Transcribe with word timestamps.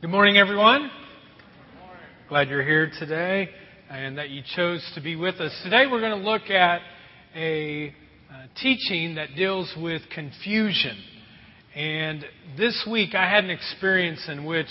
Good 0.00 0.10
morning, 0.10 0.36
everyone. 0.36 0.92
Glad 2.28 2.48
you're 2.48 2.62
here 2.62 2.88
today 3.00 3.48
and 3.90 4.16
that 4.16 4.30
you 4.30 4.42
chose 4.54 4.88
to 4.94 5.00
be 5.00 5.16
with 5.16 5.40
us. 5.40 5.50
Today 5.64 5.86
we're 5.90 5.98
going 5.98 6.22
to 6.22 6.30
look 6.30 6.50
at 6.50 6.82
a 7.34 7.92
uh, 8.30 8.46
teaching 8.62 9.16
that 9.16 9.30
deals 9.34 9.74
with 9.76 10.02
confusion. 10.14 10.96
And 11.74 12.24
this 12.56 12.86
week 12.88 13.16
I 13.16 13.28
had 13.28 13.42
an 13.42 13.50
experience 13.50 14.24
in 14.28 14.44
which 14.44 14.68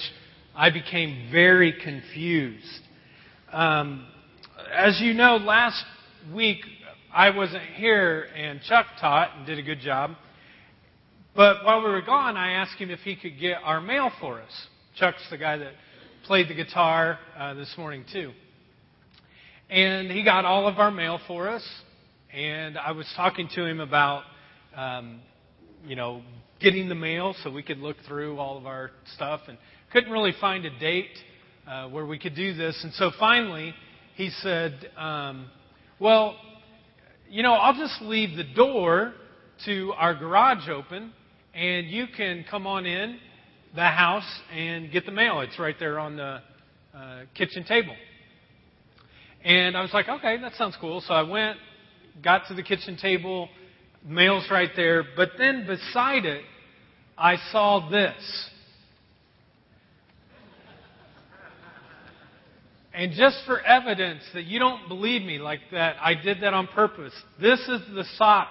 I 0.55 0.69
became 0.69 1.27
very 1.29 1.73
confused. 1.73 2.79
Um, 3.51 4.07
as 4.73 5.01
you 5.01 5.13
know, 5.13 5.35
last 5.35 5.83
week 6.33 6.59
I 7.13 7.31
wasn't 7.31 7.65
here 7.75 8.27
and 8.33 8.61
Chuck 8.61 8.85
taught 9.01 9.35
and 9.35 9.45
did 9.45 9.59
a 9.59 9.63
good 9.63 9.81
job. 9.81 10.11
But 11.35 11.65
while 11.65 11.83
we 11.83 11.89
were 11.89 12.01
gone, 12.01 12.37
I 12.37 12.53
asked 12.53 12.77
him 12.77 12.91
if 12.91 12.99
he 12.99 13.17
could 13.17 13.37
get 13.37 13.57
our 13.61 13.81
mail 13.81 14.09
for 14.21 14.39
us. 14.39 14.67
Chuck's 14.99 15.21
the 15.29 15.37
guy 15.37 15.57
that 15.57 15.73
played 16.25 16.47
the 16.47 16.55
guitar 16.55 17.19
uh, 17.37 17.53
this 17.53 17.71
morning, 17.77 18.03
too. 18.11 18.31
And 19.69 20.09
he 20.09 20.23
got 20.23 20.43
all 20.43 20.67
of 20.67 20.79
our 20.79 20.89
mail 20.89 21.19
for 21.27 21.47
us. 21.47 21.63
And 22.33 22.79
I 22.79 22.93
was 22.93 23.05
talking 23.15 23.47
to 23.53 23.63
him 23.63 23.79
about, 23.79 24.23
um, 24.75 25.19
you 25.85 25.95
know, 25.95 26.23
getting 26.59 26.89
the 26.89 26.95
mail 26.95 27.35
so 27.43 27.51
we 27.51 27.61
could 27.61 27.77
look 27.77 27.97
through 28.07 28.39
all 28.39 28.57
of 28.57 28.65
our 28.65 28.89
stuff 29.13 29.41
and 29.47 29.59
couldn't 29.93 30.11
really 30.11 30.33
find 30.41 30.65
a 30.65 30.79
date 30.79 31.15
uh, 31.67 31.87
where 31.89 32.07
we 32.07 32.17
could 32.17 32.35
do 32.35 32.55
this. 32.55 32.79
And 32.83 32.91
so 32.93 33.11
finally, 33.19 33.75
he 34.15 34.31
said, 34.41 34.89
um, 34.97 35.47
Well, 35.99 36.35
you 37.29 37.43
know, 37.43 37.53
I'll 37.53 37.77
just 37.77 38.01
leave 38.01 38.35
the 38.35 38.51
door 38.55 39.13
to 39.65 39.93
our 39.95 40.15
garage 40.15 40.67
open 40.69 41.13
and 41.53 41.87
you 41.87 42.07
can 42.15 42.45
come 42.49 42.65
on 42.65 42.87
in 42.87 43.19
the 43.77 43.83
house 43.83 44.25
and 44.51 44.91
get 44.91 45.05
the 45.05 45.11
mail. 45.11 45.39
It's 45.41 45.59
right 45.59 45.75
there 45.79 45.99
on 45.99 46.17
the 46.17 46.41
uh, 46.95 47.21
kitchen 47.35 47.63
table. 47.63 47.95
And 49.43 49.77
I 49.77 49.81
was 49.83 49.93
like, 49.93 50.09
okay, 50.09 50.37
that 50.41 50.55
sounds 50.55 50.75
cool. 50.81 50.99
So 51.01 51.13
I 51.13 51.21
went, 51.21 51.57
got 52.23 52.47
to 52.47 52.55
the 52.55 52.63
kitchen 52.63 52.97
table, 52.97 53.49
mail's 54.03 54.47
right 54.49 54.71
there. 54.75 55.03
But 55.15 55.29
then 55.37 55.67
beside 55.67 56.25
it, 56.25 56.43
I 57.15 57.35
saw 57.51 57.87
this. 57.87 58.49
And 62.95 63.11
just 63.11 63.37
for 63.45 63.61
evidence 63.61 64.23
that 64.33 64.45
you 64.45 64.57
don't 64.57 64.87
believe 64.87 65.21
me 65.21 65.37
like 65.37 65.59
that, 65.71 65.97
I 66.01 66.15
did 66.15 66.41
that 66.41 66.55
on 66.55 66.65
purpose. 66.65 67.13
This 67.39 67.59
is 67.59 67.81
the 67.93 68.05
sock. 68.17 68.49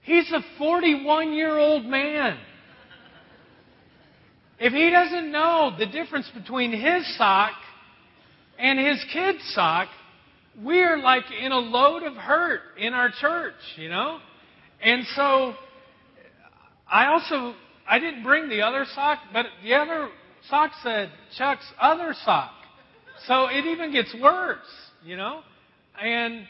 He's 0.00 0.32
a 0.32 0.40
41 0.56 1.34
year 1.34 1.58
old 1.58 1.84
man. 1.84 2.38
If 4.60 4.74
he 4.74 4.90
doesn't 4.90 5.32
know 5.32 5.74
the 5.78 5.86
difference 5.86 6.30
between 6.34 6.70
his 6.70 7.16
sock 7.16 7.54
and 8.58 8.78
his 8.78 9.02
kid's 9.10 9.42
sock, 9.54 9.88
we're 10.62 10.98
like 10.98 11.24
in 11.42 11.50
a 11.50 11.58
load 11.58 12.02
of 12.02 12.14
hurt 12.14 12.60
in 12.78 12.92
our 12.92 13.10
church, 13.10 13.54
you 13.76 13.88
know? 13.88 14.18
And 14.82 15.06
so 15.16 15.54
I 16.90 17.06
also 17.06 17.54
I 17.88 17.98
didn't 17.98 18.22
bring 18.22 18.50
the 18.50 18.60
other 18.60 18.84
sock, 18.94 19.20
but 19.32 19.46
the 19.62 19.72
other 19.72 20.10
sock 20.50 20.72
said 20.82 21.10
Chuck's 21.38 21.66
other 21.80 22.14
sock. 22.24 22.52
So 23.26 23.46
it 23.46 23.64
even 23.64 23.92
gets 23.92 24.14
worse, 24.20 24.58
you 25.02 25.16
know? 25.16 25.40
And 25.98 26.46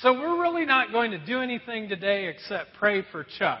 so 0.00 0.14
we're 0.14 0.40
really 0.40 0.64
not 0.64 0.90
going 0.90 1.10
to 1.10 1.22
do 1.24 1.40
anything 1.40 1.86
today 1.90 2.28
except 2.28 2.70
pray 2.78 3.02
for 3.12 3.26
Chuck 3.38 3.60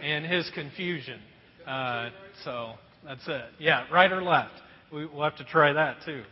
and 0.00 0.24
his 0.24 0.48
confusion. 0.54 1.20
Uh, 1.66 2.10
so 2.44 2.74
that's 3.04 3.26
it. 3.26 3.44
Yeah, 3.58 3.86
right 3.92 4.10
or 4.10 4.22
left. 4.22 4.52
We, 4.92 5.06
will 5.06 5.22
have 5.22 5.36
to 5.36 5.44
try 5.44 5.72
that 5.72 5.98
too. 6.04 6.22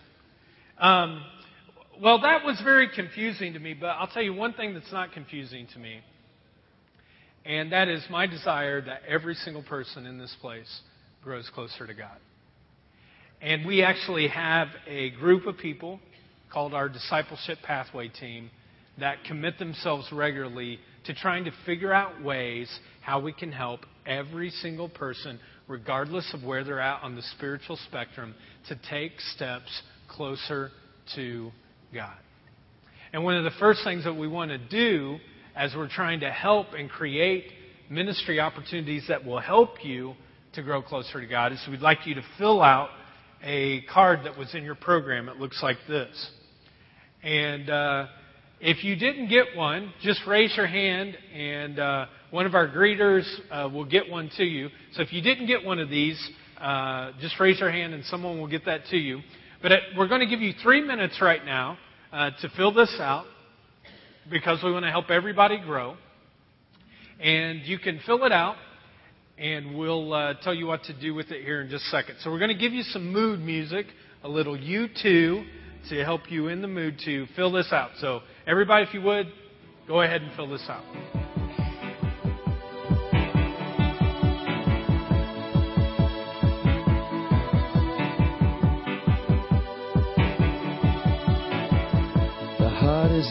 Um, 0.78 1.22
well, 2.00 2.20
that 2.22 2.44
was 2.44 2.60
very 2.62 2.88
confusing 2.94 3.52
to 3.52 3.58
me, 3.58 3.74
but 3.74 3.88
I'll 3.88 4.06
tell 4.06 4.22
you 4.22 4.32
one 4.32 4.54
thing 4.54 4.74
that's 4.74 4.92
not 4.92 5.12
confusing 5.12 5.66
to 5.74 5.78
me, 5.78 6.00
and 7.44 7.72
that 7.72 7.88
is 7.88 8.02
my 8.10 8.26
desire 8.26 8.80
that 8.80 9.02
every 9.06 9.34
single 9.34 9.62
person 9.62 10.06
in 10.06 10.18
this 10.18 10.34
place 10.40 10.80
grows 11.22 11.50
closer 11.54 11.86
to 11.86 11.94
God. 11.94 12.16
And 13.42 13.66
we 13.66 13.82
actually 13.82 14.28
have 14.28 14.68
a 14.86 15.10
group 15.10 15.46
of 15.46 15.56
people 15.58 16.00
called 16.52 16.74
our 16.74 16.88
Discipleship 16.88 17.58
Pathway 17.62 18.08
Team 18.08 18.50
that 18.98 19.24
commit 19.24 19.58
themselves 19.58 20.06
regularly 20.12 20.78
to 21.06 21.14
trying 21.14 21.44
to 21.44 21.52
figure 21.64 21.92
out 21.92 22.22
ways 22.22 22.70
how 23.00 23.20
we 23.20 23.32
can 23.32 23.52
help 23.52 23.80
every 24.06 24.50
single 24.50 24.88
person 24.88 25.38
regardless 25.70 26.34
of 26.34 26.42
where 26.42 26.64
they're 26.64 26.80
at 26.80 27.02
on 27.02 27.14
the 27.14 27.22
spiritual 27.36 27.78
spectrum, 27.88 28.34
to 28.68 28.78
take 28.90 29.12
steps 29.20 29.82
closer 30.08 30.70
to 31.14 31.50
God. 31.94 32.16
And 33.12 33.24
one 33.24 33.36
of 33.36 33.44
the 33.44 33.58
first 33.58 33.82
things 33.84 34.04
that 34.04 34.14
we 34.14 34.28
want 34.28 34.50
to 34.50 34.58
do 34.58 35.18
as 35.56 35.72
we're 35.74 35.88
trying 35.88 36.20
to 36.20 36.30
help 36.30 36.68
and 36.76 36.90
create 36.90 37.44
ministry 37.88 38.40
opportunities 38.40 39.04
that 39.08 39.24
will 39.24 39.40
help 39.40 39.84
you 39.84 40.14
to 40.54 40.62
grow 40.62 40.82
closer 40.82 41.20
to 41.20 41.26
God 41.26 41.52
is 41.52 41.64
we'd 41.70 41.80
like 41.80 42.06
you 42.06 42.14
to 42.14 42.22
fill 42.36 42.62
out 42.62 42.90
a 43.42 43.82
card 43.82 44.20
that 44.24 44.36
was 44.36 44.54
in 44.54 44.64
your 44.64 44.74
program. 44.74 45.28
It 45.28 45.36
looks 45.38 45.62
like 45.62 45.78
this. 45.88 46.30
And 47.22 47.70
uh, 47.70 48.06
if 48.60 48.84
you 48.84 48.96
didn't 48.96 49.28
get 49.28 49.56
one, 49.56 49.92
just 50.02 50.20
raise 50.26 50.56
your 50.56 50.66
hand 50.66 51.16
and 51.34 51.78
uh, 51.78 52.06
one 52.30 52.46
of 52.46 52.54
our 52.54 52.68
greeters 52.68 53.24
uh, 53.50 53.68
will 53.72 53.84
get 53.84 54.08
one 54.08 54.30
to 54.36 54.44
you. 54.44 54.68
So 54.92 55.02
if 55.02 55.12
you 55.12 55.20
didn't 55.20 55.46
get 55.46 55.64
one 55.64 55.78
of 55.78 55.88
these, 55.88 56.30
uh, 56.60 57.12
just 57.20 57.38
raise 57.40 57.58
your 57.58 57.70
hand 57.70 57.94
and 57.94 58.04
someone 58.04 58.38
will 58.38 58.46
get 58.46 58.66
that 58.66 58.86
to 58.90 58.96
you. 58.96 59.20
But 59.62 59.72
it, 59.72 59.82
we're 59.96 60.08
going 60.08 60.20
to 60.20 60.26
give 60.26 60.40
you 60.40 60.52
three 60.62 60.80
minutes 60.80 61.18
right 61.20 61.44
now 61.44 61.76
uh, 62.12 62.30
to 62.40 62.48
fill 62.56 62.72
this 62.72 62.96
out 63.00 63.24
because 64.30 64.62
we 64.62 64.72
want 64.72 64.84
to 64.84 64.90
help 64.90 65.10
everybody 65.10 65.58
grow. 65.58 65.96
And 67.18 67.62
you 67.62 67.78
can 67.78 68.00
fill 68.06 68.24
it 68.24 68.32
out, 68.32 68.56
and 69.36 69.76
we'll 69.76 70.14
uh, 70.14 70.34
tell 70.42 70.54
you 70.54 70.66
what 70.66 70.84
to 70.84 70.98
do 70.98 71.12
with 71.12 71.30
it 71.30 71.44
here 71.44 71.60
in 71.60 71.68
just 71.68 71.84
a 71.86 71.88
second. 71.88 72.16
So 72.22 72.30
we're 72.30 72.38
going 72.38 72.56
to 72.56 72.58
give 72.58 72.72
you 72.72 72.82
some 72.84 73.12
mood 73.12 73.40
music, 73.40 73.86
a 74.22 74.28
little 74.28 74.56
U2 74.56 75.44
to 75.90 76.04
help 76.04 76.30
you 76.30 76.48
in 76.48 76.62
the 76.62 76.68
mood 76.68 76.98
to 77.04 77.26
fill 77.36 77.52
this 77.52 77.72
out. 77.72 77.90
So 77.98 78.20
everybody, 78.46 78.86
if 78.86 78.94
you 78.94 79.02
would, 79.02 79.26
go 79.86 80.00
ahead 80.00 80.22
and 80.22 80.34
fill 80.34 80.48
this 80.48 80.64
out. 80.68 81.19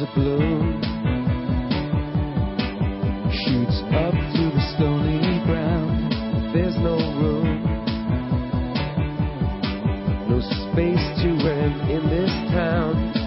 A 0.01 0.05
shoots 3.31 3.81
up 3.91 4.13
through 4.31 4.51
the 4.51 4.73
stony 4.75 5.43
ground. 5.45 6.13
There's 6.53 6.77
no 6.77 6.95
room, 7.19 7.63
no 10.29 10.39
space 10.39 11.05
to 11.21 11.29
rent 11.45 11.89
in 11.91 12.09
this 12.09 12.31
town. 12.51 13.18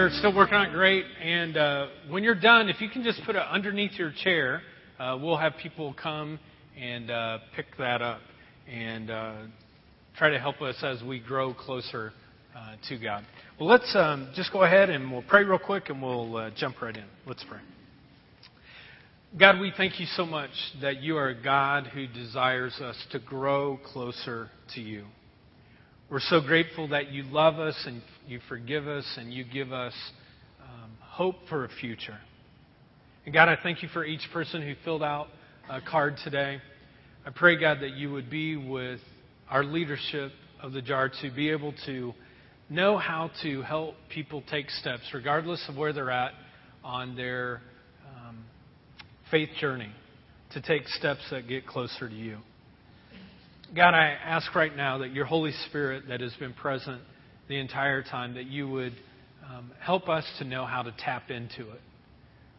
You're 0.00 0.08
still 0.12 0.34
working 0.34 0.54
on 0.54 0.70
it, 0.70 0.72
great. 0.72 1.04
And 1.22 1.58
uh, 1.58 1.88
when 2.08 2.24
you're 2.24 2.34
done, 2.34 2.70
if 2.70 2.80
you 2.80 2.88
can 2.88 3.04
just 3.04 3.20
put 3.26 3.36
it 3.36 3.42
underneath 3.42 3.92
your 3.98 4.14
chair, 4.24 4.62
uh, 4.98 5.18
we'll 5.20 5.36
have 5.36 5.52
people 5.62 5.94
come 6.02 6.38
and 6.74 7.10
uh, 7.10 7.38
pick 7.54 7.66
that 7.76 8.00
up 8.00 8.20
and 8.66 9.10
uh, 9.10 9.34
try 10.16 10.30
to 10.30 10.38
help 10.38 10.62
us 10.62 10.76
as 10.82 11.02
we 11.02 11.20
grow 11.20 11.52
closer 11.52 12.14
uh, 12.56 12.76
to 12.88 12.96
God. 12.96 13.26
Well, 13.58 13.68
let's 13.68 13.94
um, 13.94 14.32
just 14.34 14.54
go 14.54 14.62
ahead 14.62 14.88
and 14.88 15.12
we'll 15.12 15.20
pray 15.20 15.44
real 15.44 15.58
quick 15.58 15.90
and 15.90 16.00
we'll 16.00 16.34
uh, 16.34 16.50
jump 16.56 16.80
right 16.80 16.96
in. 16.96 17.04
Let's 17.26 17.44
pray. 17.46 17.60
God, 19.38 19.60
we 19.60 19.70
thank 19.76 20.00
you 20.00 20.06
so 20.16 20.24
much 20.24 20.50
that 20.80 21.02
you 21.02 21.18
are 21.18 21.28
a 21.28 21.42
God 21.42 21.88
who 21.88 22.06
desires 22.06 22.80
us 22.80 22.96
to 23.12 23.18
grow 23.18 23.78
closer 23.92 24.48
to 24.74 24.80
you. 24.80 25.04
We're 26.10 26.18
so 26.18 26.40
grateful 26.40 26.88
that 26.88 27.12
you 27.12 27.22
love 27.22 27.60
us 27.60 27.80
and 27.86 28.02
you 28.26 28.40
forgive 28.48 28.88
us 28.88 29.06
and 29.16 29.32
you 29.32 29.44
give 29.44 29.72
us 29.72 29.92
um, 30.60 30.90
hope 31.00 31.36
for 31.48 31.64
a 31.64 31.68
future. 31.68 32.18
And 33.24 33.32
God, 33.32 33.48
I 33.48 33.56
thank 33.62 33.80
you 33.80 33.88
for 33.90 34.04
each 34.04 34.26
person 34.32 34.60
who 34.60 34.74
filled 34.84 35.04
out 35.04 35.28
a 35.70 35.80
card 35.80 36.16
today. 36.24 36.58
I 37.24 37.30
pray, 37.30 37.60
God, 37.60 37.78
that 37.82 37.92
you 37.92 38.10
would 38.10 38.28
be 38.28 38.56
with 38.56 38.98
our 39.48 39.62
leadership 39.62 40.32
of 40.60 40.72
the 40.72 40.82
jar 40.82 41.12
to 41.22 41.30
be 41.30 41.50
able 41.50 41.74
to 41.86 42.12
know 42.68 42.98
how 42.98 43.30
to 43.44 43.62
help 43.62 43.94
people 44.12 44.42
take 44.50 44.68
steps, 44.68 45.02
regardless 45.14 45.64
of 45.68 45.76
where 45.76 45.92
they're 45.92 46.10
at 46.10 46.32
on 46.82 47.14
their 47.14 47.62
um, 48.26 48.36
faith 49.30 49.50
journey, 49.60 49.92
to 50.54 50.60
take 50.60 50.88
steps 50.88 51.22
that 51.30 51.46
get 51.46 51.68
closer 51.68 52.08
to 52.08 52.14
you. 52.16 52.38
God, 53.74 53.94
I 53.94 54.16
ask 54.24 54.52
right 54.56 54.76
now 54.76 54.98
that 54.98 55.12
your 55.12 55.26
Holy 55.26 55.52
Spirit 55.68 56.08
that 56.08 56.20
has 56.20 56.32
been 56.40 56.52
present 56.54 57.00
the 57.48 57.56
entire 57.56 58.02
time, 58.02 58.34
that 58.34 58.46
you 58.46 58.68
would 58.68 58.94
um, 59.48 59.70
help 59.78 60.08
us 60.08 60.24
to 60.40 60.44
know 60.44 60.66
how 60.66 60.82
to 60.82 60.92
tap 60.98 61.30
into 61.30 61.70
it. 61.70 61.80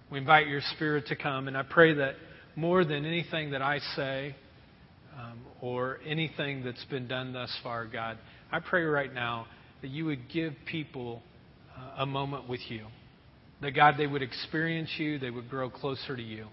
We 0.10 0.20
invite 0.20 0.48
your 0.48 0.62
Spirit 0.74 1.08
to 1.08 1.18
come, 1.18 1.50
and 1.50 1.58
I 1.58 1.64
pray 1.64 1.96
that 1.96 2.16
more 2.56 2.86
than 2.86 3.06
anything 3.06 3.52
that 3.52 3.62
I 3.62 3.80
say 3.98 4.38
um, 5.20 5.40
or 5.60 6.00
anything 6.08 6.64
that's 6.64 6.86
been 6.86 7.10
done 7.10 7.34
thus 7.34 7.54
far, 7.62 7.86
God, 7.88 8.18
I 8.50 8.62
pray 8.62 8.84
right 8.84 9.14
now 9.14 9.48
that 9.82 9.90
you 9.90 10.06
would 10.06 10.30
give 10.30 10.54
people 10.66 11.22
uh, 11.78 12.04
a 12.04 12.06
moment 12.06 12.48
with 12.48 12.62
you. 12.70 12.86
That, 13.62 13.72
God, 13.72 13.96
they 13.98 14.08
would 14.08 14.22
experience 14.22 14.92
you, 14.98 15.20
they 15.20 15.30
would 15.30 15.50
grow 15.50 15.70
closer 15.70 16.16
to 16.16 16.24
you, 16.24 16.48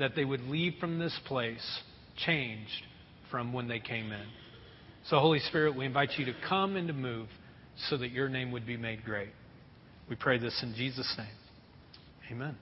that 0.00 0.16
they 0.16 0.24
would 0.24 0.40
leave 0.40 0.74
from 0.80 0.98
this 0.98 1.16
place 1.28 1.80
changed 2.26 2.82
from 3.32 3.52
when 3.52 3.66
they 3.66 3.80
came 3.80 4.12
in. 4.12 4.26
So, 5.08 5.18
Holy 5.18 5.40
Spirit, 5.40 5.74
we 5.74 5.86
invite 5.86 6.10
you 6.18 6.26
to 6.26 6.34
come 6.48 6.76
and 6.76 6.86
to 6.86 6.94
move 6.94 7.26
so 7.88 7.96
that 7.96 8.12
your 8.12 8.28
name 8.28 8.52
would 8.52 8.66
be 8.66 8.76
made 8.76 9.04
great. 9.04 9.30
We 10.08 10.14
pray 10.14 10.38
this 10.38 10.62
in 10.62 10.74
Jesus' 10.76 11.12
name. 11.18 11.26
Amen. 12.30 12.56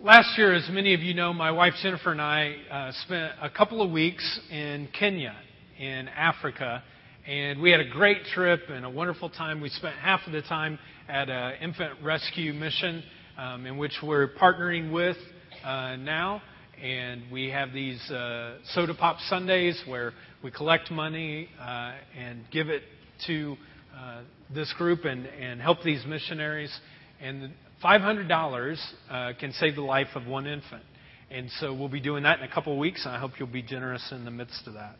Last 0.00 0.38
year, 0.38 0.54
as 0.54 0.68
many 0.70 0.94
of 0.94 1.00
you 1.00 1.12
know, 1.12 1.32
my 1.32 1.50
wife 1.50 1.74
Jennifer 1.82 2.10
and 2.10 2.20
I 2.20 2.56
uh, 2.70 2.92
spent 3.04 3.32
a 3.42 3.50
couple 3.50 3.82
of 3.82 3.90
weeks 3.90 4.40
in 4.50 4.88
Kenya, 4.98 5.36
in 5.78 6.08
Africa, 6.08 6.82
and 7.26 7.60
we 7.60 7.70
had 7.70 7.80
a 7.80 7.88
great 7.88 8.24
trip 8.32 8.62
and 8.70 8.86
a 8.86 8.90
wonderful 8.90 9.28
time. 9.28 9.60
We 9.60 9.68
spent 9.68 9.96
half 9.96 10.20
of 10.26 10.32
the 10.32 10.42
time 10.42 10.78
at 11.08 11.28
an 11.28 11.54
infant 11.60 12.02
rescue 12.02 12.54
mission 12.54 13.02
um, 13.36 13.66
in 13.66 13.76
which 13.76 13.92
we're 14.02 14.28
partnering 14.28 14.92
with 14.92 15.16
uh, 15.62 15.96
now 15.96 16.40
and 16.82 17.22
we 17.32 17.50
have 17.50 17.72
these 17.72 18.00
uh, 18.10 18.56
soda 18.72 18.94
pop 18.94 19.18
Sundays 19.28 19.80
where 19.86 20.12
we 20.42 20.50
collect 20.50 20.90
money 20.90 21.48
uh, 21.60 21.92
and 22.16 22.44
give 22.52 22.68
it 22.68 22.82
to 23.26 23.56
uh, 23.96 24.20
this 24.54 24.72
group 24.78 25.04
and, 25.04 25.26
and 25.26 25.60
help 25.60 25.82
these 25.82 26.04
missionaries. 26.06 26.76
And 27.20 27.50
$500 27.82 28.78
uh, 29.10 29.32
can 29.38 29.52
save 29.52 29.74
the 29.74 29.82
life 29.82 30.08
of 30.14 30.26
one 30.26 30.46
infant. 30.46 30.82
And 31.30 31.50
so 31.58 31.74
we'll 31.74 31.88
be 31.88 32.00
doing 32.00 32.22
that 32.22 32.38
in 32.38 32.44
a 32.44 32.52
couple 32.52 32.72
of 32.72 32.78
weeks, 32.78 33.04
and 33.04 33.14
I 33.14 33.18
hope 33.18 33.32
you'll 33.38 33.48
be 33.48 33.62
generous 33.62 34.12
in 34.12 34.24
the 34.24 34.30
midst 34.30 34.66
of 34.66 34.74
that. 34.74 34.96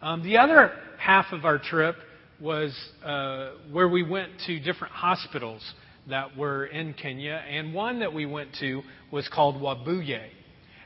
Um, 0.00 0.22
the 0.24 0.38
other 0.38 0.72
half 0.98 1.26
of 1.32 1.44
our 1.44 1.58
trip 1.58 1.94
was 2.40 2.76
uh, 3.04 3.50
where 3.70 3.88
we 3.88 4.02
went 4.02 4.30
to 4.46 4.58
different 4.58 4.92
hospitals 4.92 5.62
that 6.08 6.36
were 6.36 6.66
in 6.66 6.94
Kenya, 6.94 7.40
and 7.48 7.72
one 7.72 8.00
that 8.00 8.12
we 8.12 8.26
went 8.26 8.50
to 8.60 8.82
was 9.12 9.28
called 9.28 9.56
Webuye. 9.56 10.28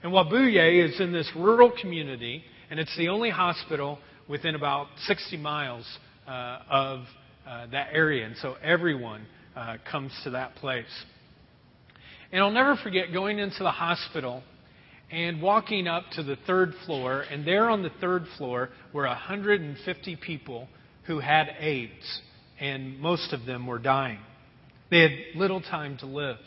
And 0.07 0.15
Webuye 0.15 0.89
is 0.89 1.01
in 1.01 1.13
this 1.13 1.29
rural 1.35 1.73
community, 1.81 2.45
and 2.71 2.79
it's 2.79 2.97
the 2.97 3.09
only 3.09 3.29
hospital 3.29 3.99
within 4.29 4.55
about 4.55 4.87
60 4.99 5.37
miles 5.37 5.85
uh, 6.29 6.61
of 6.71 7.01
uh, 7.45 7.67
that 7.73 7.89
area. 7.91 8.25
And 8.25 8.37
so 8.37 8.55
everyone 8.63 9.27
uh, 9.57 9.79
comes 9.91 10.13
to 10.23 10.31
that 10.31 10.55
place. 10.55 10.85
And 12.31 12.41
I'll 12.41 12.53
never 12.53 12.77
forget 12.77 13.13
going 13.13 13.41
into 13.41 13.65
the 13.65 13.73
hospital 13.73 14.45
and 15.11 15.43
walking 15.43 15.89
up 15.89 16.05
to 16.13 16.23
the 16.23 16.37
third 16.47 16.75
floor, 16.85 17.25
and 17.29 17.45
there 17.45 17.69
on 17.69 17.83
the 17.83 17.91
third 18.01 18.27
floor 18.39 18.69
were 18.93 19.09
150 19.09 20.17
people 20.25 20.69
who 21.09 21.19
had 21.19 21.49
AIDS, 21.59 22.21
and 22.61 23.01
most 23.01 23.33
of 23.33 23.45
them 23.45 23.67
were 23.67 23.81
dying. 23.81 24.21
They 24.89 25.01
had 25.01 25.11
little 25.35 25.61
time 25.61 25.99
to 25.99 26.07
live. 26.07 26.39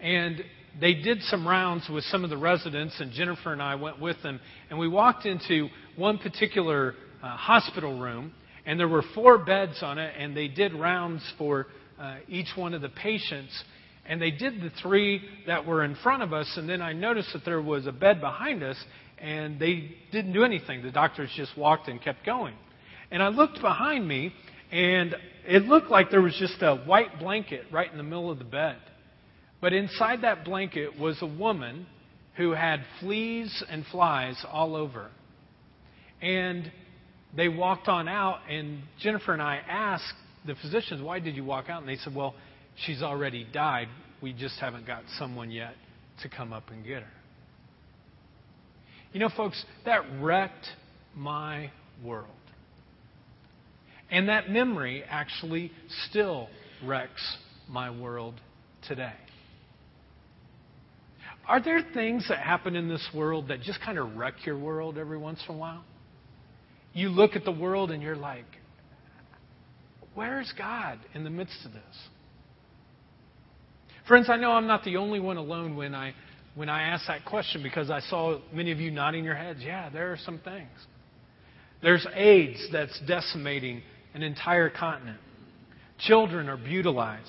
And 0.00 0.42
they 0.80 0.94
did 0.94 1.22
some 1.24 1.46
rounds 1.46 1.88
with 1.88 2.04
some 2.04 2.24
of 2.24 2.30
the 2.30 2.36
residents, 2.36 2.98
and 3.00 3.12
Jennifer 3.12 3.52
and 3.52 3.62
I 3.62 3.74
went 3.74 4.00
with 4.00 4.20
them. 4.22 4.40
And 4.70 4.78
we 4.78 4.88
walked 4.88 5.26
into 5.26 5.68
one 5.96 6.18
particular 6.18 6.94
uh, 7.22 7.36
hospital 7.36 7.98
room, 8.00 8.32
and 8.64 8.80
there 8.80 8.88
were 8.88 9.02
four 9.14 9.38
beds 9.38 9.82
on 9.82 9.98
it, 9.98 10.14
and 10.18 10.36
they 10.36 10.48
did 10.48 10.74
rounds 10.74 11.22
for 11.36 11.66
uh, 12.00 12.16
each 12.28 12.48
one 12.56 12.74
of 12.74 12.80
the 12.80 12.88
patients. 12.88 13.52
And 14.06 14.20
they 14.20 14.30
did 14.30 14.60
the 14.60 14.70
three 14.82 15.22
that 15.46 15.66
were 15.66 15.84
in 15.84 15.94
front 15.96 16.22
of 16.22 16.32
us, 16.32 16.52
and 16.56 16.68
then 16.68 16.80
I 16.82 16.92
noticed 16.92 17.32
that 17.34 17.44
there 17.44 17.62
was 17.62 17.86
a 17.86 17.92
bed 17.92 18.20
behind 18.20 18.62
us, 18.62 18.76
and 19.18 19.60
they 19.60 19.94
didn't 20.10 20.32
do 20.32 20.42
anything. 20.42 20.82
The 20.82 20.90
doctors 20.90 21.30
just 21.36 21.56
walked 21.56 21.88
and 21.88 22.02
kept 22.02 22.24
going. 22.26 22.54
And 23.10 23.22
I 23.22 23.28
looked 23.28 23.60
behind 23.60 24.08
me, 24.08 24.32
and 24.72 25.14
it 25.46 25.64
looked 25.64 25.90
like 25.90 26.10
there 26.10 26.22
was 26.22 26.34
just 26.40 26.62
a 26.62 26.76
white 26.76 27.18
blanket 27.20 27.66
right 27.70 27.90
in 27.90 27.98
the 27.98 28.02
middle 28.02 28.30
of 28.30 28.38
the 28.38 28.44
bed. 28.44 28.78
But 29.62 29.72
inside 29.72 30.22
that 30.22 30.44
blanket 30.44 30.98
was 30.98 31.16
a 31.22 31.26
woman 31.26 31.86
who 32.36 32.50
had 32.50 32.80
fleas 33.00 33.64
and 33.70 33.86
flies 33.86 34.44
all 34.50 34.74
over. 34.74 35.08
And 36.20 36.70
they 37.36 37.48
walked 37.48 37.86
on 37.88 38.08
out, 38.08 38.40
and 38.50 38.80
Jennifer 39.00 39.32
and 39.32 39.40
I 39.40 39.60
asked 39.66 40.14
the 40.44 40.56
physicians, 40.56 41.00
Why 41.00 41.20
did 41.20 41.36
you 41.36 41.44
walk 41.44 41.70
out? 41.70 41.80
And 41.80 41.88
they 41.88 41.96
said, 41.96 42.14
Well, 42.14 42.34
she's 42.84 43.02
already 43.02 43.46
died. 43.52 43.86
We 44.20 44.32
just 44.32 44.58
haven't 44.58 44.86
got 44.86 45.04
someone 45.18 45.50
yet 45.50 45.74
to 46.22 46.28
come 46.28 46.52
up 46.52 46.70
and 46.70 46.84
get 46.84 47.02
her. 47.02 47.12
You 49.12 49.20
know, 49.20 49.30
folks, 49.36 49.64
that 49.84 50.02
wrecked 50.20 50.66
my 51.14 51.70
world. 52.04 52.26
And 54.10 54.28
that 54.28 54.50
memory 54.50 55.04
actually 55.08 55.70
still 56.08 56.48
wrecks 56.84 57.36
my 57.68 57.90
world 57.90 58.34
today. 58.88 59.12
Are 61.46 61.60
there 61.60 61.82
things 61.92 62.26
that 62.28 62.38
happen 62.38 62.76
in 62.76 62.88
this 62.88 63.06
world 63.14 63.48
that 63.48 63.62
just 63.62 63.80
kind 63.80 63.98
of 63.98 64.16
wreck 64.16 64.34
your 64.46 64.56
world 64.56 64.96
every 64.96 65.18
once 65.18 65.42
in 65.48 65.54
a 65.54 65.58
while? 65.58 65.84
You 66.92 67.08
look 67.08 67.34
at 67.36 67.44
the 67.44 67.52
world 67.52 67.90
and 67.90 68.02
you're 68.02 68.16
like, 68.16 68.44
where's 70.14 70.52
God 70.56 70.98
in 71.14 71.24
the 71.24 71.30
midst 71.30 71.64
of 71.64 71.72
this? 71.72 71.82
Friends, 74.06 74.28
I 74.28 74.36
know 74.36 74.52
I'm 74.52 74.66
not 74.66 74.84
the 74.84 74.96
only 74.96 75.20
one 75.20 75.36
alone 75.36 75.76
when 75.76 75.94
I 75.94 76.14
when 76.54 76.68
I 76.68 76.82
ask 76.82 77.06
that 77.06 77.24
question 77.24 77.62
because 77.62 77.90
I 77.90 78.00
saw 78.00 78.38
many 78.52 78.72
of 78.72 78.78
you 78.78 78.90
nodding 78.90 79.24
your 79.24 79.34
heads. 79.34 79.60
Yeah, 79.62 79.88
there 79.88 80.12
are 80.12 80.18
some 80.18 80.38
things. 80.38 80.68
There's 81.80 82.06
AIDS 82.14 82.68
that's 82.70 83.00
decimating 83.06 83.82
an 84.12 84.22
entire 84.22 84.68
continent. 84.68 85.18
Children 85.98 86.48
are 86.48 86.58
brutalized. 86.58 87.26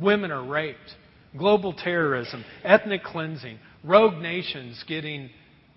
Women 0.00 0.30
are 0.30 0.42
raped 0.42 0.94
global 1.36 1.72
terrorism, 1.72 2.44
ethnic 2.64 3.02
cleansing, 3.02 3.58
rogue 3.84 4.20
nations 4.20 4.82
getting 4.88 5.30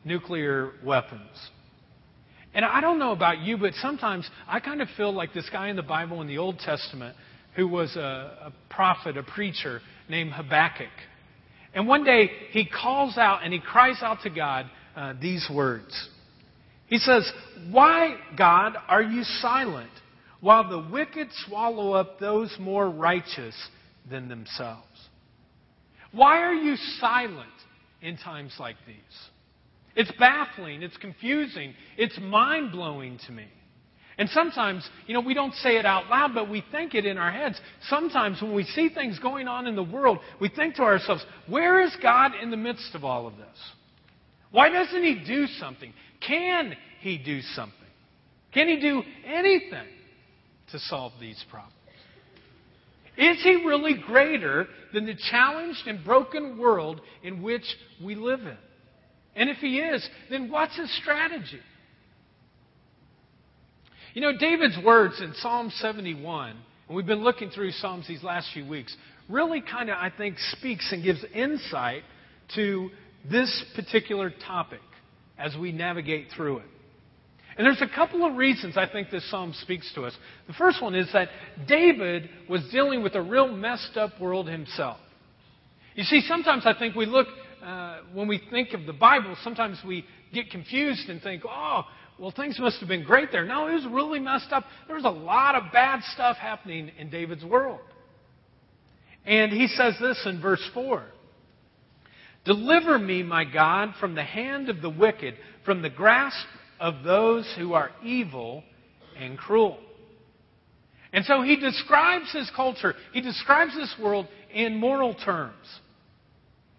nuclear 0.03 0.71
weapons. 0.83 1.29
And 2.53 2.65
I 2.65 2.81
don't 2.81 2.97
know 2.97 3.11
about 3.11 3.39
you, 3.39 3.57
but 3.57 3.73
sometimes 3.75 4.27
I 4.47 4.59
kind 4.59 4.81
of 4.81 4.87
feel 4.97 5.11
like 5.13 5.33
this 5.33 5.49
guy 5.51 5.69
in 5.69 5.75
the 5.75 5.83
Bible 5.83 6.21
in 6.21 6.27
the 6.27 6.39
Old 6.39 6.59
Testament 6.59 7.15
who 7.55 7.67
was 7.67 7.95
a, 7.95 8.51
a 8.51 8.53
prophet, 8.69 9.17
a 9.17 9.23
preacher 9.23 9.81
named 10.07 10.31
Habakkuk. 10.31 10.87
And 11.73 11.87
one 11.87 12.03
day 12.03 12.31
he 12.51 12.65
calls 12.65 13.17
out 13.17 13.43
and 13.43 13.53
he 13.53 13.59
cries 13.59 13.97
out 14.01 14.19
to 14.23 14.29
God 14.29 14.65
uh, 14.95 15.13
these 15.21 15.47
words. 15.53 16.09
He 16.87 16.97
says, 16.97 17.31
Why, 17.69 18.15
God, 18.35 18.73
are 18.87 19.03
you 19.03 19.23
silent 19.23 19.91
while 20.41 20.67
the 20.67 20.89
wicked 20.91 21.27
swallow 21.45 21.93
up 21.93 22.19
those 22.19 22.55
more 22.59 22.89
righteous 22.89 23.55
than 24.09 24.27
themselves? 24.27 24.88
Why 26.11 26.39
are 26.39 26.53
you 26.53 26.75
silent 26.99 27.49
in 28.01 28.17
times 28.17 28.55
like 28.59 28.75
these? 28.87 28.95
It's 29.95 30.11
baffling, 30.17 30.81
it's 30.81 30.97
confusing, 30.97 31.73
it's 31.97 32.17
mind 32.19 32.71
blowing 32.71 33.19
to 33.27 33.31
me. 33.31 33.47
And 34.17 34.29
sometimes, 34.29 34.87
you 35.07 35.13
know, 35.13 35.21
we 35.21 35.33
don't 35.33 35.53
say 35.53 35.77
it 35.77 35.85
out 35.85 36.09
loud, 36.09 36.31
but 36.33 36.49
we 36.49 36.61
think 36.71 36.93
it 36.93 37.05
in 37.05 37.17
our 37.17 37.31
heads. 37.31 37.59
Sometimes 37.87 38.41
when 38.41 38.53
we 38.53 38.65
see 38.65 38.89
things 38.89 39.17
going 39.17 39.47
on 39.47 39.65
in 39.65 39.77
the 39.77 39.83
world, 39.83 40.19
we 40.41 40.49
think 40.49 40.75
to 40.75 40.81
ourselves, 40.81 41.25
where 41.47 41.81
is 41.81 41.95
God 42.01 42.33
in 42.41 42.51
the 42.51 42.57
midst 42.57 42.95
of 42.95 43.05
all 43.05 43.27
of 43.27 43.37
this? 43.37 43.57
Why 44.51 44.69
doesn't 44.69 45.03
He 45.03 45.23
do 45.25 45.47
something? 45.47 45.93
Can 46.19 46.75
He 46.99 47.17
do 47.17 47.39
something? 47.41 47.75
Can 48.53 48.67
He 48.67 48.81
do 48.81 49.03
anything 49.25 49.87
to 50.71 50.79
solve 50.79 51.13
these 51.21 51.43
problems? 51.49 51.78
Is 53.19 53.43
He 53.43 53.65
really 53.65 53.95
greater 53.95 54.67
than 54.93 55.05
the 55.05 55.15
challenged 55.29 55.85
and 55.87 56.03
broken 56.05 56.57
world 56.57 57.01
in 57.21 57.41
which 57.41 57.65
we 58.03 58.15
live 58.15 58.39
in? 58.39 58.57
And 59.35 59.49
if 59.49 59.57
He 59.57 59.79
is, 59.79 60.07
then 60.29 60.49
what's 60.49 60.77
His 60.77 60.89
strategy? 61.01 61.59
You 64.13 64.21
know, 64.21 64.37
David's 64.37 64.77
words 64.83 65.21
in 65.21 65.33
Psalm 65.35 65.69
71, 65.69 66.55
and 66.87 66.95
we've 66.95 67.05
been 67.05 67.23
looking 67.23 67.49
through 67.49 67.71
Psalms 67.71 68.07
these 68.07 68.23
last 68.23 68.49
few 68.53 68.67
weeks, 68.67 68.95
really 69.27 69.61
kind 69.61 69.89
of, 69.89 69.97
I 69.97 70.11
think, 70.17 70.37
speaks 70.57 70.91
and 70.91 71.03
gives 71.03 71.23
insight 71.35 72.03
to 72.55 72.89
this 73.29 73.65
particular 73.75 74.33
topic 74.47 74.79
as 75.37 75.55
we 75.57 75.73
navigate 75.73 76.27
through 76.35 76.59
it. 76.59 76.65
And 77.59 77.65
there's 77.65 77.81
a 77.81 77.93
couple 77.93 78.25
of 78.25 78.37
reasons 78.37 78.77
I 78.77 78.87
think 78.87 79.11
this 79.11 79.29
psalm 79.29 79.53
speaks 79.53 79.93
to 79.95 80.05
us. 80.05 80.15
The 80.47 80.53
first 80.53 80.81
one 80.81 80.95
is 80.95 81.09
that 81.11 81.27
David 81.67 82.29
was 82.47 82.61
dealing 82.71 83.03
with 83.03 83.15
a 83.15 83.21
real 83.21 83.51
messed 83.51 83.97
up 83.97 84.17
world 84.17 84.47
himself. 84.47 84.97
You 85.93 86.05
see, 86.05 86.21
sometimes 86.21 86.63
I 86.65 86.73
think 86.79 86.95
we 86.95 87.05
look, 87.05 87.27
uh, 87.61 87.99
when 88.13 88.29
we 88.29 88.41
think 88.49 88.71
of 88.71 88.85
the 88.85 88.93
Bible, 88.93 89.35
sometimes 89.43 89.77
we 89.85 90.05
get 90.33 90.49
confused 90.51 91.09
and 91.09 91.21
think, 91.21 91.43
oh, 91.45 91.81
well, 92.17 92.31
things 92.31 92.57
must 92.59 92.79
have 92.79 92.87
been 92.87 93.03
great 93.03 93.29
there. 93.33 93.43
No, 93.43 93.67
it 93.67 93.73
was 93.73 93.85
really 93.91 94.21
messed 94.21 94.53
up. 94.53 94.63
There 94.87 94.95
was 94.95 95.03
a 95.03 95.09
lot 95.09 95.55
of 95.55 95.63
bad 95.73 95.99
stuff 96.13 96.37
happening 96.37 96.89
in 96.97 97.09
David's 97.09 97.43
world. 97.43 97.81
And 99.25 99.51
he 99.51 99.67
says 99.67 99.95
this 99.99 100.17
in 100.25 100.41
verse 100.41 100.65
4 100.73 101.03
Deliver 102.45 102.97
me, 102.97 103.21
my 103.21 103.43
God, 103.43 103.95
from 103.99 104.15
the 104.15 104.23
hand 104.23 104.69
of 104.69 104.81
the 104.81 104.89
wicked, 104.89 105.35
from 105.65 105.81
the 105.81 105.89
grasp 105.89 106.45
of 106.79 107.03
those 107.03 107.51
who 107.57 107.73
are 107.73 107.91
evil 108.03 108.63
and 109.17 109.37
cruel. 109.37 109.77
And 111.11 111.25
so 111.25 111.41
he 111.41 111.55
describes 111.55 112.31
his 112.31 112.49
culture, 112.55 112.93
he 113.13 113.21
describes 113.21 113.75
this 113.75 113.93
world 114.01 114.27
in 114.53 114.77
moral 114.77 115.13
terms. 115.15 115.65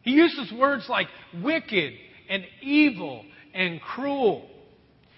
He 0.03 0.13
uses 0.13 0.53
words 0.59 0.87
like 0.89 1.09
wicked 1.43 1.93
and 2.29 2.45
evil 2.63 3.25
and 3.53 3.81
cruel. 3.81 4.49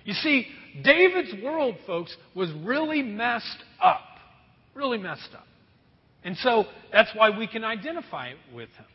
You 0.04 0.14
see, 0.14 0.48
David's 0.82 1.32
world, 1.42 1.76
folks, 1.86 2.16
was 2.34 2.50
really 2.64 3.02
messed 3.02 3.62
up. 3.80 4.00
Really 4.74 4.98
messed 4.98 5.30
up. 5.34 5.46
And 6.24 6.36
so 6.38 6.64
that's 6.92 7.10
why 7.14 7.36
we 7.36 7.46
can 7.46 7.64
identify 7.64 8.32
with 8.54 8.70
him. 8.70 8.86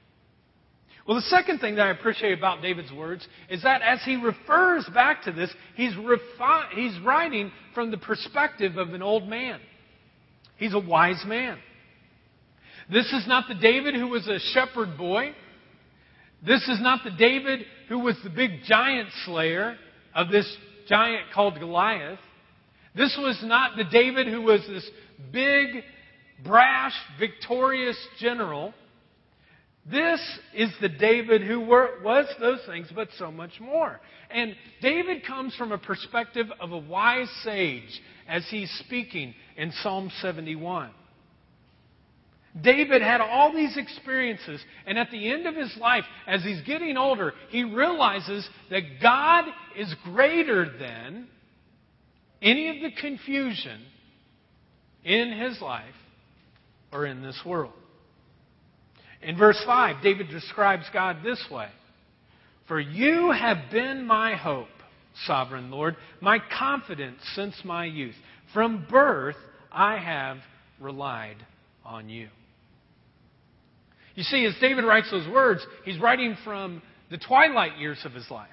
Well, 1.07 1.15
the 1.15 1.21
second 1.21 1.59
thing 1.59 1.75
that 1.75 1.87
I 1.87 1.91
appreciate 1.91 2.37
about 2.37 2.61
David's 2.61 2.91
words 2.91 3.25
is 3.49 3.63
that 3.63 3.81
as 3.81 4.01
he 4.03 4.17
refers 4.17 4.85
back 4.93 5.23
to 5.23 5.31
this, 5.31 5.49
he's, 5.75 5.93
refi- 5.93 6.69
he's 6.71 6.99
writing 6.99 7.51
from 7.73 7.91
the 7.91 7.97
perspective 7.97 8.75
of 8.75 8.89
an 8.89 9.01
old 9.01 9.27
man. 9.27 9.61
He's 10.57 10.73
a 10.73 10.79
wise 10.79 11.23
man. 11.25 11.59
This 12.91 13.05
is 13.13 13.25
not 13.25 13.45
the 13.47 13.55
David 13.55 13.95
who 13.95 14.09
was 14.09 14.27
a 14.27 14.39
shepherd 14.53 14.97
boy. 14.97 15.33
This 16.45 16.67
is 16.67 16.81
not 16.81 17.05
the 17.05 17.11
David 17.11 17.61
who 17.87 17.99
was 17.99 18.17
the 18.23 18.29
big 18.29 18.63
giant 18.65 19.07
slayer 19.25 19.77
of 20.13 20.29
this 20.29 20.57
giant 20.89 21.31
called 21.33 21.57
Goliath. 21.59 22.19
This 22.95 23.17
was 23.17 23.39
not 23.43 23.77
the 23.77 23.85
David 23.85 24.27
who 24.27 24.41
was 24.41 24.61
this 24.67 24.89
big, 25.31 25.83
brash, 26.43 26.93
victorious 27.17 27.97
general. 28.19 28.73
This 29.89 30.19
is 30.53 30.69
the 30.81 30.89
David 30.89 31.41
who 31.41 31.61
were, 31.61 31.99
was 32.03 32.25
those 32.39 32.59
things, 32.65 32.89
but 32.93 33.07
so 33.17 33.31
much 33.31 33.59
more. 33.61 33.99
And 34.29 34.53
David 34.81 35.25
comes 35.25 35.55
from 35.55 35.71
a 35.71 35.77
perspective 35.77 36.47
of 36.59 36.71
a 36.71 36.77
wise 36.77 37.29
sage 37.43 38.01
as 38.27 38.45
he's 38.49 38.69
speaking 38.85 39.33
in 39.55 39.71
Psalm 39.83 40.11
71. 40.21 40.91
David 42.61 43.01
had 43.01 43.21
all 43.21 43.53
these 43.53 43.77
experiences, 43.77 44.59
and 44.85 44.97
at 44.97 45.11
the 45.11 45.31
end 45.31 45.45
of 45.45 45.55
his 45.55 45.75
life, 45.77 46.03
as 46.25 46.43
he's 46.43 46.61
getting 46.61 46.97
older, 46.97 47.33
he 47.49 47.63
realizes 47.63 48.47
that 48.69 48.81
God 49.01 49.45
is 49.77 49.93
greater 50.03 50.77
than 50.77 51.27
any 52.41 52.69
of 52.69 52.81
the 52.81 52.99
confusion 52.99 53.79
in 55.03 55.31
his 55.31 55.61
life 55.61 55.85
or 56.91 57.05
in 57.05 57.21
this 57.21 57.39
world. 57.45 57.73
In 59.21 59.37
verse 59.37 59.61
5, 59.65 60.03
David 60.03 60.29
describes 60.29 60.85
God 60.93 61.17
this 61.23 61.43
way 61.51 61.69
For 62.67 62.79
you 62.79 63.31
have 63.31 63.71
been 63.71 64.05
my 64.05 64.35
hope, 64.35 64.67
sovereign 65.25 65.71
Lord, 65.71 65.95
my 66.21 66.39
confidence 66.57 67.19
since 67.35 67.55
my 67.63 67.85
youth. 67.85 68.15
From 68.53 68.85
birth, 68.89 69.35
I 69.71 69.97
have 69.97 70.37
relied 70.79 71.37
on 71.83 72.09
you. 72.09 72.29
You 74.15 74.23
see, 74.23 74.45
as 74.45 74.55
David 74.59 74.83
writes 74.83 75.11
those 75.11 75.27
words, 75.27 75.65
he's 75.85 75.99
writing 75.99 76.35
from 76.43 76.81
the 77.11 77.17
twilight 77.17 77.77
years 77.77 77.99
of 78.03 78.13
his 78.13 78.29
life. 78.31 78.49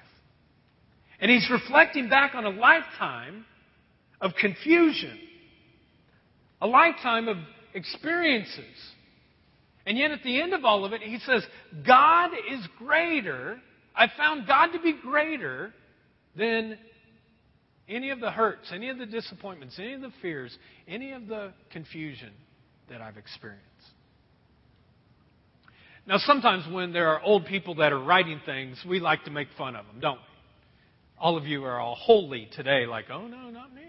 And 1.19 1.31
he's 1.31 1.49
reflecting 1.49 2.09
back 2.09 2.35
on 2.35 2.45
a 2.45 2.49
lifetime 2.49 3.45
of 4.21 4.33
confusion, 4.39 5.17
a 6.61 6.67
lifetime 6.67 7.27
of 7.27 7.37
experiences. 7.73 8.93
And 9.85 9.97
yet, 9.97 10.11
at 10.11 10.23
the 10.23 10.41
end 10.41 10.53
of 10.53 10.65
all 10.65 10.83
of 10.83 10.93
it, 10.93 11.01
he 11.01 11.19
says, 11.19 11.45
God 11.85 12.31
is 12.51 12.67
greater. 12.79 13.57
I 13.95 14.07
found 14.17 14.47
God 14.47 14.67
to 14.67 14.79
be 14.79 14.93
greater 14.93 15.73
than 16.35 16.77
any 17.87 18.09
of 18.09 18.19
the 18.19 18.31
hurts, 18.31 18.71
any 18.73 18.89
of 18.89 18.97
the 18.97 19.05
disappointments, 19.05 19.75
any 19.77 19.93
of 19.93 20.01
the 20.01 20.11
fears, 20.21 20.57
any 20.87 21.11
of 21.11 21.27
the 21.27 21.53
confusion 21.71 22.31
that 22.89 22.99
I've 23.01 23.17
experienced. 23.17 23.63
Now, 26.07 26.17
sometimes 26.17 26.71
when 26.71 26.93
there 26.93 27.09
are 27.09 27.21
old 27.21 27.45
people 27.45 27.75
that 27.75 27.91
are 27.91 28.01
writing 28.01 28.39
things, 28.45 28.83
we 28.87 28.99
like 28.99 29.23
to 29.25 29.31
make 29.31 29.47
fun 29.57 29.75
of 29.75 29.85
them, 29.87 29.99
don't 29.99 30.17
we? 30.17 30.21
All 31.17 31.37
of 31.37 31.45
you 31.45 31.63
are 31.63 31.79
all 31.79 31.95
holy 31.95 32.49
today, 32.55 32.85
like, 32.85 33.05
oh 33.11 33.27
no, 33.27 33.49
not 33.49 33.73
me. 33.73 33.83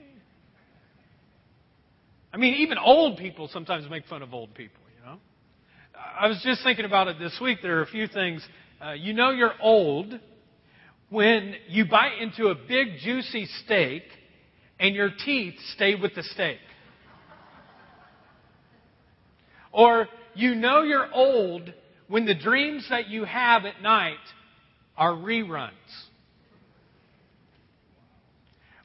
I 2.32 2.36
mean, 2.36 2.54
even 2.54 2.78
old 2.78 3.18
people 3.18 3.48
sometimes 3.52 3.88
make 3.90 4.06
fun 4.06 4.22
of 4.22 4.32
old 4.32 4.54
people? 4.54 4.80
I 6.18 6.28
was 6.28 6.40
just 6.42 6.62
thinking 6.62 6.86
about 6.86 7.08
it 7.08 7.18
this 7.18 7.38
week. 7.42 7.58
There 7.62 7.78
are 7.78 7.82
a 7.82 7.86
few 7.86 8.08
things. 8.08 8.46
Uh, 8.80 8.92
you 8.92 9.12
know 9.12 9.30
you're 9.32 9.52
old 9.60 10.18
when 11.10 11.54
you 11.68 11.84
bite 11.84 12.18
into 12.20 12.46
a 12.46 12.54
big, 12.54 12.98
juicy 13.00 13.46
steak 13.64 14.02
and 14.80 14.94
your 14.94 15.10
teeth 15.24 15.54
stay 15.74 15.94
with 15.94 16.14
the 16.14 16.22
steak. 16.22 16.56
Or 19.72 20.08
you 20.34 20.54
know 20.54 20.82
you're 20.82 21.12
old 21.12 21.74
when 22.08 22.24
the 22.24 22.34
dreams 22.34 22.86
that 22.88 23.08
you 23.08 23.24
have 23.24 23.66
at 23.66 23.82
night 23.82 24.14
are 24.96 25.12
reruns. 25.12 25.70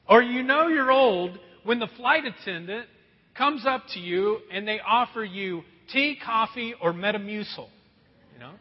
Or 0.06 0.22
you 0.22 0.42
know 0.42 0.68
you're 0.68 0.92
old 0.92 1.38
when 1.64 1.78
the 1.78 1.88
flight 1.96 2.24
attendant 2.26 2.88
comes 3.34 3.64
up 3.64 3.84
to 3.94 4.00
you 4.00 4.40
and 4.52 4.68
they 4.68 4.80
offer 4.80 5.24
you 5.24 5.62
tea, 5.92 6.18
coffee, 6.24 6.74
or 6.80 6.92
Metamucil. 6.92 7.68
You 8.34 8.40
know? 8.40 8.52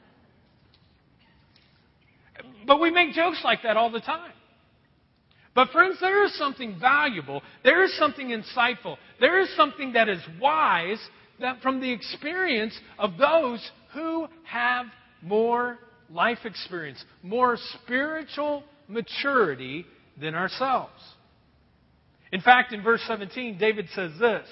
But 2.68 2.80
we 2.80 2.92
make 2.92 3.14
jokes 3.14 3.42
like 3.44 3.64
that 3.64 3.78
all 3.78 3.92
the 3.92 4.02
time. 4.02 4.32
But, 5.54 5.70
friends, 5.70 5.98
there 6.00 6.24
is 6.26 6.38
something 6.38 6.78
valuable. 6.80 7.42
There 7.64 7.84
is 7.84 7.96
something 7.98 8.30
insightful. 8.30 8.98
There 9.20 9.42
is 9.42 9.54
something 9.56 9.94
that 9.94 10.08
is 10.08 10.22
wise 10.40 11.00
that 11.42 11.62
from 11.62 11.82
the 11.82 11.92
experience 11.92 12.78
of 12.98 13.18
those 13.18 13.70
who 13.94 14.28
have 14.46 14.86
more 15.22 15.80
life 16.10 16.40
experience, 16.46 17.04
more 17.22 17.58
spiritual 17.84 18.64
maturity 18.88 19.86
than 20.20 20.36
ourselves. 20.36 20.94
In 22.32 22.42
fact, 22.42 22.74
in 22.74 22.82
verse 22.82 23.02
17, 23.08 23.58
David 23.58 23.88
says 23.94 24.12
this 24.20 24.48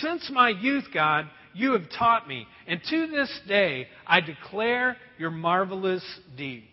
Since 0.00 0.30
my 0.32 0.50
youth, 0.50 0.84
God, 0.92 1.26
you 1.54 1.72
have 1.72 1.90
taught 1.96 2.28
me, 2.28 2.46
and 2.66 2.80
to 2.88 3.06
this 3.08 3.40
day 3.48 3.86
I 4.06 4.20
declare 4.20 4.96
your 5.18 5.30
marvelous 5.30 6.04
deeds. 6.36 6.66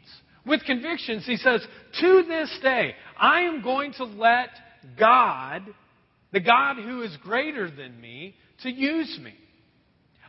With 0.46 0.64
convictions, 0.64 1.26
he 1.26 1.38
says, 1.38 1.66
To 2.00 2.24
this 2.28 2.58
day, 2.62 2.96
I 3.20 3.42
am 3.42 3.62
going 3.62 3.94
to 3.94 4.06
let 4.06 4.50
God, 4.98 5.64
the 6.32 6.40
God 6.40 6.78
who 6.78 7.02
is 7.02 7.16
greater 7.22 7.70
than 7.70 8.00
me, 8.00 8.36
to 8.64 8.72
use 8.72 9.20
me. 9.22 9.34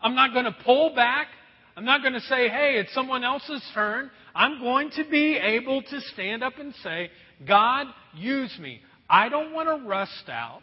I'm 0.03 0.15
not 0.15 0.33
going 0.33 0.45
to 0.45 0.57
pull 0.65 0.95
back. 0.95 1.29
I'm 1.77 1.85
not 1.85 2.03
going 2.03 2.15
to 2.15 2.21
say, 2.21 2.49
hey, 2.49 2.75
it's 2.79 2.93
someone 2.93 3.23
else's 3.23 3.63
turn. 3.75 4.11
I'm 4.35 4.61
going 4.61 4.91
to 4.97 5.05
be 5.09 5.37
able 5.37 5.83
to 5.83 6.01
stand 6.13 6.43
up 6.43 6.59
and 6.59 6.75
say, 6.83 7.11
God, 7.47 7.87
use 8.15 8.57
me. 8.61 8.81
I 9.09 9.29
don't 9.29 9.53
want 9.53 9.69
to 9.69 9.89
rust 9.89 10.29
out. 10.29 10.63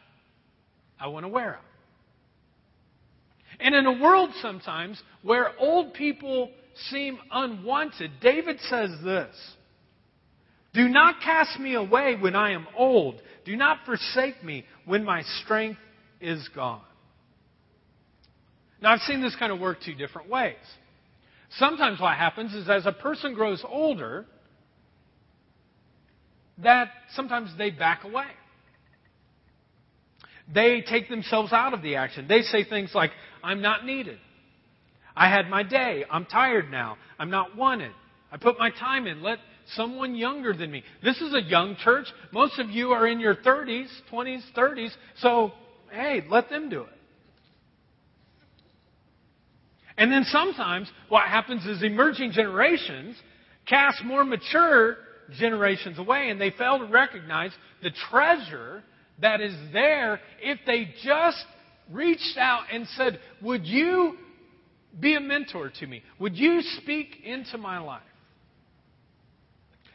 I 0.99 1.07
want 1.07 1.23
to 1.23 1.29
wear 1.29 1.55
out. 1.55 1.61
And 3.59 3.75
in 3.75 3.85
a 3.85 4.01
world 4.01 4.31
sometimes 4.41 5.01
where 5.21 5.51
old 5.59 5.93
people 5.93 6.51
seem 6.89 7.17
unwanted, 7.31 8.11
David 8.21 8.59
says 8.61 8.91
this 9.03 9.35
Do 10.73 10.87
not 10.87 11.21
cast 11.23 11.59
me 11.59 11.75
away 11.75 12.17
when 12.19 12.35
I 12.35 12.51
am 12.51 12.67
old. 12.77 13.21
Do 13.45 13.55
not 13.55 13.79
forsake 13.85 14.43
me 14.43 14.65
when 14.85 15.03
my 15.03 15.21
strength 15.43 15.79
is 16.19 16.47
gone. 16.55 16.81
Now, 18.81 18.93
I've 18.93 19.01
seen 19.01 19.21
this 19.21 19.35
kind 19.35 19.51
of 19.51 19.59
work 19.59 19.77
two 19.83 19.95
different 19.95 20.29
ways. 20.29 20.55
Sometimes 21.57 21.99
what 21.99 22.17
happens 22.17 22.53
is 22.53 22.69
as 22.69 22.85
a 22.85 22.91
person 22.91 23.33
grows 23.33 23.63
older, 23.67 24.25
that 26.59 26.89
sometimes 27.13 27.51
they 27.57 27.69
back 27.69 28.03
away. 28.03 28.27
They 30.53 30.83
take 30.87 31.09
themselves 31.09 31.51
out 31.51 31.73
of 31.73 31.81
the 31.81 31.95
action. 31.95 32.27
They 32.27 32.41
say 32.41 32.63
things 32.63 32.91
like, 32.93 33.11
I'm 33.43 33.61
not 33.61 33.85
needed. 33.85 34.19
I 35.15 35.29
had 35.29 35.49
my 35.49 35.63
day. 35.63 36.05
I'm 36.09 36.25
tired 36.25 36.69
now. 36.69 36.97
I'm 37.17 37.29
not 37.29 37.55
wanted. 37.55 37.91
I 38.31 38.37
put 38.37 38.59
my 38.59 38.69
time 38.69 39.07
in. 39.07 39.23
Let 39.23 39.39
someone 39.73 40.15
younger 40.15 40.53
than 40.53 40.69
me. 40.69 40.83
This 41.03 41.19
is 41.21 41.33
a 41.33 41.41
young 41.41 41.75
church. 41.77 42.07
Most 42.31 42.59
of 42.59 42.69
you 42.69 42.91
are 42.91 43.07
in 43.07 43.19
your 43.19 43.35
30s, 43.35 43.87
20s, 44.11 44.41
30s. 44.55 44.91
So, 45.19 45.51
hey, 45.91 46.21
let 46.29 46.49
them 46.49 46.69
do 46.69 46.81
it. 46.81 46.89
And 49.97 50.11
then 50.11 50.25
sometimes 50.25 50.91
what 51.09 51.23
happens 51.23 51.65
is 51.65 51.81
emerging 51.81 52.31
generations 52.31 53.15
cast 53.65 54.03
more 54.03 54.25
mature 54.25 54.97
generations 55.39 55.97
away 55.97 56.29
and 56.29 56.39
they 56.39 56.51
fail 56.51 56.77
to 56.79 56.85
recognize 56.85 57.51
the 57.81 57.91
treasure 58.09 58.83
that 59.19 59.41
is 59.41 59.55
there 59.71 60.19
if 60.41 60.59
they 60.65 60.89
just 61.03 61.45
reached 61.91 62.37
out 62.37 62.63
and 62.71 62.87
said, 62.89 63.19
Would 63.41 63.65
you 63.65 64.17
be 64.99 65.15
a 65.15 65.19
mentor 65.19 65.71
to 65.79 65.87
me? 65.87 66.03
Would 66.19 66.35
you 66.35 66.61
speak 66.81 67.21
into 67.23 67.57
my 67.57 67.79
life? 67.79 68.01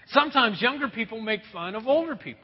Sometimes 0.08 0.60
younger 0.60 0.88
people 0.88 1.20
make 1.20 1.40
fun 1.52 1.74
of 1.74 1.86
older 1.86 2.16
people. 2.16 2.42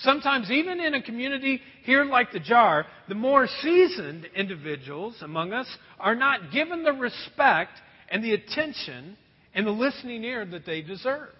Sometimes, 0.00 0.48
even 0.50 0.78
in 0.78 0.94
a 0.94 1.02
community 1.02 1.60
here 1.82 2.04
like 2.04 2.30
the 2.30 2.38
jar, 2.38 2.86
the 3.08 3.16
more 3.16 3.48
seasoned 3.60 4.28
individuals 4.36 5.16
among 5.22 5.52
us 5.52 5.66
are 5.98 6.14
not 6.14 6.52
given 6.52 6.84
the 6.84 6.92
respect 6.92 7.72
and 8.08 8.22
the 8.22 8.32
attention 8.32 9.16
and 9.54 9.66
the 9.66 9.72
listening 9.72 10.22
ear 10.22 10.46
that 10.46 10.64
they 10.64 10.82
deserve. 10.82 11.30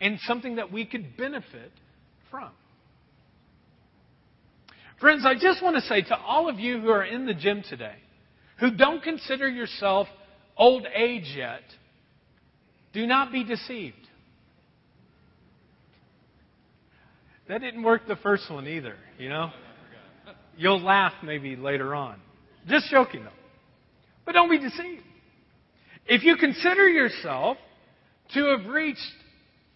And 0.00 0.20
something 0.20 0.56
that 0.56 0.70
we 0.70 0.84
could 0.84 1.16
benefit 1.16 1.72
from. 2.30 2.50
Friends, 5.04 5.26
I 5.26 5.34
just 5.34 5.62
want 5.62 5.76
to 5.76 5.82
say 5.82 6.00
to 6.00 6.16
all 6.16 6.48
of 6.48 6.58
you 6.58 6.80
who 6.80 6.88
are 6.88 7.04
in 7.04 7.26
the 7.26 7.34
gym 7.34 7.62
today, 7.68 7.96
who 8.58 8.70
don't 8.70 9.02
consider 9.02 9.46
yourself 9.46 10.08
old 10.56 10.86
age 10.96 11.30
yet, 11.36 11.60
do 12.94 13.06
not 13.06 13.30
be 13.30 13.44
deceived. 13.44 13.98
That 17.50 17.60
didn't 17.60 17.82
work 17.82 18.08
the 18.08 18.16
first 18.16 18.50
one 18.50 18.66
either, 18.66 18.96
you 19.18 19.28
know? 19.28 19.50
You'll 20.56 20.82
laugh 20.82 21.12
maybe 21.22 21.54
later 21.54 21.94
on. 21.94 22.18
Just 22.66 22.90
joking 22.90 23.24
though. 23.24 23.30
But 24.24 24.32
don't 24.32 24.48
be 24.48 24.58
deceived. 24.58 25.02
If 26.06 26.24
you 26.24 26.36
consider 26.36 26.88
yourself 26.88 27.58
to 28.32 28.56
have 28.56 28.64
reached 28.72 29.12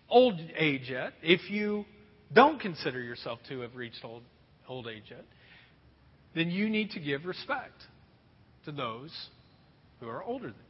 old 0.09 0.41
age 0.57 0.88
yet, 0.88 1.12
if 1.23 1.51
you 1.51 1.85
don't 2.33 2.59
consider 2.59 3.03
yourself 3.03 3.41
to 3.51 3.61
have 3.61 3.77
reached 3.77 4.03
old, 4.03 4.23
old 4.69 4.87
age 4.87 5.05
yet, 5.11 5.25
then 6.35 6.51
you 6.51 6.69
need 6.69 6.91
to 6.91 7.01
give 7.01 7.25
respect 7.25 7.83
to 8.65 8.73
those 8.73 9.11
who 10.01 10.09
are 10.09 10.23
older 10.23 10.49
than 10.49 10.55
you. 10.55 10.63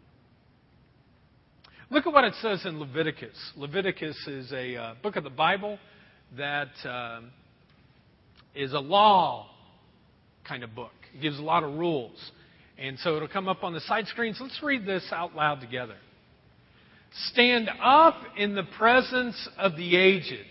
Look 1.91 2.07
at 2.07 2.13
what 2.13 2.25
it 2.25 2.35
says 2.41 2.65
in 2.67 2.79
Leviticus. 2.79 3.37
Leviticus 3.57 4.17
is 4.27 4.53
a 4.53 4.77
uh, 4.77 4.95
book 5.03 5.17
of 5.17 5.25
the 5.25 5.31
Bible 5.31 5.79
that 6.37 6.69
uh, 6.85 7.21
is 8.55 8.73
a 8.73 8.79
law 8.79 9.49
kind 10.47 10.63
of 10.63 10.75
book. 10.75 10.93
It 11.15 11.23
gives 11.23 11.39
a 11.39 11.43
lot 11.43 11.63
of 11.63 11.75
rules. 11.75 12.17
And 12.79 12.99
so 13.01 13.17
it'll 13.17 13.29
come 13.29 13.49
up 13.49 13.65
on 13.65 13.73
the 13.73 13.81
side 13.81 14.07
screens. 14.07 14.39
Let's 14.41 14.61
read 14.63 14.87
this 14.87 15.07
out 15.13 15.35
loud 15.35 15.61
together. 15.61 15.97
Stand 17.33 17.71
up 17.83 18.17
in 18.37 18.55
the 18.55 18.65
presence 18.77 19.49
of 19.57 19.77
the 19.77 19.97
aged. 19.97 20.45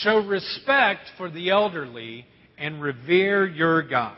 Show 0.00 0.26
respect 0.26 1.02
for 1.18 1.28
the 1.28 1.50
elderly 1.50 2.24
and 2.58 2.82
revere 2.82 3.46
your 3.46 3.82
God. 3.82 4.16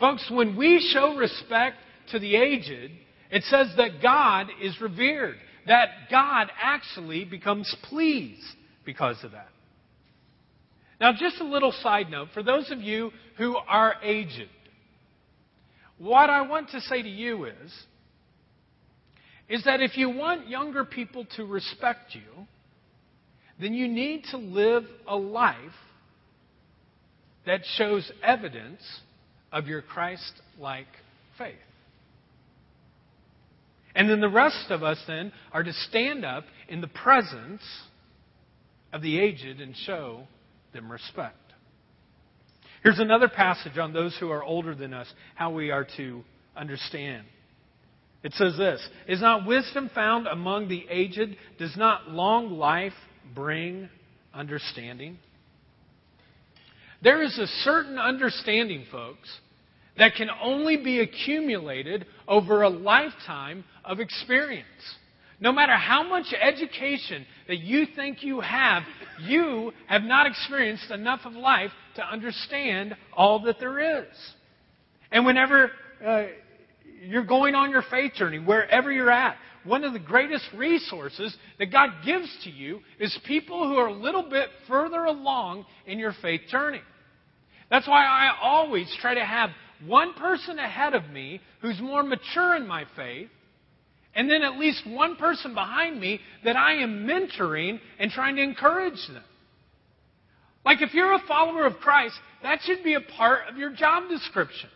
Folks, 0.00 0.28
when 0.30 0.56
we 0.56 0.80
show 0.92 1.16
respect 1.16 1.76
to 2.10 2.18
the 2.18 2.36
aged, 2.36 2.90
it 3.30 3.42
says 3.44 3.68
that 3.76 4.02
God 4.02 4.48
is 4.60 4.80
revered, 4.80 5.36
that 5.66 5.88
God 6.10 6.50
actually 6.60 7.24
becomes 7.24 7.74
pleased 7.84 8.42
because 8.84 9.22
of 9.24 9.32
that. 9.32 9.48
Now, 11.00 11.12
just 11.12 11.40
a 11.40 11.44
little 11.44 11.72
side 11.72 12.10
note 12.10 12.28
for 12.34 12.42
those 12.42 12.70
of 12.70 12.80
you 12.80 13.10
who 13.36 13.56
are 13.56 13.94
aged, 14.02 14.48
what 15.98 16.30
I 16.30 16.42
want 16.42 16.70
to 16.70 16.80
say 16.80 17.02
to 17.02 17.08
you 17.08 17.46
is, 17.46 17.72
is 19.48 19.64
that 19.64 19.80
if 19.80 19.96
you 19.96 20.10
want 20.10 20.48
younger 20.48 20.84
people 20.84 21.26
to 21.36 21.44
respect 21.44 22.14
you, 22.14 22.46
then 23.60 23.74
you 23.74 23.88
need 23.88 24.24
to 24.30 24.36
live 24.38 24.84
a 25.06 25.16
life 25.16 25.56
that 27.46 27.60
shows 27.76 28.10
evidence 28.22 28.82
of 29.52 29.66
your 29.66 29.82
Christ 29.82 30.32
like 30.58 30.86
faith. 31.38 31.54
And 33.94 34.10
then 34.10 34.20
the 34.20 34.28
rest 34.28 34.70
of 34.70 34.82
us 34.82 34.98
then 35.06 35.32
are 35.52 35.62
to 35.62 35.72
stand 35.72 36.24
up 36.24 36.44
in 36.68 36.80
the 36.80 36.88
presence 36.88 37.62
of 38.92 39.02
the 39.02 39.18
aged 39.18 39.60
and 39.60 39.76
show 39.76 40.24
them 40.72 40.90
respect. 40.90 41.36
Here's 42.82 42.98
another 42.98 43.28
passage 43.28 43.78
on 43.78 43.92
those 43.92 44.16
who 44.18 44.30
are 44.30 44.42
older 44.42 44.74
than 44.74 44.92
us, 44.92 45.06
how 45.34 45.50
we 45.52 45.70
are 45.70 45.86
to 45.96 46.22
understand. 46.56 47.24
It 48.22 48.32
says 48.34 48.56
this 48.58 48.86
Is 49.06 49.20
not 49.20 49.46
wisdom 49.46 49.90
found 49.94 50.26
among 50.26 50.68
the 50.68 50.84
aged? 50.90 51.36
Does 51.58 51.76
not 51.76 52.10
long 52.10 52.50
life 52.58 52.92
bring 53.34 53.88
understanding? 54.34 55.18
There 57.04 57.22
is 57.22 57.38
a 57.38 57.46
certain 57.62 57.98
understanding, 57.98 58.86
folks, 58.90 59.28
that 59.98 60.14
can 60.16 60.28
only 60.42 60.78
be 60.78 61.00
accumulated 61.00 62.06
over 62.26 62.62
a 62.62 62.70
lifetime 62.70 63.62
of 63.84 64.00
experience. 64.00 64.64
No 65.38 65.52
matter 65.52 65.74
how 65.74 66.02
much 66.02 66.32
education 66.32 67.26
that 67.46 67.58
you 67.58 67.84
think 67.94 68.22
you 68.22 68.40
have, 68.40 68.84
you 69.20 69.72
have 69.86 70.02
not 70.02 70.26
experienced 70.26 70.90
enough 70.90 71.20
of 71.26 71.34
life 71.34 71.70
to 71.96 72.02
understand 72.02 72.96
all 73.12 73.40
that 73.42 73.60
there 73.60 74.00
is. 74.00 74.16
And 75.12 75.26
whenever 75.26 75.70
uh, 76.04 76.24
you're 77.02 77.26
going 77.26 77.54
on 77.54 77.70
your 77.70 77.84
faith 77.90 78.14
journey, 78.14 78.38
wherever 78.38 78.90
you're 78.90 79.10
at, 79.10 79.36
one 79.64 79.84
of 79.84 79.92
the 79.92 79.98
greatest 79.98 80.46
resources 80.56 81.36
that 81.58 81.70
God 81.70 81.90
gives 82.04 82.28
to 82.44 82.50
you 82.50 82.80
is 82.98 83.16
people 83.26 83.68
who 83.68 83.76
are 83.76 83.88
a 83.88 83.92
little 83.92 84.28
bit 84.30 84.48
further 84.66 85.04
along 85.04 85.66
in 85.86 85.98
your 85.98 86.14
faith 86.22 86.42
journey. 86.48 86.80
That's 87.74 87.88
why 87.88 88.04
I 88.04 88.36
always 88.40 88.86
try 89.00 89.14
to 89.14 89.24
have 89.24 89.50
one 89.84 90.14
person 90.14 90.60
ahead 90.60 90.94
of 90.94 91.10
me 91.10 91.40
who's 91.60 91.80
more 91.80 92.04
mature 92.04 92.54
in 92.54 92.68
my 92.68 92.84
faith, 92.94 93.28
and 94.14 94.30
then 94.30 94.42
at 94.42 94.60
least 94.60 94.86
one 94.86 95.16
person 95.16 95.54
behind 95.54 95.98
me 95.98 96.20
that 96.44 96.54
I 96.54 96.74
am 96.74 97.04
mentoring 97.04 97.80
and 97.98 98.12
trying 98.12 98.36
to 98.36 98.42
encourage 98.42 99.04
them. 99.08 99.24
Like 100.64 100.82
if 100.82 100.94
you're 100.94 101.14
a 101.14 101.22
follower 101.26 101.66
of 101.66 101.78
Christ, 101.78 102.14
that 102.44 102.60
should 102.62 102.84
be 102.84 102.94
a 102.94 103.00
part 103.00 103.48
of 103.50 103.56
your 103.56 103.72
job 103.72 104.08
description. 104.08 104.70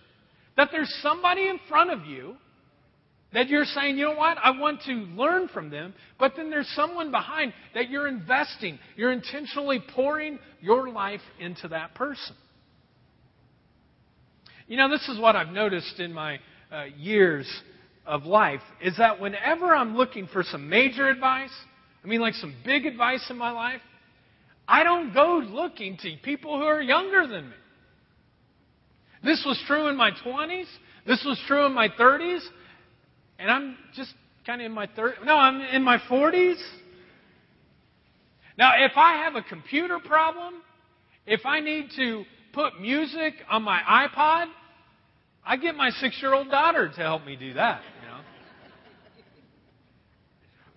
That 0.56 0.70
there's 0.72 0.92
somebody 1.00 1.46
in 1.46 1.60
front 1.68 1.90
of 1.90 2.04
you 2.04 2.34
that 3.32 3.48
you're 3.48 3.64
saying, 3.64 3.96
you 3.96 4.06
know 4.06 4.16
what, 4.16 4.38
I 4.42 4.58
want 4.58 4.82
to 4.86 4.92
learn 4.92 5.46
from 5.46 5.70
them, 5.70 5.94
but 6.18 6.32
then 6.36 6.50
there's 6.50 6.68
someone 6.74 7.12
behind 7.12 7.52
that 7.76 7.90
you're 7.90 8.08
investing. 8.08 8.76
You're 8.96 9.12
intentionally 9.12 9.80
pouring 9.94 10.40
your 10.60 10.90
life 10.90 11.22
into 11.38 11.68
that 11.68 11.94
person. 11.94 12.34
You 14.68 14.76
know, 14.76 14.90
this 14.90 15.08
is 15.08 15.18
what 15.18 15.34
I've 15.34 15.48
noticed 15.48 15.98
in 15.98 16.12
my 16.12 16.38
uh, 16.70 16.84
years 16.98 17.50
of 18.06 18.24
life 18.24 18.60
is 18.82 18.98
that 18.98 19.18
whenever 19.18 19.74
I'm 19.74 19.96
looking 19.96 20.26
for 20.26 20.42
some 20.42 20.68
major 20.68 21.08
advice, 21.08 21.52
I 22.04 22.06
mean, 22.06 22.20
like 22.20 22.34
some 22.34 22.54
big 22.66 22.84
advice 22.84 23.24
in 23.30 23.38
my 23.38 23.50
life, 23.50 23.80
I 24.68 24.84
don't 24.84 25.14
go 25.14 25.42
looking 25.42 25.96
to 26.02 26.14
people 26.22 26.58
who 26.58 26.64
are 26.64 26.82
younger 26.82 27.26
than 27.26 27.48
me. 27.48 27.56
This 29.24 29.42
was 29.46 29.58
true 29.66 29.88
in 29.88 29.96
my 29.96 30.10
20s. 30.10 30.66
This 31.06 31.24
was 31.24 31.42
true 31.46 31.64
in 31.64 31.72
my 31.72 31.88
30s. 31.88 32.40
And 33.38 33.50
I'm 33.50 33.76
just 33.94 34.12
kind 34.44 34.60
of 34.60 34.66
in 34.66 34.72
my 34.72 34.86
30s. 34.86 35.24
No, 35.24 35.34
I'm 35.34 35.62
in 35.62 35.82
my 35.82 35.96
40s. 35.96 36.60
Now, 38.58 38.72
if 38.84 38.92
I 38.96 39.24
have 39.24 39.34
a 39.34 39.42
computer 39.42 39.98
problem, 39.98 40.56
if 41.26 41.46
I 41.46 41.60
need 41.60 41.88
to 41.96 42.24
put 42.52 42.80
music 42.80 43.34
on 43.50 43.62
my 43.62 43.80
iPod, 43.80 44.46
I 45.44 45.56
get 45.56 45.74
my 45.74 45.90
six 45.90 46.20
year 46.20 46.34
old 46.34 46.50
daughter 46.50 46.88
to 46.88 47.00
help 47.00 47.24
me 47.24 47.36
do 47.36 47.54
that, 47.54 47.80
you 48.02 48.08
know. 48.08 48.20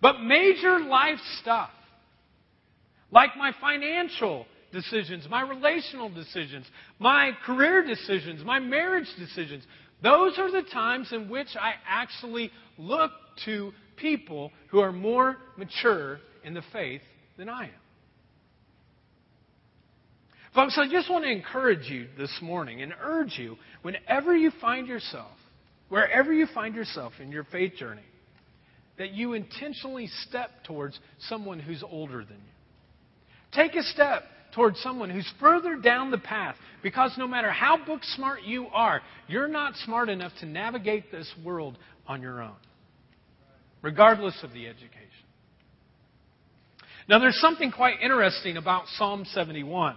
But 0.01 0.21
major 0.21 0.79
life 0.79 1.19
stuff, 1.41 1.69
like 3.11 3.31
my 3.37 3.51
financial 3.59 4.45
decisions, 4.71 5.27
my 5.29 5.41
relational 5.41 6.09
decisions, 6.09 6.65
my 6.99 7.31
career 7.45 7.85
decisions, 7.85 8.43
my 8.43 8.59
marriage 8.59 9.07
decisions, 9.19 9.63
those 10.01 10.39
are 10.39 10.51
the 10.51 10.63
times 10.71 11.11
in 11.11 11.29
which 11.29 11.49
I 11.59 11.73
actually 11.87 12.51
look 12.77 13.11
to 13.45 13.73
people 13.97 14.51
who 14.69 14.79
are 14.79 14.91
more 14.91 15.37
mature 15.57 16.19
in 16.43 16.53
the 16.53 16.63
faith 16.73 17.01
than 17.37 17.49
I 17.49 17.65
am. 17.65 17.71
Folks, 20.53 20.77
I 20.77 20.89
just 20.91 21.09
want 21.09 21.23
to 21.23 21.31
encourage 21.31 21.89
you 21.89 22.07
this 22.17 22.33
morning 22.41 22.81
and 22.81 22.93
urge 23.01 23.37
you 23.37 23.55
whenever 23.83 24.35
you 24.35 24.51
find 24.59 24.85
yourself, 24.85 25.31
wherever 25.87 26.33
you 26.33 26.45
find 26.53 26.75
yourself 26.75 27.13
in 27.21 27.31
your 27.31 27.45
faith 27.45 27.75
journey, 27.75 28.01
that 28.97 29.11
you 29.11 29.31
intentionally 29.33 30.07
step 30.27 30.49
towards 30.65 30.99
someone 31.19 31.59
who's 31.59 31.83
older 31.89 32.25
than 32.25 32.35
you. 32.35 32.53
Take 33.53 33.75
a 33.75 33.83
step 33.83 34.23
towards 34.53 34.77
someone 34.81 35.09
who's 35.09 35.29
further 35.39 35.77
down 35.77 36.11
the 36.11 36.17
path 36.17 36.55
because 36.83 37.13
no 37.17 37.29
matter 37.29 37.49
how 37.49 37.83
book 37.85 38.01
smart 38.03 38.43
you 38.43 38.67
are, 38.73 39.01
you're 39.29 39.47
not 39.47 39.75
smart 39.85 40.09
enough 40.09 40.33
to 40.41 40.45
navigate 40.45 41.11
this 41.11 41.31
world 41.45 41.77
on 42.07 42.21
your 42.21 42.41
own, 42.41 42.55
regardless 43.81 44.37
of 44.43 44.51
the 44.51 44.67
education. 44.67 44.97
Now, 47.07 47.19
there's 47.19 47.39
something 47.39 47.71
quite 47.71 48.01
interesting 48.01 48.57
about 48.57 48.83
Psalm 48.97 49.23
71. 49.25 49.95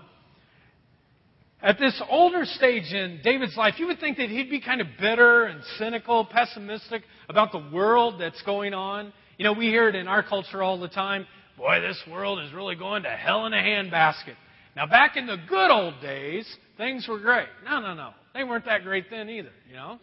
At 1.63 1.79
this 1.79 2.01
older 2.11 2.45
stage 2.45 2.93
in 2.93 3.21
David's 3.25 3.57
life, 3.57 3.75
you 3.79 3.87
would 3.87 3.99
think 3.99 4.19
that 4.19 4.29
he'd 4.29 4.51
be 4.51 4.61
kind 4.61 4.81
of 4.81 4.87
bitter 5.01 5.45
and 5.45 5.63
cynical, 5.79 6.25
pessimistic 6.27 7.03
about 7.29 7.53
the 7.53 7.65
world 7.73 8.21
that's 8.21 8.43
going 8.43 8.75
on. 8.75 9.13
You 9.39 9.45
know, 9.45 9.53
we 9.53 9.67
hear 9.67 9.89
it 9.89 9.95
in 9.95 10.07
our 10.07 10.23
culture 10.23 10.63
all 10.63 10.79
the 10.79 10.89
time. 10.89 11.27
Boy, 11.57 11.81
this 11.81 12.01
world 12.11 12.41
is 12.41 12.53
really 12.53 12.77
going 12.77 13.05
to 13.05 13.11
hell 13.11 13.47
in 13.47 13.55
a 13.55 13.57
handbasket. 13.57 14.37
Now, 14.77 14.87
back 14.87 15.17
in 15.17 15.27
the 15.27 15.37
good 15.49 15.71
old 15.71 16.01
days, 16.03 16.47
things 16.77 17.07
were 17.09 17.19
great. 17.19 17.49
No, 17.65 17.81
no, 17.81 17.95
no. 17.95 18.11
They 18.35 18.45
weren't 18.45 18.65
that 18.67 18.83
great 18.83 19.09
then 19.09 19.29
either, 19.31 19.53
you 19.69 19.77
know? 19.77 19.99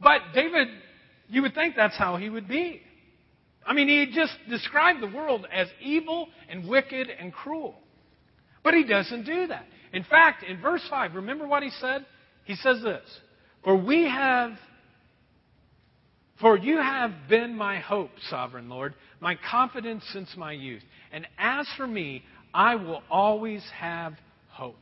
But 0.00 0.20
David, 0.34 0.68
you 1.28 1.42
would 1.42 1.54
think 1.54 1.76
that's 1.76 1.96
how 1.96 2.16
he 2.16 2.30
would 2.30 2.48
be. 2.48 2.80
I 3.66 3.74
mean, 3.74 3.88
he 3.88 4.10
just 4.14 4.32
described 4.48 5.02
the 5.02 5.14
world 5.14 5.46
as 5.52 5.68
evil 5.80 6.28
and 6.48 6.66
wicked 6.66 7.08
and 7.10 7.32
cruel. 7.32 7.74
But 8.64 8.74
he 8.74 8.84
doesn't 8.84 9.24
do 9.24 9.46
that. 9.48 9.66
In 9.92 10.04
fact, 10.04 10.42
in 10.42 10.60
verse 10.60 10.82
5, 10.90 11.14
remember 11.14 11.46
what 11.46 11.62
he 11.62 11.70
said? 11.70 12.04
He 12.44 12.54
says 12.56 12.82
this 12.82 13.04
For 13.64 13.76
we 13.76 14.04
have 14.04 14.52
for 16.40 16.56
you 16.56 16.76
have 16.76 17.12
been 17.28 17.56
my 17.56 17.80
hope, 17.80 18.10
sovereign 18.28 18.68
Lord, 18.68 18.94
my 19.20 19.36
confidence 19.50 20.04
since 20.12 20.36
my 20.36 20.52
youth. 20.52 20.82
And 21.10 21.26
as 21.36 21.66
for 21.76 21.86
me, 21.86 22.22
I 22.54 22.76
will 22.76 23.02
always 23.10 23.64
have 23.76 24.14
hope. 24.48 24.76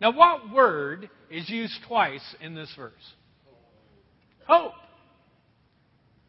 Now, 0.00 0.12
what 0.12 0.52
word 0.52 1.08
is 1.30 1.48
used 1.48 1.74
twice 1.86 2.34
in 2.40 2.54
this 2.54 2.72
verse? 2.76 2.92
Hope. 4.46 4.72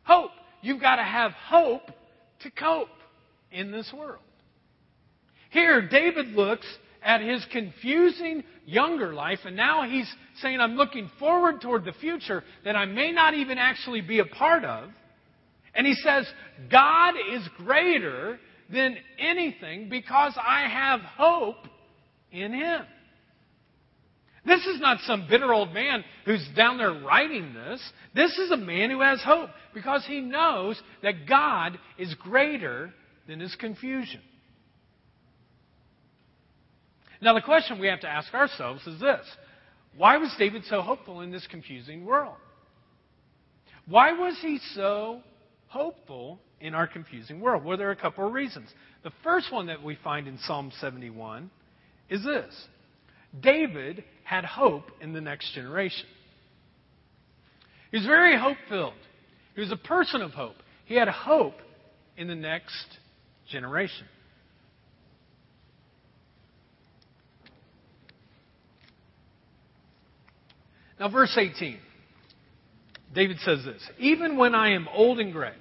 Hope. 0.03 0.31
You've 0.61 0.81
got 0.81 0.97
to 0.97 1.03
have 1.03 1.31
hope 1.31 1.83
to 2.43 2.51
cope 2.51 2.89
in 3.51 3.71
this 3.71 3.91
world. 3.97 4.21
Here, 5.49 5.85
David 5.87 6.27
looks 6.27 6.65
at 7.03 7.21
his 7.21 7.45
confusing 7.51 8.43
younger 8.65 9.13
life, 9.13 9.39
and 9.45 9.55
now 9.55 9.83
he's 9.83 10.11
saying, 10.41 10.59
I'm 10.59 10.75
looking 10.75 11.09
forward 11.19 11.61
toward 11.61 11.83
the 11.83 11.93
future 11.93 12.43
that 12.63 12.75
I 12.75 12.85
may 12.85 13.11
not 13.11 13.33
even 13.33 13.57
actually 13.57 14.01
be 14.01 14.19
a 14.19 14.25
part 14.25 14.63
of. 14.63 14.89
And 15.73 15.87
he 15.87 15.93
says, 15.95 16.27
God 16.69 17.13
is 17.33 17.47
greater 17.57 18.39
than 18.71 18.97
anything 19.19 19.89
because 19.89 20.37
I 20.37 20.67
have 20.67 21.01
hope 21.01 21.67
in 22.31 22.53
Him. 22.53 22.81
This 24.45 24.65
is 24.65 24.79
not 24.79 24.99
some 25.01 25.27
bitter 25.29 25.53
old 25.53 25.71
man 25.73 26.03
who's 26.25 26.47
down 26.55 26.77
there 26.77 26.93
writing 26.93 27.53
this. 27.53 27.81
This 28.15 28.35
is 28.39 28.51
a 28.51 28.57
man 28.57 28.89
who 28.89 29.01
has 29.01 29.21
hope 29.21 29.49
because 29.73 30.03
he 30.07 30.19
knows 30.19 30.81
that 31.03 31.27
God 31.29 31.77
is 31.99 32.15
greater 32.15 32.91
than 33.27 33.39
his 33.39 33.55
confusion. 33.55 34.21
Now, 37.21 37.35
the 37.35 37.41
question 37.41 37.79
we 37.79 37.87
have 37.87 38.01
to 38.01 38.09
ask 38.09 38.33
ourselves 38.33 38.85
is 38.87 38.99
this 38.99 39.25
Why 39.95 40.17
was 40.17 40.33
David 40.37 40.63
so 40.65 40.81
hopeful 40.81 41.21
in 41.21 41.31
this 41.31 41.45
confusing 41.47 42.05
world? 42.05 42.35
Why 43.87 44.13
was 44.13 44.37
he 44.41 44.59
so 44.73 45.21
hopeful 45.67 46.39
in 46.59 46.73
our 46.73 46.87
confusing 46.87 47.39
world? 47.39 47.63
Well, 47.63 47.77
there 47.77 47.89
are 47.89 47.93
a 47.93 47.95
couple 47.95 48.25
of 48.25 48.33
reasons. 48.33 48.69
The 49.03 49.11
first 49.23 49.51
one 49.51 49.67
that 49.67 49.83
we 49.83 49.97
find 50.03 50.27
in 50.27 50.37
Psalm 50.39 50.71
71 50.79 51.49
is 52.09 52.23
this 52.23 52.67
David 53.39 54.03
had 54.23 54.45
hope 54.45 54.85
in 54.99 55.13
the 55.13 55.21
next 55.21 55.53
generation. 55.53 56.07
He 57.91 57.97
was 57.97 58.05
very 58.05 58.37
hope 58.37 58.57
filled, 58.69 58.93
he 59.55 59.61
was 59.61 59.71
a 59.71 59.77
person 59.77 60.21
of 60.21 60.31
hope. 60.31 60.55
He 60.85 60.95
had 60.95 61.07
hope 61.07 61.55
in 62.17 62.27
the 62.27 62.35
next 62.35 62.97
generation. 63.49 64.07
Now, 71.01 71.09
verse 71.09 71.35
18. 71.35 71.79
David 73.15 73.37
says 73.43 73.65
this 73.65 73.81
Even 73.97 74.37
when 74.37 74.53
I 74.53 74.73
am 74.73 74.87
old 74.93 75.19
and 75.19 75.33
gray, 75.33 75.55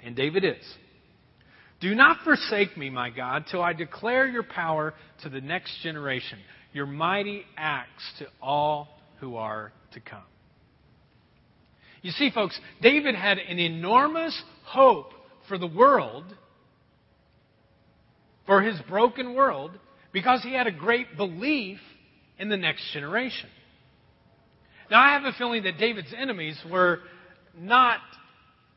and 0.00 0.14
David 0.14 0.44
is, 0.44 0.64
do 1.80 1.96
not 1.96 2.18
forsake 2.22 2.76
me, 2.78 2.90
my 2.90 3.10
God, 3.10 3.46
till 3.50 3.60
I 3.60 3.72
declare 3.72 4.28
your 4.28 4.44
power 4.44 4.94
to 5.24 5.28
the 5.28 5.40
next 5.40 5.82
generation, 5.82 6.38
your 6.72 6.86
mighty 6.86 7.42
acts 7.56 8.04
to 8.20 8.26
all 8.40 8.86
who 9.18 9.34
are 9.34 9.72
to 9.94 10.00
come. 10.00 10.22
You 12.00 12.12
see, 12.12 12.30
folks, 12.30 12.58
David 12.80 13.16
had 13.16 13.38
an 13.38 13.58
enormous 13.58 14.40
hope 14.62 15.10
for 15.48 15.58
the 15.58 15.66
world, 15.66 16.24
for 18.46 18.62
his 18.62 18.78
broken 18.88 19.34
world, 19.34 19.72
because 20.12 20.40
he 20.44 20.54
had 20.54 20.68
a 20.68 20.72
great 20.72 21.16
belief 21.16 21.80
in 22.38 22.48
the 22.48 22.56
next 22.56 22.92
generation. 22.92 23.48
Now, 24.90 25.00
I 25.00 25.12
have 25.12 25.24
a 25.24 25.32
feeling 25.36 25.62
that 25.64 25.78
David's 25.78 26.12
enemies 26.16 26.58
were 26.70 27.00
not 27.58 28.00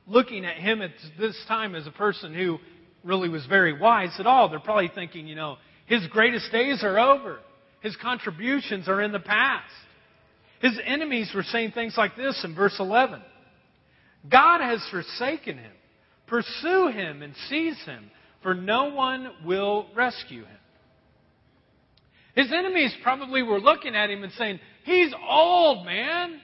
looking 0.06 0.46
at 0.46 0.56
him 0.58 0.82
at 0.82 0.92
this 1.20 1.38
time 1.48 1.76
as 1.76 1.86
a 1.86 1.92
person 1.92 2.34
who 2.34 2.60
really 3.04 3.30
was 3.30 3.46
very 3.46 3.78
wise 3.78 4.16
at 4.20 4.26
all. 4.26 4.50
They're 4.50 4.60
probably 4.60 4.92
thinking, 4.94 5.28
you 5.28 5.36
know, 5.36 5.58
his 5.86 6.06
greatest 6.08 6.52
days 6.52 6.84
are 6.84 6.98
over. 7.00 7.40
His 7.82 7.96
contributions 7.98 8.88
are 8.88 9.02
in 9.02 9.12
the 9.12 9.20
past. 9.20 9.72
His 10.62 10.80
enemies 10.84 11.32
were 11.36 11.44
saying 11.44 11.72
things 11.72 11.96
like 11.98 12.16
this 12.16 12.42
in 12.44 12.56
verse 12.56 12.76
11 12.80 13.22
God 14.30 14.62
has 14.62 14.86
forsaken 14.90 15.58
him. 15.58 15.72
Pursue 16.26 16.90
him 16.90 17.22
and 17.22 17.34
seize 17.48 17.78
him, 17.86 18.12
for 18.44 18.54
no 18.54 18.94
one 18.94 19.30
will 19.46 19.88
rescue 19.96 20.44
him. 20.44 20.58
His 22.36 22.52
enemies 22.52 22.94
probably 23.02 23.42
were 23.42 23.60
looking 23.60 23.96
at 23.96 24.10
him 24.10 24.24
and 24.24 24.34
saying, 24.34 24.60
He's 24.88 25.14
old, 25.30 25.86
man. 25.86 26.40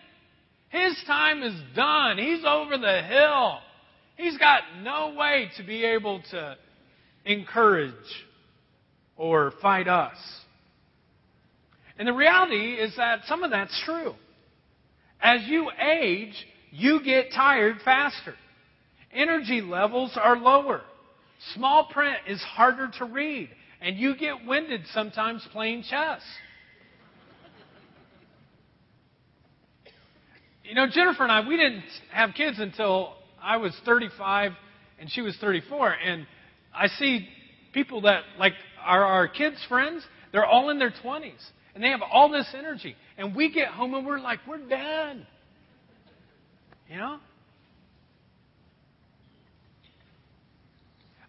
His 0.68 1.02
time 1.08 1.44
is 1.44 1.58
done. 1.78 2.18
He's 2.18 2.44
over 2.46 2.78
the 2.78 3.02
hill. 3.02 3.60
He's 4.18 4.38
got 4.38 4.64
no 4.82 5.16
way 5.18 5.50
to 5.56 5.64
be 5.64 5.86
able 5.86 6.22
to 6.32 6.58
encourage 7.24 7.94
or 9.16 9.54
fight 9.62 9.88
us. 9.88 10.18
And 11.98 12.06
the 12.06 12.12
reality 12.12 12.74
is 12.74 12.94
that 12.98 13.22
some 13.28 13.44
of 13.44 13.52
that's 13.52 13.82
true. 13.86 14.14
As 15.22 15.44
you 15.48 15.72
age, 15.82 16.36
you 16.70 17.02
get 17.02 17.28
tired 17.34 17.78
faster. 17.86 18.36
Energy 19.14 19.62
levels 19.62 20.20
are 20.22 20.36
lower. 20.36 20.82
Small 21.54 21.88
print 21.94 22.18
is 22.28 22.42
harder 22.42 22.90
to 22.98 23.06
read. 23.06 23.48
And 23.80 23.96
you 23.96 24.18
get 24.18 24.46
winded 24.46 24.82
sometimes 24.94 25.48
playing 25.54 25.84
chess. 25.90 26.22
You 30.64 30.76
know, 30.76 30.88
Jennifer 30.90 31.24
and 31.24 31.32
I, 31.32 31.48
we 31.48 31.58
didn't 31.58 31.84
have 32.12 32.32
kids 32.36 32.58
until 32.60 33.16
I 33.42 33.58
was 33.58 33.76
35 33.86 34.54
and 35.00 35.12
she 35.12 35.22
was 35.22 35.36
34. 35.42 35.92
And 35.92 36.26
I 36.74 36.88
see 36.88 37.28
people 37.74 38.02
that, 38.02 38.24
like, 38.40 38.54
are 38.82 39.04
our 39.04 39.28
kids' 39.28 39.58
friends, 39.68 40.04
they're 40.32 40.46
all 40.46 40.70
in 40.70 40.80
their 40.80 40.94
20s. 41.04 41.34
And 41.76 41.84
they 41.84 41.90
have 41.90 42.02
all 42.02 42.30
this 42.30 42.48
energy. 42.58 42.96
And 43.18 43.36
we 43.36 43.52
get 43.52 43.70
home 43.70 43.94
and 43.94 44.06
we're 44.06 44.20
like, 44.20 44.40
we're 44.48 44.58
done. 44.58 45.28
You 46.90 46.98
know? 46.98 47.20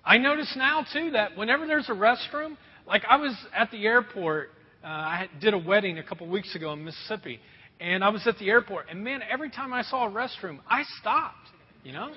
I 0.04 0.18
notice 0.18 0.52
now, 0.56 0.84
too, 0.92 1.12
that 1.12 1.36
whenever 1.36 1.66
there's 1.66 1.88
a 1.88 1.92
restroom, 1.92 2.56
Like 2.86 3.02
I 3.08 3.16
was 3.16 3.34
at 3.56 3.70
the 3.70 3.84
airport. 3.86 4.50
Uh, 4.82 4.86
I 4.86 5.28
did 5.40 5.54
a 5.54 5.58
wedding 5.58 5.98
a 5.98 6.02
couple 6.02 6.28
weeks 6.28 6.54
ago 6.54 6.74
in 6.74 6.84
Mississippi, 6.84 7.40
and 7.80 8.04
I 8.04 8.08
was 8.08 8.26
at 8.26 8.38
the 8.38 8.48
airport. 8.48 8.86
And 8.90 9.02
man, 9.04 9.20
every 9.28 9.50
time 9.50 9.72
I 9.72 9.82
saw 9.82 10.08
a 10.08 10.10
restroom, 10.10 10.60
I 10.68 10.84
stopped. 11.00 11.48
You 11.82 11.92
know. 11.92 12.12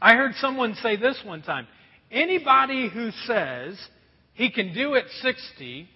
I 0.00 0.14
heard 0.16 0.32
someone 0.36 0.74
say 0.82 0.96
this 0.96 1.20
one 1.24 1.42
time. 1.42 1.66
Anybody 2.10 2.90
who 2.92 3.10
says 3.26 3.78
he 4.34 4.50
can 4.50 4.74
do 4.74 4.94
at 4.96 5.04
60 5.22 5.88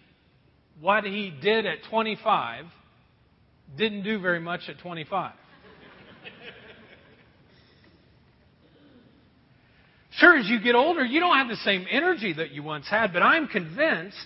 what 0.80 1.04
he 1.04 1.34
did 1.42 1.66
at 1.66 1.78
25 1.90 2.64
didn't 3.76 4.04
do 4.04 4.20
very 4.20 4.40
much 4.40 4.62
at 4.68 4.78
25. 4.78 5.32
Sure, 10.12 10.36
as 10.36 10.48
you 10.48 10.60
get 10.60 10.74
older, 10.74 11.04
you 11.04 11.20
don't 11.20 11.36
have 11.36 11.46
the 11.48 11.56
same 11.56 11.86
energy 11.88 12.32
that 12.32 12.50
you 12.50 12.62
once 12.64 12.88
had, 12.88 13.12
but 13.12 13.22
I'm 13.22 13.46
convinced 13.46 14.16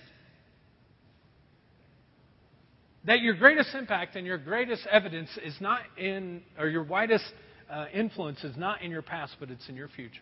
that 3.07 3.21
your 3.21 3.35
greatest 3.35 3.75
impact 3.75 4.17
and 4.17 4.27
your 4.27 4.39
greatest 4.39 4.87
evidence 4.91 5.31
is 5.45 5.55
not 5.61 5.81
in, 5.99 6.43
or 6.59 6.69
your 6.69 6.85
widest 6.85 7.25
uh, 7.71 7.87
influence 7.93 8.43
is 8.45 8.57
not 8.57 8.83
in 8.83 8.91
your 8.91 9.03
past, 9.03 9.35
but 9.41 9.51
it's 9.51 9.69
in 9.69 9.75
your 9.75 9.89
future. 9.89 10.21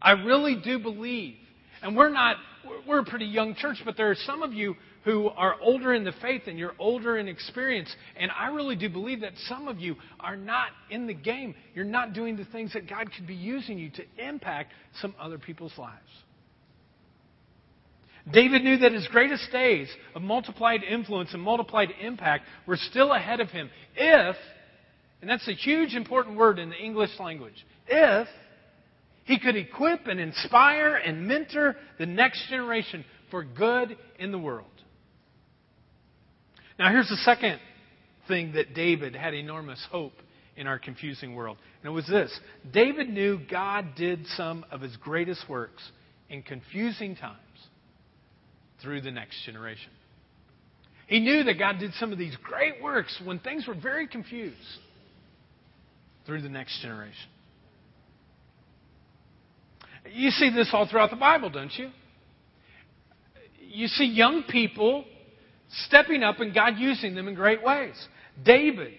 I 0.00 0.12
really 0.12 0.56
do 0.62 0.78
believe, 0.78 1.36
and 1.82 1.96
we're 1.96 2.10
not, 2.10 2.36
we're 2.86 3.00
a 3.00 3.04
pretty 3.04 3.26
young 3.26 3.54
church, 3.54 3.78
but 3.84 3.96
there 3.96 4.10
are 4.10 4.16
some 4.26 4.42
of 4.42 4.52
you 4.52 4.76
who 5.04 5.28
are 5.28 5.54
older 5.60 5.94
in 5.94 6.02
the 6.02 6.12
faith 6.20 6.42
and 6.46 6.58
you're 6.58 6.74
older 6.80 7.16
in 7.16 7.28
experience. 7.28 7.88
And 8.16 8.30
I 8.36 8.48
really 8.48 8.74
do 8.74 8.88
believe 8.88 9.20
that 9.20 9.32
some 9.46 9.68
of 9.68 9.78
you 9.78 9.94
are 10.18 10.34
not 10.34 10.70
in 10.90 11.06
the 11.06 11.14
game. 11.14 11.54
You're 11.74 11.84
not 11.84 12.12
doing 12.12 12.36
the 12.36 12.44
things 12.46 12.72
that 12.72 12.88
God 12.90 13.12
could 13.14 13.26
be 13.26 13.34
using 13.34 13.78
you 13.78 13.90
to 13.90 14.02
impact 14.18 14.72
some 15.00 15.14
other 15.20 15.38
people's 15.38 15.72
lives. 15.78 16.08
David 18.30 18.64
knew 18.64 18.78
that 18.78 18.92
his 18.92 19.06
greatest 19.08 19.50
days 19.52 19.88
of 20.14 20.22
multiplied 20.22 20.82
influence 20.82 21.32
and 21.32 21.42
multiplied 21.42 21.90
impact 22.00 22.44
were 22.66 22.76
still 22.76 23.12
ahead 23.12 23.40
of 23.40 23.50
him 23.50 23.70
if, 23.94 24.36
and 25.20 25.30
that's 25.30 25.46
a 25.46 25.52
huge 25.52 25.94
important 25.94 26.36
word 26.36 26.58
in 26.58 26.70
the 26.70 26.76
English 26.76 27.10
language, 27.20 27.64
if 27.86 28.26
he 29.24 29.38
could 29.38 29.56
equip 29.56 30.06
and 30.08 30.18
inspire 30.18 30.96
and 30.96 31.26
mentor 31.26 31.76
the 31.98 32.06
next 32.06 32.48
generation 32.48 33.04
for 33.30 33.44
good 33.44 33.96
in 34.18 34.32
the 34.32 34.38
world. 34.38 34.66
Now, 36.78 36.90
here's 36.90 37.08
the 37.08 37.16
second 37.18 37.60
thing 38.28 38.52
that 38.52 38.74
David 38.74 39.14
had 39.14 39.34
enormous 39.34 39.84
hope 39.90 40.14
in 40.56 40.66
our 40.66 40.78
confusing 40.78 41.34
world. 41.34 41.58
And 41.82 41.90
it 41.90 41.94
was 41.94 42.06
this 42.08 42.38
David 42.72 43.08
knew 43.08 43.38
God 43.48 43.94
did 43.96 44.26
some 44.36 44.64
of 44.72 44.80
his 44.80 44.96
greatest 44.96 45.48
works 45.48 45.82
in 46.28 46.42
confusing 46.42 47.14
times 47.14 47.38
through 48.82 49.00
the 49.00 49.10
next 49.10 49.44
generation. 49.44 49.90
He 51.06 51.20
knew 51.20 51.44
that 51.44 51.58
God 51.58 51.78
did 51.78 51.92
some 51.94 52.12
of 52.12 52.18
these 52.18 52.36
great 52.42 52.82
works 52.82 53.20
when 53.24 53.38
things 53.38 53.66
were 53.66 53.74
very 53.74 54.06
confused 54.06 54.56
through 56.26 56.42
the 56.42 56.48
next 56.48 56.82
generation. 56.82 57.28
You 60.12 60.30
see 60.30 60.50
this 60.50 60.68
all 60.72 60.88
throughout 60.88 61.10
the 61.10 61.16
Bible, 61.16 61.50
don't 61.50 61.72
you? 61.76 61.90
You 63.60 63.88
see 63.88 64.04
young 64.04 64.44
people 64.48 65.04
stepping 65.86 66.22
up 66.22 66.40
and 66.40 66.54
God 66.54 66.74
using 66.76 67.14
them 67.14 67.28
in 67.28 67.34
great 67.34 67.62
ways. 67.62 67.94
David 68.44 68.94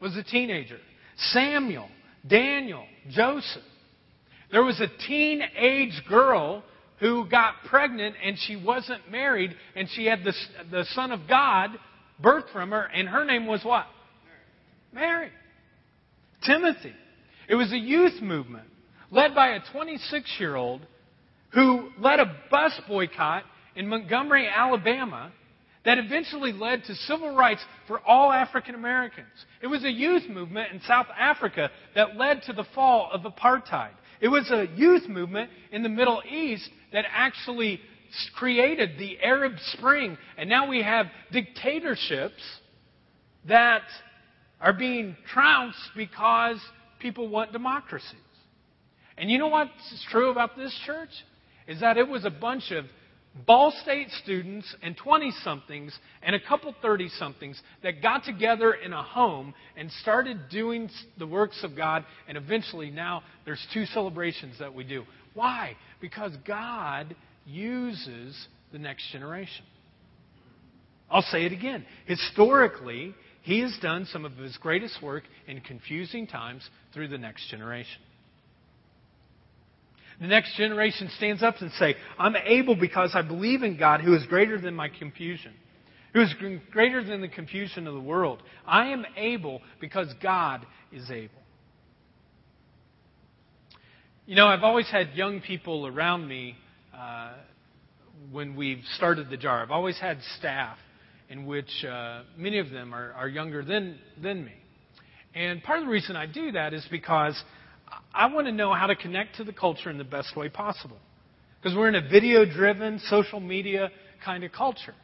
was 0.00 0.16
a 0.16 0.22
teenager. 0.22 0.78
Samuel, 1.16 1.88
Daniel, 2.26 2.84
Joseph. 3.10 3.62
There 4.50 4.62
was 4.62 4.80
a 4.80 4.88
teenage 5.06 6.02
girl 6.08 6.62
who 7.00 7.28
got 7.28 7.54
pregnant 7.68 8.16
and 8.24 8.38
she 8.38 8.56
wasn't 8.56 9.10
married 9.10 9.54
and 9.74 9.88
she 9.90 10.06
had 10.06 10.24
the, 10.24 10.32
the 10.70 10.84
Son 10.94 11.12
of 11.12 11.20
God 11.28 11.70
birthed 12.22 12.50
from 12.52 12.70
her, 12.70 12.82
and 12.82 13.08
her 13.08 13.24
name 13.24 13.46
was 13.46 13.62
what? 13.62 13.86
Mary. 14.92 15.30
Timothy. 16.44 16.94
It 17.48 17.54
was 17.54 17.72
a 17.72 17.78
youth 17.78 18.22
movement 18.22 18.68
led 19.10 19.34
by 19.34 19.48
a 19.48 19.60
26 19.72 20.30
year 20.38 20.56
old 20.56 20.80
who 21.52 21.90
led 21.98 22.20
a 22.20 22.34
bus 22.50 22.72
boycott 22.88 23.44
in 23.74 23.88
Montgomery, 23.88 24.48
Alabama 24.48 25.32
that 25.84 25.98
eventually 25.98 26.52
led 26.52 26.82
to 26.84 26.94
civil 26.94 27.34
rights 27.34 27.64
for 27.86 28.00
all 28.00 28.32
African 28.32 28.74
Americans. 28.74 29.28
It 29.62 29.68
was 29.68 29.84
a 29.84 29.90
youth 29.90 30.28
movement 30.28 30.72
in 30.72 30.80
South 30.80 31.06
Africa 31.16 31.70
that 31.94 32.16
led 32.16 32.42
to 32.42 32.52
the 32.52 32.64
fall 32.74 33.08
of 33.12 33.22
apartheid. 33.22 33.92
It 34.20 34.28
was 34.28 34.50
a 34.50 34.66
youth 34.76 35.08
movement 35.08 35.50
in 35.72 35.82
the 35.82 35.88
Middle 35.88 36.22
East 36.28 36.68
that 36.92 37.04
actually 37.10 37.80
created 38.36 38.98
the 38.98 39.18
Arab 39.20 39.52
Spring. 39.72 40.16
And 40.36 40.48
now 40.48 40.68
we 40.68 40.82
have 40.82 41.06
dictatorships 41.32 42.42
that 43.48 43.82
are 44.60 44.72
being 44.72 45.16
trounced 45.32 45.90
because 45.96 46.58
people 46.98 47.28
want 47.28 47.52
democracies. 47.52 48.14
And 49.18 49.30
you 49.30 49.38
know 49.38 49.48
what's 49.48 50.06
true 50.10 50.30
about 50.30 50.56
this 50.56 50.76
church? 50.84 51.10
Is 51.66 51.80
that 51.80 51.96
it 51.96 52.08
was 52.08 52.24
a 52.24 52.30
bunch 52.30 52.70
of 52.70 52.84
Ball 53.44 53.72
State 53.82 54.08
students 54.22 54.74
and 54.82 54.96
20 54.96 55.30
somethings 55.42 55.96
and 56.22 56.34
a 56.34 56.40
couple 56.40 56.74
30 56.80 57.08
somethings 57.18 57.60
that 57.82 58.00
got 58.02 58.24
together 58.24 58.72
in 58.72 58.92
a 58.92 59.02
home 59.02 59.52
and 59.76 59.90
started 60.00 60.48
doing 60.50 60.88
the 61.18 61.26
works 61.26 61.62
of 61.62 61.76
God. 61.76 62.04
And 62.28 62.38
eventually, 62.38 62.90
now 62.90 63.22
there's 63.44 63.64
two 63.74 63.84
celebrations 63.86 64.58
that 64.58 64.74
we 64.74 64.84
do. 64.84 65.04
Why? 65.34 65.76
Because 66.00 66.32
God 66.46 67.14
uses 67.44 68.48
the 68.72 68.78
next 68.78 69.12
generation. 69.12 69.64
I'll 71.10 71.22
say 71.22 71.44
it 71.44 71.52
again. 71.52 71.84
Historically, 72.06 73.14
He 73.42 73.60
has 73.60 73.76
done 73.82 74.06
some 74.06 74.24
of 74.24 74.32
His 74.36 74.56
greatest 74.56 75.02
work 75.02 75.24
in 75.46 75.60
confusing 75.60 76.26
times 76.26 76.68
through 76.94 77.08
the 77.08 77.18
next 77.18 77.48
generation. 77.50 78.00
The 80.20 80.26
next 80.26 80.56
generation 80.56 81.10
stands 81.16 81.42
up 81.42 81.56
and 81.60 81.70
say, 81.72 81.94
I'm 82.18 82.36
able 82.36 82.74
because 82.74 83.10
I 83.14 83.22
believe 83.22 83.62
in 83.62 83.76
God 83.76 84.00
who 84.00 84.14
is 84.14 84.24
greater 84.26 84.58
than 84.58 84.74
my 84.74 84.88
confusion, 84.88 85.52
who 86.14 86.22
is 86.22 86.34
greater 86.70 87.04
than 87.04 87.20
the 87.20 87.28
confusion 87.28 87.86
of 87.86 87.94
the 87.94 88.00
world. 88.00 88.42
I 88.66 88.88
am 88.88 89.04
able 89.16 89.60
because 89.80 90.12
God 90.22 90.64
is 90.90 91.10
able. 91.10 91.42
You 94.24 94.36
know, 94.36 94.46
I've 94.46 94.64
always 94.64 94.88
had 94.90 95.10
young 95.14 95.40
people 95.40 95.86
around 95.86 96.26
me 96.26 96.56
uh, 96.96 97.34
when 98.32 98.56
we've 98.56 98.82
started 98.96 99.28
the 99.28 99.36
jar. 99.36 99.62
I've 99.62 99.70
always 99.70 99.98
had 99.98 100.18
staff 100.38 100.78
in 101.28 101.46
which 101.46 101.84
uh, 101.84 102.22
many 102.36 102.58
of 102.58 102.70
them 102.70 102.94
are, 102.94 103.12
are 103.12 103.28
younger 103.28 103.62
than, 103.62 103.98
than 104.20 104.44
me. 104.44 104.54
And 105.34 105.62
part 105.62 105.80
of 105.80 105.84
the 105.84 105.90
reason 105.90 106.16
I 106.16 106.26
do 106.26 106.52
that 106.52 106.72
is 106.72 106.86
because 106.90 107.40
I 108.16 108.32
want 108.32 108.46
to 108.46 108.52
know 108.52 108.72
how 108.72 108.86
to 108.86 108.96
connect 108.96 109.36
to 109.36 109.44
the 109.44 109.52
culture 109.52 109.90
in 109.90 109.98
the 109.98 110.04
best 110.04 110.34
way 110.34 110.48
possible. 110.48 110.96
Because 111.60 111.76
we're 111.76 111.88
in 111.88 111.94
a 111.94 112.08
video 112.08 112.46
driven, 112.46 112.98
social 112.98 113.40
media 113.40 113.90
kind 114.24 114.42
of 114.42 114.52
culture. 114.52 114.94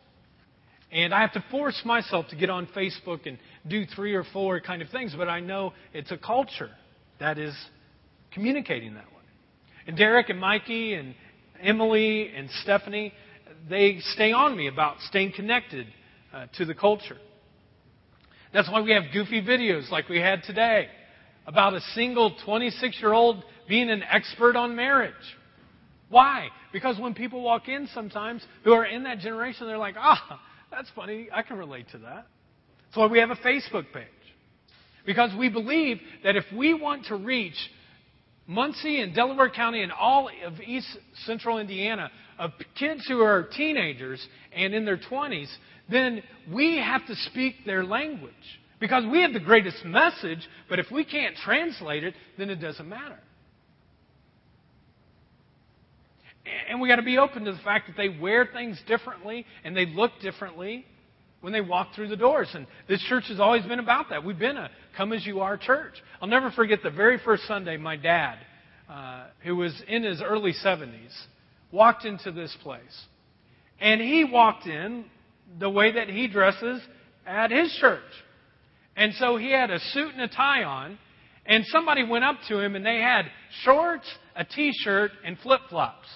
And 0.90 1.12
I 1.12 1.20
have 1.20 1.32
to 1.34 1.44
force 1.50 1.82
myself 1.84 2.26
to 2.28 2.36
get 2.36 2.48
on 2.48 2.66
Facebook 2.68 3.26
and 3.26 3.38
do 3.68 3.84
three 3.84 4.14
or 4.14 4.24
four 4.32 4.60
kind 4.60 4.80
of 4.80 4.88
things, 4.88 5.14
but 5.16 5.28
I 5.28 5.40
know 5.40 5.74
it's 5.92 6.10
a 6.10 6.16
culture 6.16 6.70
that 7.20 7.38
is 7.38 7.54
communicating 8.32 8.94
that 8.94 9.06
way. 9.06 9.22
And 9.86 9.96
Derek 9.96 10.30
and 10.30 10.40
Mikey 10.40 10.94
and 10.94 11.14
Emily 11.60 12.32
and 12.34 12.48
Stephanie, 12.62 13.12
they 13.68 13.98
stay 14.00 14.32
on 14.32 14.56
me 14.56 14.68
about 14.68 15.00
staying 15.00 15.32
connected 15.32 15.86
uh, 16.32 16.46
to 16.56 16.64
the 16.64 16.74
culture. 16.74 17.18
That's 18.54 18.70
why 18.70 18.80
we 18.80 18.92
have 18.92 19.04
goofy 19.12 19.42
videos 19.42 19.90
like 19.90 20.08
we 20.08 20.18
had 20.18 20.42
today 20.44 20.88
about 21.46 21.74
a 21.74 21.80
single 21.94 22.34
26 22.44 23.00
year 23.00 23.12
old 23.12 23.42
being 23.68 23.90
an 23.90 24.02
expert 24.02 24.56
on 24.56 24.76
marriage. 24.76 25.14
Why? 26.08 26.48
Because 26.72 26.98
when 26.98 27.14
people 27.14 27.42
walk 27.42 27.68
in 27.68 27.88
sometimes 27.94 28.44
who 28.64 28.72
are 28.72 28.84
in 28.84 29.04
that 29.04 29.18
generation, 29.18 29.66
they're 29.66 29.78
like, 29.78 29.96
ah, 29.98 30.40
that's 30.70 30.90
funny. 30.94 31.28
I 31.32 31.42
can 31.42 31.56
relate 31.56 31.86
to 31.92 31.98
that. 31.98 32.26
That's 32.84 32.96
why 32.96 33.06
we 33.06 33.18
have 33.18 33.30
a 33.30 33.36
Facebook 33.36 33.86
page. 33.94 34.06
Because 35.06 35.30
we 35.38 35.48
believe 35.48 35.98
that 36.22 36.36
if 36.36 36.44
we 36.54 36.74
want 36.74 37.06
to 37.06 37.16
reach 37.16 37.56
Muncie 38.46 39.00
and 39.00 39.14
Delaware 39.14 39.50
County 39.50 39.82
and 39.82 39.90
all 39.90 40.28
of 40.44 40.60
East 40.60 40.86
Central 41.24 41.58
Indiana 41.58 42.10
of 42.38 42.50
kids 42.78 43.06
who 43.08 43.20
are 43.20 43.44
teenagers 43.56 44.24
and 44.54 44.74
in 44.74 44.84
their 44.84 44.98
20s, 44.98 45.48
then 45.90 46.22
we 46.52 46.78
have 46.78 47.06
to 47.06 47.14
speak 47.14 47.54
their 47.64 47.84
language. 47.84 48.32
Because 48.82 49.04
we 49.06 49.22
have 49.22 49.32
the 49.32 49.38
greatest 49.38 49.84
message, 49.84 50.40
but 50.68 50.80
if 50.80 50.90
we 50.90 51.04
can't 51.04 51.36
translate 51.36 52.02
it, 52.02 52.14
then 52.36 52.50
it 52.50 52.56
doesn't 52.56 52.88
matter. 52.88 53.20
And 56.68 56.80
we 56.80 56.88
got 56.88 56.96
to 56.96 57.02
be 57.02 57.16
open 57.16 57.44
to 57.44 57.52
the 57.52 57.58
fact 57.58 57.86
that 57.86 57.96
they 57.96 58.08
wear 58.08 58.44
things 58.52 58.82
differently 58.88 59.46
and 59.62 59.76
they 59.76 59.86
look 59.86 60.10
differently 60.20 60.84
when 61.42 61.52
they 61.52 61.60
walk 61.60 61.94
through 61.94 62.08
the 62.08 62.16
doors. 62.16 62.48
And 62.54 62.66
this 62.88 63.00
church 63.08 63.26
has 63.28 63.38
always 63.38 63.64
been 63.66 63.78
about 63.78 64.10
that. 64.10 64.24
We've 64.24 64.36
been 64.36 64.56
a 64.56 64.68
come 64.96 65.12
as 65.12 65.24
you 65.24 65.38
are 65.42 65.56
church. 65.56 65.94
I'll 66.20 66.26
never 66.26 66.50
forget 66.50 66.80
the 66.82 66.90
very 66.90 67.20
first 67.24 67.44
Sunday 67.46 67.76
my 67.76 67.94
dad 67.94 68.38
uh, 68.90 69.26
who 69.44 69.54
was 69.54 69.80
in 69.86 70.02
his 70.02 70.20
early 70.20 70.54
70s, 70.54 71.12
walked 71.70 72.04
into 72.04 72.32
this 72.32 72.56
place. 72.64 73.06
And 73.80 74.00
he 74.00 74.24
walked 74.24 74.66
in 74.66 75.04
the 75.60 75.70
way 75.70 75.92
that 75.92 76.08
he 76.08 76.26
dresses 76.26 76.82
at 77.24 77.52
his 77.52 77.72
church. 77.80 78.02
And 78.96 79.14
so 79.14 79.36
he 79.36 79.50
had 79.50 79.70
a 79.70 79.78
suit 79.78 80.12
and 80.12 80.22
a 80.22 80.28
tie 80.28 80.64
on, 80.64 80.98
and 81.46 81.64
somebody 81.66 82.04
went 82.04 82.24
up 82.24 82.36
to 82.48 82.60
him 82.60 82.76
and 82.76 82.84
they 82.84 82.98
had 82.98 83.24
shorts, 83.64 84.08
a 84.36 84.44
t 84.44 84.72
shirt, 84.84 85.10
and 85.24 85.38
flip 85.38 85.60
flops. 85.68 86.08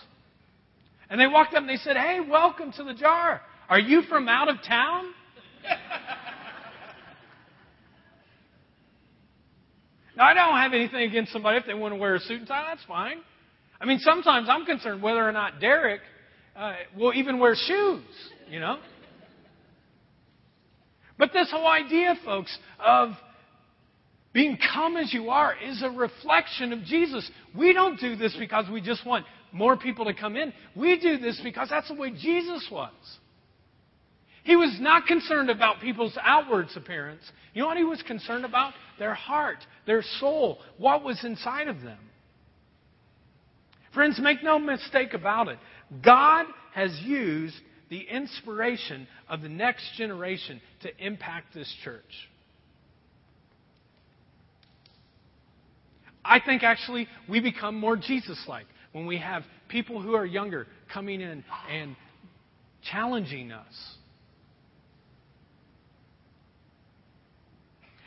And 1.09 1.21
they 1.21 1.27
walked 1.27 1.55
up 1.55 1.61
and 1.61 1.69
they 1.69 1.77
said, 1.77 1.97
Hey, 1.97 2.21
welcome 2.21 2.73
to 2.73 2.85
the 2.85 2.95
jar. 2.95 3.41
Are 3.69 3.79
you 3.79 4.03
from 4.03 4.29
out 4.29 4.49
of 4.49 4.57
town? 4.67 5.07
now, 10.17 10.25
I 10.25 10.35
don't 10.35 10.59
have 10.59 10.73
anything 10.73 11.03
against 11.03 11.33
somebody 11.33 11.59
if 11.59 11.67
they 11.67 11.75
want 11.75 11.95
to 11.95 11.99
wear 11.99 12.15
a 12.15 12.21
suit 12.21 12.39
and 12.39 12.47
tie, 12.47 12.65
that's 12.69 12.85
fine. 12.87 13.19
I 13.81 13.87
mean, 13.87 13.99
sometimes 13.99 14.49
I'm 14.49 14.65
concerned 14.65 15.03
whether 15.03 15.27
or 15.27 15.33
not 15.33 15.61
Derek 15.61 16.01
uh, 16.55 16.75
will 16.97 17.13
even 17.15 17.39
wear 17.39 17.55
shoes, 17.55 18.05
you 18.49 18.61
know? 18.61 18.79
But 21.19 21.33
this 21.33 21.51
whole 21.51 21.67
idea, 21.67 22.15
folks, 22.25 22.57
of 22.79 23.11
being 24.33 24.59
come 24.75 24.97
as 24.97 25.15
you 25.15 25.31
are 25.31 25.55
is 25.57 25.83
a 25.83 25.89
reflection 25.89 26.73
of 26.73 26.85
Jesus. 26.85 27.31
We 27.57 27.73
don't 27.73 27.99
do 27.99 28.17
this 28.17 28.37
because 28.39 28.67
we 28.71 28.83
just 28.83 29.07
want 29.07 29.25
more 29.51 29.77
people 29.77 30.05
to 30.05 30.15
come 30.15 30.37
in. 30.37 30.53
We 30.75 31.01
do 31.01 31.17
this 31.17 31.41
because 31.43 31.71
that's 31.71 31.89
the 31.89 31.95
way 31.95 32.11
Jesus 32.11 32.67
was. 32.71 32.93
He 34.45 34.55
was 34.55 34.77
not 34.79 35.07
concerned 35.07 35.51
about 35.51 35.81
people's 35.81 36.17
outward 36.23 36.67
appearance. 36.77 37.23
You 37.53 37.63
know 37.63 37.69
what 37.69 37.79
he 37.79 37.85
was 37.85 38.03
concerned 38.03 38.45
about? 38.45 38.75
Their 38.99 39.15
heart, 39.15 39.59
their 39.87 40.05
soul, 40.21 40.59
what 40.77 41.03
was 41.03 41.19
inside 41.25 41.69
of 41.69 41.81
them. 41.81 41.99
Friends, 43.93 44.21
make 44.23 44.45
no 44.45 44.59
mistake 44.59 45.15
about 45.15 45.49
it. 45.49 45.59
God 46.05 46.47
has 46.75 46.97
used 47.03 47.57
the 47.89 48.01
inspiration 48.01 49.07
of 49.29 49.43
the 49.43 49.49
next 49.49 49.85
generation 49.97 50.61
to 50.83 50.91
impact 51.05 51.55
this 51.55 51.73
church. 51.85 52.03
I 56.25 56.41
think 56.41 56.63
actually 56.63 57.07
we 57.29 57.41
become 57.41 57.77
more 57.77 57.97
Jesus 57.97 58.43
like 58.49 58.67
when 58.93 59.07
we 59.07 59.19
have 59.19 59.45
people 59.69 60.03
who 60.03 60.15
are 60.15 60.27
younger 60.27 60.67
coming 60.93 61.21
in 61.21 61.45
and 61.71 61.97
challenging 62.91 63.53
us. 63.53 63.75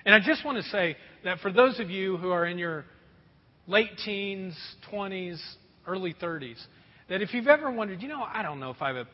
And 0.05 0.15
I 0.15 0.19
just 0.25 0.43
want 0.43 0.57
to 0.57 0.63
say 0.69 0.97
that 1.23 1.39
for 1.39 1.51
those 1.51 1.79
of 1.79 1.89
you 1.89 2.17
who 2.17 2.31
are 2.31 2.45
in 2.45 2.57
your 2.57 2.85
late 3.67 3.91
teens, 4.03 4.57
20s, 4.91 5.39
early 5.85 6.13
30s, 6.13 6.57
that 7.09 7.21
if 7.21 7.33
you've 7.33 7.47
ever 7.47 7.71
wondered, 7.71 8.01
you 8.01 8.07
know, 8.07 8.23
I 8.23 8.41
don't 8.41 8.59
know 8.59 8.71
if 8.71 8.81
I 8.81 8.87
have 8.87 8.97
a 8.97 9.07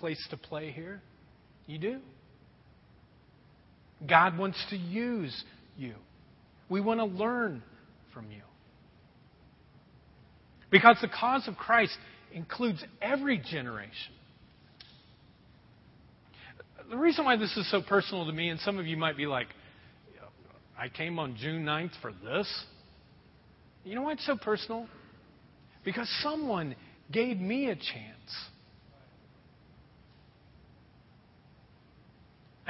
place 0.00 0.26
to 0.30 0.36
play 0.36 0.70
here, 0.70 1.00
you 1.66 1.78
do. 1.78 2.00
God 4.08 4.38
wants 4.38 4.58
to 4.70 4.76
use 4.76 5.44
you. 5.76 5.94
We 6.68 6.80
want 6.80 7.00
to 7.00 7.04
learn 7.04 7.62
from 8.14 8.30
you. 8.30 8.40
Because 10.70 10.96
the 11.02 11.08
cause 11.08 11.46
of 11.46 11.56
Christ 11.56 11.96
includes 12.32 12.82
every 13.02 13.38
generation. 13.38 14.14
The 16.90 16.96
reason 16.96 17.24
why 17.24 17.36
this 17.36 17.56
is 17.56 17.70
so 17.70 17.82
personal 17.82 18.26
to 18.26 18.32
me, 18.32 18.48
and 18.48 18.58
some 18.60 18.78
of 18.78 18.86
you 18.86 18.96
might 18.96 19.16
be 19.16 19.26
like, 19.26 19.48
I 20.78 20.88
came 20.88 21.18
on 21.18 21.36
June 21.36 21.64
9th 21.64 21.92
for 22.00 22.12
this. 22.24 22.64
You 23.84 23.94
know 23.94 24.02
why 24.02 24.12
it's 24.12 24.26
so 24.26 24.36
personal? 24.36 24.86
Because 25.84 26.08
someone 26.22 26.74
gave 27.12 27.38
me 27.38 27.66
a 27.66 27.74
chance 27.74 28.30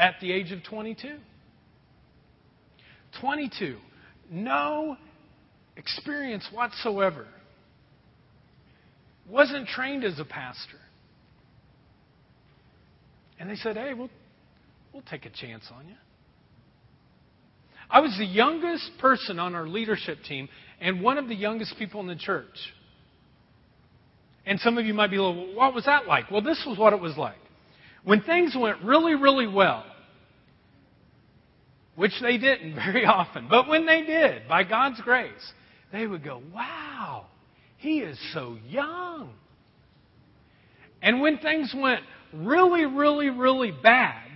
at 0.00 0.14
the 0.20 0.32
age 0.32 0.50
of 0.50 0.64
22. 0.64 1.18
22. 3.20 3.76
No 4.30 4.96
experience 5.76 6.48
whatsoever. 6.50 7.26
Wasn't 9.28 9.68
trained 9.68 10.02
as 10.04 10.18
a 10.18 10.24
pastor. 10.24 10.78
And 13.38 13.50
they 13.50 13.56
said, 13.56 13.76
hey, 13.76 13.92
we'll, 13.92 14.08
we'll 14.94 15.02
take 15.02 15.26
a 15.26 15.30
chance 15.30 15.64
on 15.74 15.86
you. 15.86 15.94
I 17.90 18.00
was 18.00 18.16
the 18.18 18.24
youngest 18.24 18.92
person 19.00 19.38
on 19.38 19.54
our 19.54 19.68
leadership 19.68 20.18
team 20.26 20.48
and 20.80 21.02
one 21.02 21.18
of 21.18 21.28
the 21.28 21.34
youngest 21.34 21.74
people 21.78 22.00
in 22.00 22.06
the 22.06 22.16
church. 22.16 22.46
And 24.46 24.58
some 24.60 24.78
of 24.78 24.86
you 24.86 24.94
might 24.94 25.10
be 25.10 25.18
like, 25.18 25.36
well, 25.36 25.54
what 25.54 25.74
was 25.74 25.84
that 25.84 26.06
like? 26.06 26.30
Well, 26.30 26.40
this 26.40 26.64
was 26.66 26.78
what 26.78 26.94
it 26.94 27.00
was 27.00 27.18
like. 27.18 27.36
When 28.02 28.22
things 28.22 28.56
went 28.58 28.82
really, 28.82 29.14
really 29.14 29.46
well, 29.46 29.84
which 32.00 32.14
they 32.22 32.38
didn't 32.38 32.74
very 32.92 33.04
often, 33.04 33.46
but 33.46 33.68
when 33.68 33.84
they 33.84 34.00
did, 34.00 34.48
by 34.48 34.64
God's 34.64 34.98
grace, 35.02 35.52
they 35.92 36.06
would 36.06 36.24
go, 36.24 36.40
wow, 36.54 37.26
he 37.76 37.98
is 37.98 38.18
so 38.32 38.56
young. 38.66 39.34
And 41.02 41.20
when 41.20 41.36
things 41.36 41.74
went 41.76 42.00
really, 42.32 42.86
really, 42.86 43.28
really 43.28 43.70
bad, 43.70 44.30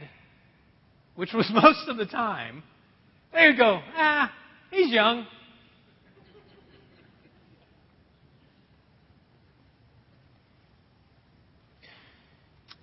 which 1.15 1.33
was 1.33 1.51
most 1.55 1.89
of 1.89 1.97
the 1.97 2.05
time, 2.05 2.63
they 3.33 3.47
would 3.47 3.57
go, 3.57 3.81
ah, 3.97 4.31
he's 4.71 4.93
young. 4.93 5.27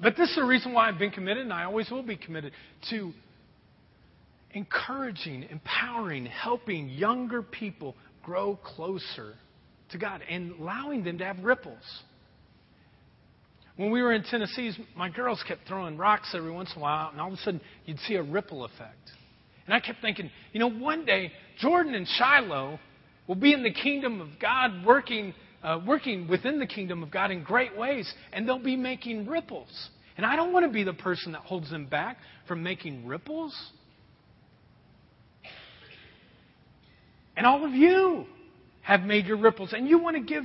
But 0.02 0.18
this 0.18 0.30
is 0.30 0.36
the 0.38 0.44
reason 0.44 0.74
why 0.74 0.88
I've 0.88 0.98
been 0.98 1.12
committed, 1.12 1.44
and 1.44 1.54
I 1.54 1.66
always 1.66 1.92
will 1.92 2.02
be 2.02 2.18
committed 2.18 2.54
to 2.90 3.14
encouraging, 4.54 5.46
empowering, 5.50 6.26
helping 6.26 6.90
younger 6.90 7.42
people 7.42 7.96
grow 8.24 8.56
closer 8.56 9.34
to 9.92 9.98
God 9.98 10.22
and 10.30 10.54
allowing 10.60 11.04
them 11.04 11.18
to 11.18 11.26
have 11.26 11.40
ripples. 11.40 11.84
When 13.78 13.92
we 13.92 14.02
were 14.02 14.14
in 14.14 14.24
Tennessee, 14.24 14.72
my 14.96 15.10
girls 15.10 15.44
kept 15.48 15.68
throwing 15.68 15.98
rocks 15.98 16.34
every 16.36 16.52
once 16.52 16.72
in 16.74 16.80
a 16.80 16.82
while, 16.82 17.10
and 17.10 17.20
all 17.20 17.28
of 17.28 17.34
a 17.34 17.38
sudden 17.38 17.62
you'd 17.86 18.00
see 18.02 18.16
a 18.16 18.24
ripple 18.24 18.66
effect. 18.66 19.12
And 19.66 19.74
I 19.74 19.80
kept 19.80 20.02
thinking, 20.02 20.30
you 20.54 20.60
know, 20.60 20.70
one 20.70 21.06
day 21.06 21.32
Jordan 21.60 21.96
and 21.96 22.08
Shiloh 22.08 22.80
will 23.28 23.36
be 23.36 23.54
in 23.54 23.64
the 23.64 23.74
kingdom 23.74 24.22
of 24.22 24.28
God, 24.40 24.86
working, 24.86 25.34
uh, 25.64 25.80
working 25.86 26.28
within 26.28 26.60
the 26.60 26.66
kingdom 26.66 27.02
of 27.04 27.12
God 27.12 27.32
in 27.32 27.44
great 27.44 27.78
ways, 27.78 28.12
and 28.34 28.48
they'll 28.48 28.60
be 28.60 28.76
making 28.76 29.28
ripples. 29.28 29.90
And 30.18 30.26
I 30.26 30.36
don't 30.36 30.52
want 30.52 30.66
to 30.66 30.72
be 30.72 30.84
the 30.84 30.94
person 30.94 31.32
that 31.32 31.42
holds 31.42 31.70
them 31.70 31.86
back 31.86 32.18
from 32.48 32.62
making 32.62 33.08
ripples. 33.08 33.56
And 37.42 37.48
all 37.48 37.66
of 37.66 37.74
you 37.74 38.28
have 38.84 39.02
made 39.02 39.26
your 39.26 39.38
ripples, 39.38 39.74
and 39.74 39.88
you 39.88 39.98
want 39.98 40.16
to 40.16 40.22
give 40.22 40.44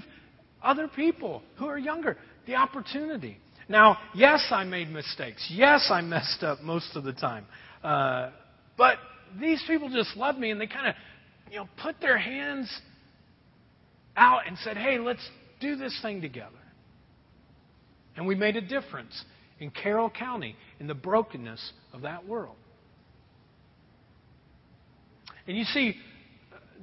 other 0.62 0.88
people 0.88 1.42
who 1.58 1.66
are 1.66 1.76
younger 1.76 2.16
the 2.46 2.54
opportunity. 2.54 3.36
Now, 3.68 3.98
yes, 4.14 4.46
I 4.50 4.64
made 4.64 4.88
mistakes. 4.88 5.46
Yes, 5.52 5.90
I 5.92 6.00
messed 6.00 6.42
up 6.42 6.62
most 6.62 6.96
of 6.96 7.04
the 7.04 7.12
time. 7.12 7.44
Uh, 7.84 8.30
but 8.78 8.96
these 9.38 9.62
people 9.66 9.90
just 9.90 10.16
love 10.16 10.38
me, 10.38 10.50
and 10.50 10.58
they 10.58 10.66
kind 10.66 10.88
of, 10.88 10.94
you 11.50 11.58
know, 11.58 11.68
put 11.82 12.00
their 12.00 12.16
hands 12.16 12.74
out 14.16 14.46
and 14.46 14.56
said, 14.64 14.78
"Hey, 14.78 14.96
let's 14.98 15.28
do 15.60 15.76
this 15.76 16.00
thing 16.00 16.22
together." 16.22 16.56
And 18.16 18.26
we 18.26 18.34
made 18.34 18.56
a 18.56 18.62
difference 18.62 19.22
in 19.60 19.70
Carroll 19.70 20.08
County 20.08 20.56
in 20.80 20.86
the 20.86 20.94
brokenness 20.94 21.72
of 21.92 22.00
that 22.00 22.26
world. 22.26 22.56
And 25.46 25.58
you 25.58 25.64
see, 25.64 25.96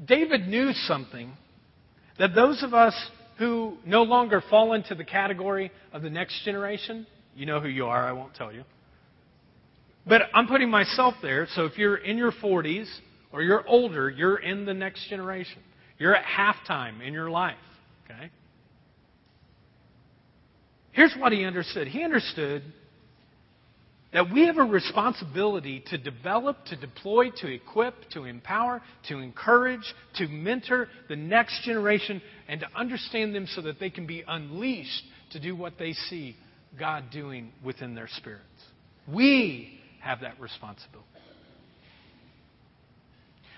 David 0.05 0.47
knew 0.47 0.73
something 0.73 1.31
that 2.19 2.35
those 2.35 2.63
of 2.63 2.73
us 2.73 2.93
who 3.37 3.77
no 3.85 4.03
longer 4.03 4.43
fall 4.49 4.73
into 4.73 4.95
the 4.95 5.03
category 5.03 5.71
of 5.91 6.01
the 6.01 6.09
next 6.09 6.43
generation, 6.45 7.07
you 7.35 7.45
know 7.45 7.59
who 7.59 7.67
you 7.67 7.85
are, 7.85 8.07
I 8.07 8.11
won't 8.11 8.35
tell 8.35 8.53
you. 8.53 8.63
But 10.05 10.23
I'm 10.33 10.47
putting 10.47 10.69
myself 10.69 11.15
there, 11.21 11.47
so 11.55 11.65
if 11.65 11.77
you're 11.77 11.95
in 11.95 12.17
your 12.17 12.31
40s 12.31 12.87
or 13.31 13.41
you're 13.41 13.67
older, 13.67 14.09
you're 14.09 14.37
in 14.37 14.65
the 14.65 14.73
next 14.73 15.09
generation. 15.09 15.59
You're 15.97 16.15
at 16.15 16.25
halftime 16.25 17.05
in 17.05 17.13
your 17.13 17.29
life, 17.29 17.55
okay? 18.05 18.29
Here's 20.91 21.15
what 21.17 21.31
he 21.31 21.45
understood. 21.45 21.87
He 21.87 22.03
understood 22.03 22.63
that 24.13 24.31
we 24.31 24.45
have 24.45 24.57
a 24.57 24.63
responsibility 24.63 25.83
to 25.87 25.97
develop, 25.97 26.63
to 26.65 26.75
deploy, 26.75 27.31
to 27.37 27.47
equip, 27.47 28.09
to 28.11 28.25
empower, 28.25 28.81
to 29.07 29.17
encourage, 29.17 29.81
to 30.15 30.27
mentor 30.27 30.87
the 31.09 31.15
next 31.15 31.63
generation, 31.63 32.21
and 32.47 32.59
to 32.59 32.67
understand 32.75 33.33
them 33.33 33.47
so 33.47 33.61
that 33.61 33.79
they 33.79 33.89
can 33.89 34.05
be 34.05 34.23
unleashed 34.27 35.03
to 35.31 35.39
do 35.39 35.55
what 35.55 35.79
they 35.79 35.93
see 35.93 36.35
God 36.77 37.05
doing 37.11 37.51
within 37.65 37.95
their 37.95 38.07
spirits. 38.17 38.43
We 39.11 39.79
have 40.01 40.21
that 40.21 40.39
responsibility. 40.39 41.07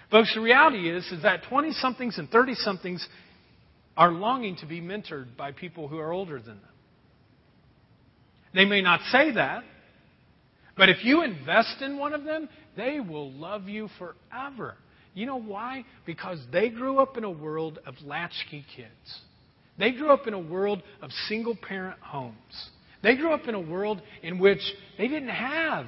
Folks, 0.09 0.33
the 0.33 0.41
reality 0.41 0.89
is, 0.89 1.05
is 1.11 1.23
that 1.23 1.43
20 1.49 1.73
somethings 1.73 2.17
and 2.17 2.29
30 2.29 2.55
somethings 2.55 3.05
are 3.97 4.11
longing 4.11 4.55
to 4.57 4.65
be 4.65 4.79
mentored 4.79 5.35
by 5.35 5.51
people 5.51 5.87
who 5.89 5.97
are 5.97 6.13
older 6.13 6.37
than 6.39 6.55
them. 6.55 6.69
They 8.53 8.65
may 8.65 8.81
not 8.81 9.01
say 9.11 9.31
that, 9.31 9.63
but 10.77 10.89
if 10.89 11.03
you 11.03 11.23
invest 11.23 11.81
in 11.81 11.97
one 11.97 12.13
of 12.13 12.23
them, 12.23 12.49
they 12.75 12.99
will 12.99 13.31
love 13.31 13.67
you 13.67 13.89
forever. 13.97 14.75
You 15.13 15.25
know 15.25 15.39
why? 15.39 15.85
Because 16.05 16.39
they 16.51 16.69
grew 16.69 16.99
up 16.99 17.17
in 17.17 17.23
a 17.23 17.31
world 17.31 17.79
of 17.85 17.95
latchkey 18.03 18.65
kids. 18.75 19.19
They 19.77 19.91
grew 19.91 20.09
up 20.09 20.27
in 20.27 20.33
a 20.33 20.39
world 20.39 20.83
of 21.01 21.11
single 21.27 21.55
parent 21.55 21.99
homes. 22.01 22.69
They 23.01 23.15
grew 23.15 23.33
up 23.33 23.47
in 23.47 23.55
a 23.55 23.59
world 23.59 24.01
in 24.23 24.39
which 24.39 24.61
they 24.97 25.07
didn't 25.07 25.29
have 25.29 25.85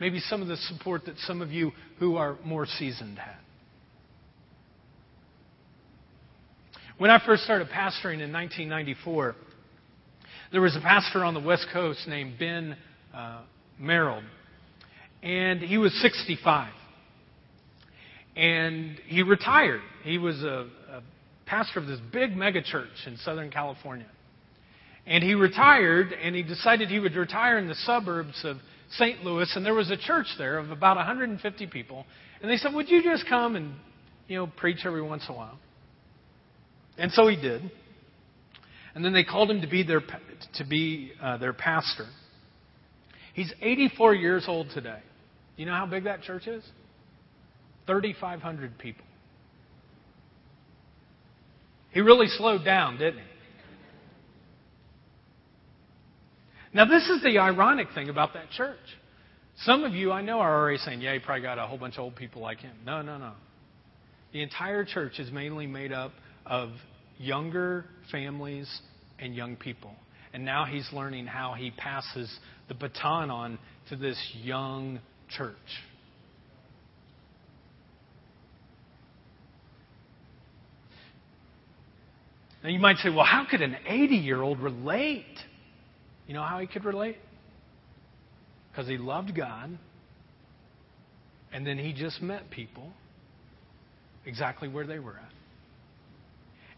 maybe 0.00 0.18
some 0.20 0.40
of 0.40 0.48
the 0.48 0.56
support 0.56 1.04
that 1.06 1.18
some 1.26 1.42
of 1.42 1.50
you 1.50 1.72
who 1.98 2.16
are 2.16 2.38
more 2.44 2.66
seasoned 2.66 3.18
had. 3.18 3.36
When 6.96 7.10
I 7.10 7.18
first 7.24 7.44
started 7.44 7.68
pastoring 7.68 8.20
in 8.20 8.32
1994, 8.32 9.34
there 10.52 10.60
was 10.60 10.76
a 10.76 10.80
pastor 10.80 11.24
on 11.24 11.34
the 11.34 11.40
West 11.40 11.66
Coast 11.72 12.06
named 12.06 12.38
Ben 12.38 12.76
uh, 13.14 13.40
Merold, 13.80 14.24
and 15.22 15.60
he 15.60 15.78
was 15.78 15.92
65. 16.00 16.72
And 18.36 18.98
he 19.06 19.22
retired. 19.22 19.80
He 20.04 20.18
was 20.18 20.42
a, 20.42 20.66
a 20.90 21.02
pastor 21.46 21.80
of 21.80 21.86
this 21.86 21.98
big 22.12 22.34
megachurch 22.34 23.06
in 23.06 23.16
Southern 23.18 23.50
California. 23.50 24.06
And 25.06 25.24
he 25.24 25.34
retired, 25.34 26.12
and 26.12 26.34
he 26.34 26.42
decided 26.42 26.88
he 26.88 27.00
would 27.00 27.16
retire 27.16 27.58
in 27.58 27.68
the 27.68 27.74
suburbs 27.74 28.40
of 28.44 28.58
St. 28.92 29.24
Louis, 29.24 29.50
and 29.56 29.64
there 29.64 29.74
was 29.74 29.90
a 29.90 29.96
church 29.96 30.26
there 30.38 30.58
of 30.58 30.70
about 30.70 30.96
150 30.96 31.66
people. 31.68 32.04
And 32.40 32.50
they 32.50 32.56
said, 32.56 32.74
Would 32.74 32.88
you 32.88 33.02
just 33.02 33.26
come 33.28 33.56
and, 33.56 33.74
you 34.28 34.36
know, 34.36 34.46
preach 34.46 34.78
every 34.84 35.02
once 35.02 35.24
in 35.28 35.34
a 35.34 35.36
while? 35.36 35.58
And 36.98 37.10
so 37.12 37.28
he 37.28 37.36
did. 37.36 37.70
And 38.94 39.04
then 39.04 39.12
they 39.12 39.24
called 39.24 39.50
him 39.50 39.60
to 39.60 39.68
be 39.68 39.82
their, 39.82 40.00
to 40.54 40.64
be, 40.68 41.12
uh, 41.22 41.38
their 41.38 41.52
pastor. 41.52 42.06
He's 43.40 43.54
84 43.62 44.14
years 44.16 44.44
old 44.48 44.68
today. 44.74 44.98
Do 45.56 45.62
you 45.62 45.66
know 45.66 45.74
how 45.74 45.86
big 45.86 46.04
that 46.04 46.20
church 46.20 46.46
is? 46.46 46.62
3,500 47.86 48.76
people. 48.76 49.06
He 51.92 52.02
really 52.02 52.26
slowed 52.26 52.66
down, 52.66 52.98
didn't 52.98 53.20
he? 53.20 53.24
Now, 56.74 56.84
this 56.84 57.08
is 57.08 57.22
the 57.22 57.38
ironic 57.38 57.86
thing 57.94 58.10
about 58.10 58.34
that 58.34 58.50
church. 58.50 58.76
Some 59.62 59.84
of 59.84 59.94
you 59.94 60.12
I 60.12 60.20
know 60.20 60.40
are 60.40 60.60
already 60.60 60.76
saying, 60.76 61.00
yeah, 61.00 61.14
he 61.14 61.18
probably 61.18 61.40
got 61.40 61.58
a 61.58 61.66
whole 61.66 61.78
bunch 61.78 61.94
of 61.94 62.00
old 62.00 62.16
people 62.16 62.42
like 62.42 62.58
him. 62.58 62.76
No, 62.84 63.00
no, 63.00 63.16
no. 63.16 63.32
The 64.34 64.42
entire 64.42 64.84
church 64.84 65.18
is 65.18 65.32
mainly 65.32 65.66
made 65.66 65.92
up 65.92 66.12
of 66.44 66.72
younger 67.16 67.86
families 68.12 68.68
and 69.18 69.34
young 69.34 69.56
people. 69.56 69.94
And 70.32 70.44
now 70.44 70.64
he's 70.64 70.88
learning 70.92 71.26
how 71.26 71.54
he 71.54 71.70
passes 71.70 72.32
the 72.68 72.74
baton 72.74 73.30
on 73.30 73.58
to 73.88 73.96
this 73.96 74.16
young 74.42 75.00
church. 75.28 75.56
Now 82.62 82.68
you 82.68 82.78
might 82.78 82.98
say, 82.98 83.08
well, 83.08 83.24
how 83.24 83.46
could 83.50 83.62
an 83.62 83.76
80 83.86 84.16
year 84.16 84.42
old 84.42 84.60
relate? 84.60 85.24
You 86.26 86.34
know 86.34 86.42
how 86.42 86.58
he 86.58 86.66
could 86.66 86.84
relate? 86.84 87.16
Because 88.70 88.86
he 88.86 88.98
loved 88.98 89.34
God, 89.34 89.76
and 91.52 91.66
then 91.66 91.76
he 91.76 91.92
just 91.92 92.22
met 92.22 92.50
people 92.50 92.92
exactly 94.24 94.68
where 94.68 94.86
they 94.86 95.00
were 95.00 95.16
at. 95.16 95.32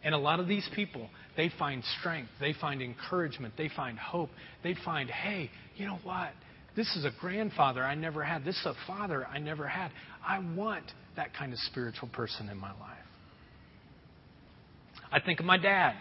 And 0.05 0.15
a 0.15 0.19
lot 0.19 0.41
of 0.41 0.49
these 0.49 0.69
people, 0.75 1.09
they 1.37 1.51
find 1.59 1.83
strength, 2.01 2.31
they 2.41 2.53
find 2.53 2.83
encouragement, 2.83 3.55
they 3.57 3.71
find 3.75 3.99
hope, 3.99 4.31
they 4.63 4.75
find, 4.85 5.11
hey, 5.11 5.51
you 5.77 5.87
know 5.87 5.99
what? 6.03 6.31
This 6.75 6.95
is 6.97 7.05
a 7.05 7.11
grandfather 7.21 7.83
I 7.83 7.95
never 7.95 8.23
had. 8.23 8.45
This 8.45 8.57
is 8.57 8.67
a 8.67 8.75
father 8.87 9.27
I 9.27 9.39
never 9.39 9.67
had. 9.67 9.91
I 10.27 10.39
want 10.39 10.85
that 11.17 11.35
kind 11.35 11.53
of 11.53 11.59
spiritual 11.61 12.09
person 12.09 12.49
in 12.49 12.57
my 12.57 12.71
life. 12.73 12.99
I 15.11 15.21
think 15.21 15.41
of 15.41 15.47
my 15.47 15.59
dad, 15.59 15.95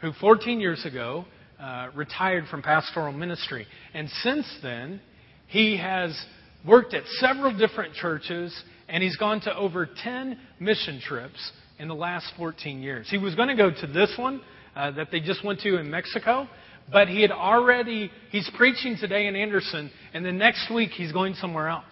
who 0.00 0.12
14 0.20 0.60
years 0.60 0.84
ago 0.84 1.24
uh, 1.60 1.88
retired 1.94 2.44
from 2.48 2.62
pastoral 2.62 3.12
ministry. 3.12 3.66
And 3.92 4.08
since 4.22 4.46
then, 4.62 5.00
he 5.48 5.76
has 5.78 6.18
worked 6.66 6.94
at 6.94 7.02
several 7.18 7.56
different 7.56 7.94
churches 7.94 8.54
and 8.88 9.02
he's 9.02 9.16
gone 9.16 9.40
to 9.42 9.56
over 9.56 9.88
10 10.02 10.38
mission 10.58 11.00
trips 11.00 11.52
in 11.80 11.88
the 11.88 11.94
last 11.94 12.26
14 12.36 12.82
years. 12.82 13.08
He 13.10 13.18
was 13.18 13.34
going 13.34 13.48
to 13.48 13.56
go 13.56 13.70
to 13.70 13.86
this 13.86 14.12
one 14.16 14.40
uh, 14.76 14.92
that 14.92 15.10
they 15.10 15.20
just 15.20 15.44
went 15.44 15.60
to 15.60 15.78
in 15.78 15.90
Mexico, 15.90 16.46
but 16.92 17.08
he 17.08 17.22
had 17.22 17.32
already, 17.32 18.10
he's 18.30 18.48
preaching 18.56 18.96
today 19.00 19.26
in 19.26 19.34
Anderson, 19.34 19.90
and 20.14 20.24
the 20.24 20.32
next 20.32 20.70
week 20.72 20.90
he's 20.90 21.10
going 21.10 21.34
somewhere 21.34 21.68
else. 21.68 21.84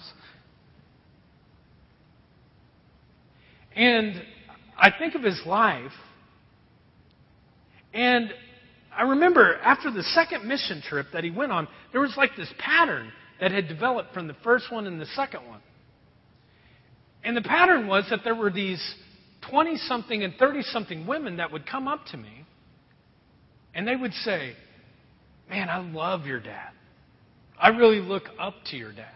And 3.74 4.22
I 4.76 4.93
think 4.97 5.14
of 5.14 5.22
his 5.22 5.41
life 5.47 5.93
and 7.95 8.32
I 8.97 9.03
remember 9.03 9.57
after 9.62 9.91
the 9.91 10.03
second 10.03 10.47
mission 10.47 10.82
trip 10.82 11.07
that 11.12 11.24
he 11.24 11.30
went 11.30 11.53
on, 11.53 11.68
there 11.93 12.01
was 12.01 12.14
like 12.16 12.30
this 12.36 12.53
pattern 12.59 13.12
that 13.41 13.53
had 13.53 13.68
developed 13.68 14.12
from 14.12 14.26
the 14.26 14.34
first 14.45 14.72
one 14.72 14.86
and 14.86 15.01
the 15.01 15.07
second 15.07 15.47
one. 15.47 15.61
And 17.24 17.36
the 17.36 17.43
pattern 17.43 17.86
was 17.86 18.05
that 18.11 18.20
there 18.24 18.34
were 18.34 18.51
these 18.51 18.82
20 19.51 19.76
something 19.76 20.22
and 20.22 20.34
30 20.39 20.62
something 20.62 21.07
women 21.07 21.36
that 21.36 21.53
would 21.53 21.66
come 21.66 21.89
up 21.89 22.07
to 22.07 22.16
me 22.16 22.45
and 23.74 23.86
they 23.86 23.97
would 23.97 24.12
say, 24.12 24.55
Man, 25.49 25.68
I 25.70 25.78
love 25.78 26.26
your 26.26 26.41
dad. 26.41 26.70
I 27.59 27.68
really 27.68 28.01
look 28.01 28.24
up 28.39 28.55
to 28.66 28.76
your 28.76 28.93
dad. 28.93 29.14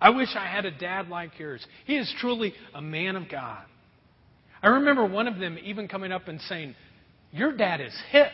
I 0.00 0.10
wish 0.10 0.30
I 0.34 0.46
had 0.46 0.64
a 0.64 0.70
dad 0.72 1.08
like 1.08 1.38
yours. 1.38 1.64
He 1.86 1.96
is 1.96 2.12
truly 2.18 2.54
a 2.74 2.82
man 2.82 3.14
of 3.14 3.28
God. 3.30 3.64
I 4.62 4.68
remember 4.68 5.06
one 5.06 5.28
of 5.28 5.38
them 5.38 5.58
even 5.62 5.86
coming 5.86 6.10
up 6.10 6.26
and 6.26 6.40
saying, 6.40 6.74
your 7.32 7.56
dad 7.56 7.80
is 7.80 7.94
hip. 8.10 8.32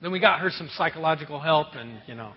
then 0.00 0.10
we 0.10 0.20
got 0.20 0.40
her 0.40 0.50
some 0.50 0.70
psychological 0.76 1.38
help, 1.38 1.74
and, 1.74 2.00
you 2.06 2.14
know. 2.14 2.32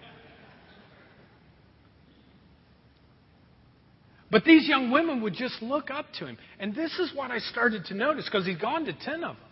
But 4.32 4.44
these 4.44 4.68
young 4.68 4.92
women 4.92 5.22
would 5.24 5.34
just 5.34 5.62
look 5.62 5.90
up 5.90 6.06
to 6.20 6.28
him. 6.28 6.38
And 6.60 6.76
this 6.76 6.98
is 7.00 7.12
what 7.16 7.32
I 7.32 7.40
started 7.40 7.86
to 7.86 7.96
notice 7.96 8.26
because 8.26 8.46
he'd 8.46 8.62
gone 8.62 8.86
to 8.86 8.94
10 8.94 9.24
of 9.24 9.36
them. 9.36 9.46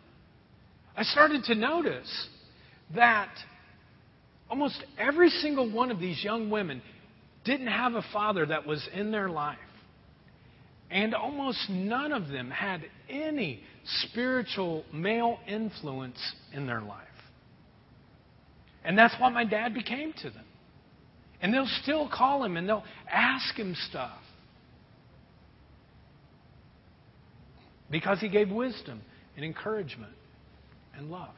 I 0.96 1.04
started 1.04 1.44
to 1.46 1.56
notice 1.56 2.28
that 2.96 3.30
almost 4.50 4.84
every 4.98 5.30
single 5.30 5.72
one 5.72 5.92
of 5.92 6.00
these 6.00 6.24
young 6.24 6.50
women 6.50 6.82
didn't 7.44 7.68
have 7.68 7.94
a 7.94 8.04
father 8.14 8.46
that 8.46 8.68
was 8.68 8.88
in 8.94 9.12
their 9.12 9.30
life. 9.30 9.58
And 10.90 11.14
almost 11.14 11.70
none 11.70 12.12
of 12.12 12.28
them 12.30 12.50
had 12.50 12.86
any 13.10 13.62
spiritual 14.10 14.86
male 14.94 15.40
influence 15.48 16.20
in 16.54 16.66
their 16.66 16.82
life. 16.82 17.04
And 18.86 18.98
that's 18.98 19.14
what 19.20 19.34
my 19.34 19.44
dad 19.44 19.74
became 19.74 20.14
to 20.22 20.30
them. 20.30 20.46
And 21.42 21.54
they'll 21.54 21.70
still 21.84 22.10
call 22.12 22.44
him 22.44 22.58
and 22.58 22.68
they'll 22.68 22.86
ask 23.12 23.56
him 23.56 23.76
stuff. 23.90 24.18
Because 27.90 28.20
he 28.20 28.30
gave 28.30 28.50
wisdom 28.50 29.02
and 29.36 29.46
encouragement 29.46 30.14
and 30.96 31.10
love. 31.10 31.34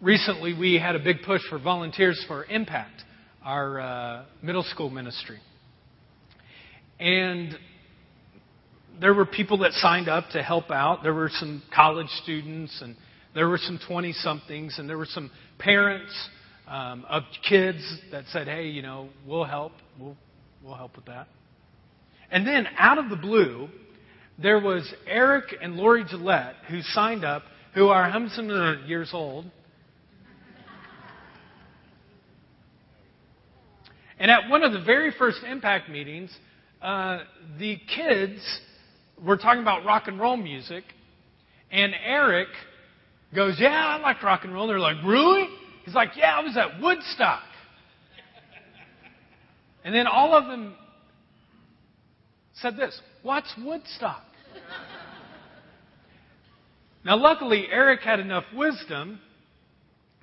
Recently, 0.00 0.54
we 0.58 0.74
had 0.74 0.96
a 0.96 0.98
big 0.98 1.22
push 1.26 1.42
for 1.50 1.58
volunteers 1.58 2.24
for 2.26 2.46
Impact, 2.46 3.02
our 3.44 3.80
uh, 3.80 4.24
middle 4.42 4.62
school 4.62 4.88
ministry. 4.88 5.38
And 6.98 7.56
there 8.98 9.12
were 9.12 9.26
people 9.26 9.58
that 9.58 9.72
signed 9.72 10.08
up 10.08 10.30
to 10.32 10.42
help 10.42 10.70
out. 10.70 11.02
There 11.02 11.14
were 11.14 11.30
some 11.32 11.62
college 11.74 12.08
students, 12.22 12.80
and 12.82 12.96
there 13.34 13.48
were 13.48 13.58
some 13.58 13.78
20 13.86 14.12
somethings, 14.14 14.78
and 14.78 14.88
there 14.88 14.98
were 14.98 15.06
some 15.06 15.30
parents 15.58 16.12
um, 16.66 17.04
of 17.08 17.22
kids 17.48 17.82
that 18.10 18.24
said, 18.32 18.46
hey, 18.46 18.68
you 18.68 18.82
know, 18.82 19.08
we'll 19.26 19.44
help. 19.44 19.72
We'll, 19.98 20.16
we'll 20.62 20.74
help 20.74 20.96
with 20.96 21.06
that. 21.06 21.26
And 22.30 22.46
then 22.46 22.66
out 22.78 22.98
of 22.98 23.10
the 23.10 23.16
blue, 23.16 23.68
there 24.38 24.60
was 24.60 24.92
Eric 25.06 25.54
and 25.60 25.76
Lori 25.76 26.04
Gillette 26.08 26.54
who 26.68 26.80
signed 26.82 27.24
up, 27.24 27.42
who 27.74 27.88
are 27.88 28.10
some 28.30 28.48
years 28.86 29.10
old. 29.12 29.46
And 34.18 34.30
at 34.30 34.50
one 34.50 34.62
of 34.62 34.72
the 34.72 34.82
very 34.82 35.12
first 35.18 35.38
impact 35.44 35.88
meetings, 35.88 36.30
uh, 36.82 37.20
the 37.58 37.78
kids 37.96 38.40
were 39.22 39.38
talking 39.38 39.62
about 39.62 39.84
rock 39.84 40.08
and 40.08 40.20
roll 40.20 40.36
music, 40.36 40.84
and 41.70 41.94
Eric 42.04 42.48
goes, 43.34 43.56
Yeah, 43.58 43.70
I 43.70 43.98
like 44.00 44.22
rock 44.22 44.44
and 44.44 44.52
roll. 44.52 44.66
They're 44.66 44.78
like, 44.78 45.02
Really? 45.04 45.48
He's 45.84 45.94
like, 45.94 46.10
Yeah, 46.16 46.36
I 46.36 46.42
was 46.42 46.56
at 46.56 46.80
Woodstock. 46.80 47.42
And 49.84 49.94
then 49.94 50.06
all 50.06 50.34
of 50.34 50.46
them 50.46 50.74
said 52.60 52.76
this 52.76 53.00
What's 53.22 53.52
Woodstock? 53.58 54.24
Now, 57.04 57.16
luckily, 57.16 57.66
Eric 57.70 58.00
had 58.00 58.20
enough 58.20 58.44
wisdom 58.54 59.20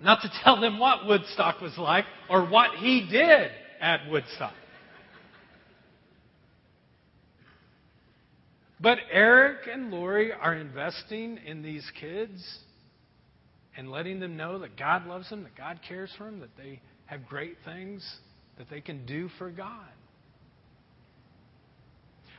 not 0.01 0.21
to 0.21 0.31
tell 0.43 0.61
them 0.61 0.77
what 0.77 1.07
Woodstock 1.07 1.59
was 1.59 1.75
like 1.77 2.05
or 2.29 2.47
what 2.47 2.75
he 2.75 3.07
did 3.09 3.51
at 3.81 4.07
Woodstock. 4.09 4.53
But 8.79 8.99
Eric 9.11 9.67
and 9.71 9.89
Lori 9.89 10.31
are 10.31 10.53
investing 10.53 11.39
in 11.43 11.63
these 11.63 11.89
kids 11.99 12.59
and 13.75 13.89
letting 13.89 14.19
them 14.19 14.37
know 14.37 14.59
that 14.59 14.77
God 14.77 15.07
loves 15.07 15.31
them, 15.31 15.43
that 15.43 15.55
God 15.57 15.79
cares 15.87 16.11
for 16.15 16.25
them, 16.25 16.39
that 16.41 16.55
they 16.57 16.79
have 17.07 17.27
great 17.27 17.57
things 17.65 18.07
that 18.59 18.69
they 18.69 18.81
can 18.81 19.03
do 19.07 19.29
for 19.39 19.49
God. 19.49 19.87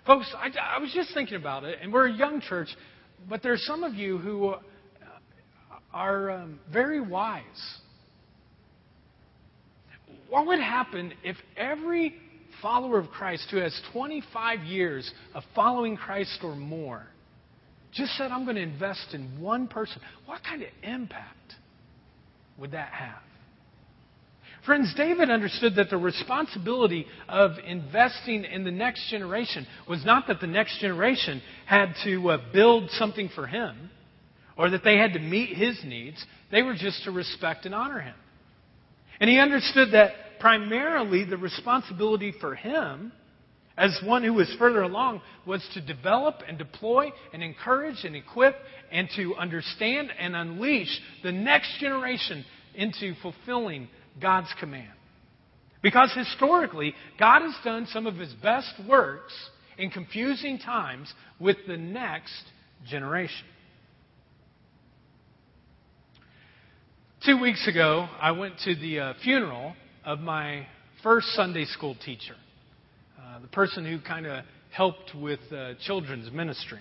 Folks, 0.08 0.34
I, 0.38 0.48
I 0.76 0.78
was 0.80 0.90
just 0.94 1.12
thinking 1.12 1.36
about 1.36 1.64
it, 1.64 1.80
and 1.82 1.92
we're 1.92 2.06
a 2.06 2.12
young 2.12 2.40
church, 2.40 2.68
but 3.28 3.42
there 3.42 3.52
are 3.52 3.58
some 3.58 3.84
of 3.84 3.92
you 3.92 4.16
who 4.16 4.54
are 5.92 6.30
um, 6.30 6.58
very 6.72 6.98
wise. 6.98 7.42
What 10.30 10.46
would 10.46 10.60
happen 10.60 11.12
if 11.22 11.36
every 11.58 12.14
follower 12.62 12.98
of 12.98 13.10
Christ 13.10 13.48
who 13.50 13.58
has 13.58 13.78
25 13.92 14.60
years 14.60 15.12
of 15.34 15.42
following 15.54 15.94
Christ 15.94 16.38
or 16.42 16.56
more 16.56 17.06
just 17.92 18.16
said, 18.16 18.30
I'm 18.30 18.44
going 18.44 18.56
to 18.56 18.62
invest 18.62 19.12
in 19.12 19.38
one 19.38 19.68
person? 19.68 20.00
What 20.24 20.42
kind 20.42 20.62
of 20.62 20.68
impact 20.82 21.52
would 22.56 22.70
that 22.70 22.92
have? 22.94 23.27
Friends, 24.68 24.92
David 24.94 25.30
understood 25.30 25.76
that 25.76 25.88
the 25.88 25.96
responsibility 25.96 27.06
of 27.26 27.52
investing 27.66 28.44
in 28.44 28.64
the 28.64 28.70
next 28.70 29.08
generation 29.08 29.66
was 29.88 30.04
not 30.04 30.26
that 30.26 30.42
the 30.42 30.46
next 30.46 30.78
generation 30.80 31.40
had 31.64 31.94
to 32.04 32.32
uh, 32.32 32.38
build 32.52 32.90
something 32.90 33.30
for 33.34 33.46
him 33.46 33.88
or 34.58 34.68
that 34.68 34.84
they 34.84 34.98
had 34.98 35.14
to 35.14 35.20
meet 35.20 35.56
his 35.56 35.80
needs. 35.86 36.22
They 36.50 36.60
were 36.60 36.74
just 36.74 37.02
to 37.04 37.10
respect 37.10 37.64
and 37.64 37.74
honor 37.74 38.00
him. 38.00 38.14
And 39.20 39.30
he 39.30 39.38
understood 39.38 39.92
that 39.92 40.10
primarily 40.38 41.24
the 41.24 41.38
responsibility 41.38 42.34
for 42.38 42.54
him, 42.54 43.10
as 43.78 43.98
one 44.04 44.22
who 44.22 44.34
was 44.34 44.54
further 44.58 44.82
along, 44.82 45.22
was 45.46 45.66
to 45.72 45.80
develop 45.80 46.42
and 46.46 46.58
deploy 46.58 47.10
and 47.32 47.42
encourage 47.42 48.04
and 48.04 48.14
equip 48.14 48.54
and 48.92 49.08
to 49.16 49.34
understand 49.36 50.10
and 50.18 50.36
unleash 50.36 51.00
the 51.22 51.32
next 51.32 51.80
generation 51.80 52.44
into 52.74 53.14
fulfilling 53.22 53.88
God's 54.20 54.52
command. 54.58 54.92
Because 55.82 56.12
historically, 56.14 56.94
God 57.18 57.42
has 57.42 57.54
done 57.64 57.86
some 57.92 58.06
of 58.06 58.16
his 58.16 58.32
best 58.42 58.72
works 58.88 59.32
in 59.76 59.90
confusing 59.90 60.58
times 60.58 61.12
with 61.38 61.56
the 61.66 61.76
next 61.76 62.44
generation. 62.88 63.46
Two 67.24 67.40
weeks 67.40 67.66
ago, 67.68 68.08
I 68.20 68.32
went 68.32 68.54
to 68.64 68.74
the 68.74 69.00
uh, 69.00 69.14
funeral 69.22 69.74
of 70.04 70.20
my 70.20 70.66
first 71.02 71.28
Sunday 71.28 71.64
school 71.64 71.96
teacher, 72.04 72.34
uh, 73.20 73.40
the 73.40 73.48
person 73.48 73.84
who 73.84 74.00
kind 74.00 74.26
of 74.26 74.44
helped 74.72 75.14
with 75.14 75.40
uh, 75.52 75.74
children's 75.84 76.32
ministry. 76.32 76.80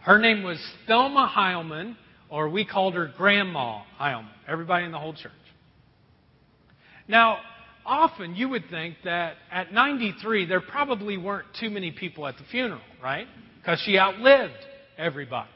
Her 0.00 0.18
name 0.18 0.42
was 0.42 0.58
Thelma 0.86 1.32
Heilman, 1.34 1.96
or 2.28 2.48
we 2.48 2.64
called 2.64 2.94
her 2.94 3.10
Grandma 3.16 3.82
Heilman, 4.00 4.28
everybody 4.46 4.84
in 4.84 4.92
the 4.92 4.98
whole 4.98 5.14
church. 5.14 5.32
Now, 7.06 7.38
often 7.84 8.34
you 8.34 8.48
would 8.48 8.64
think 8.70 8.96
that 9.04 9.34
at 9.50 9.72
93, 9.72 10.46
there 10.46 10.60
probably 10.60 11.16
weren't 11.16 11.46
too 11.58 11.70
many 11.70 11.90
people 11.90 12.26
at 12.26 12.36
the 12.36 12.44
funeral, 12.50 12.80
right? 13.02 13.26
Because 13.60 13.80
she 13.84 13.98
outlived 13.98 14.52
everybody. 14.96 15.48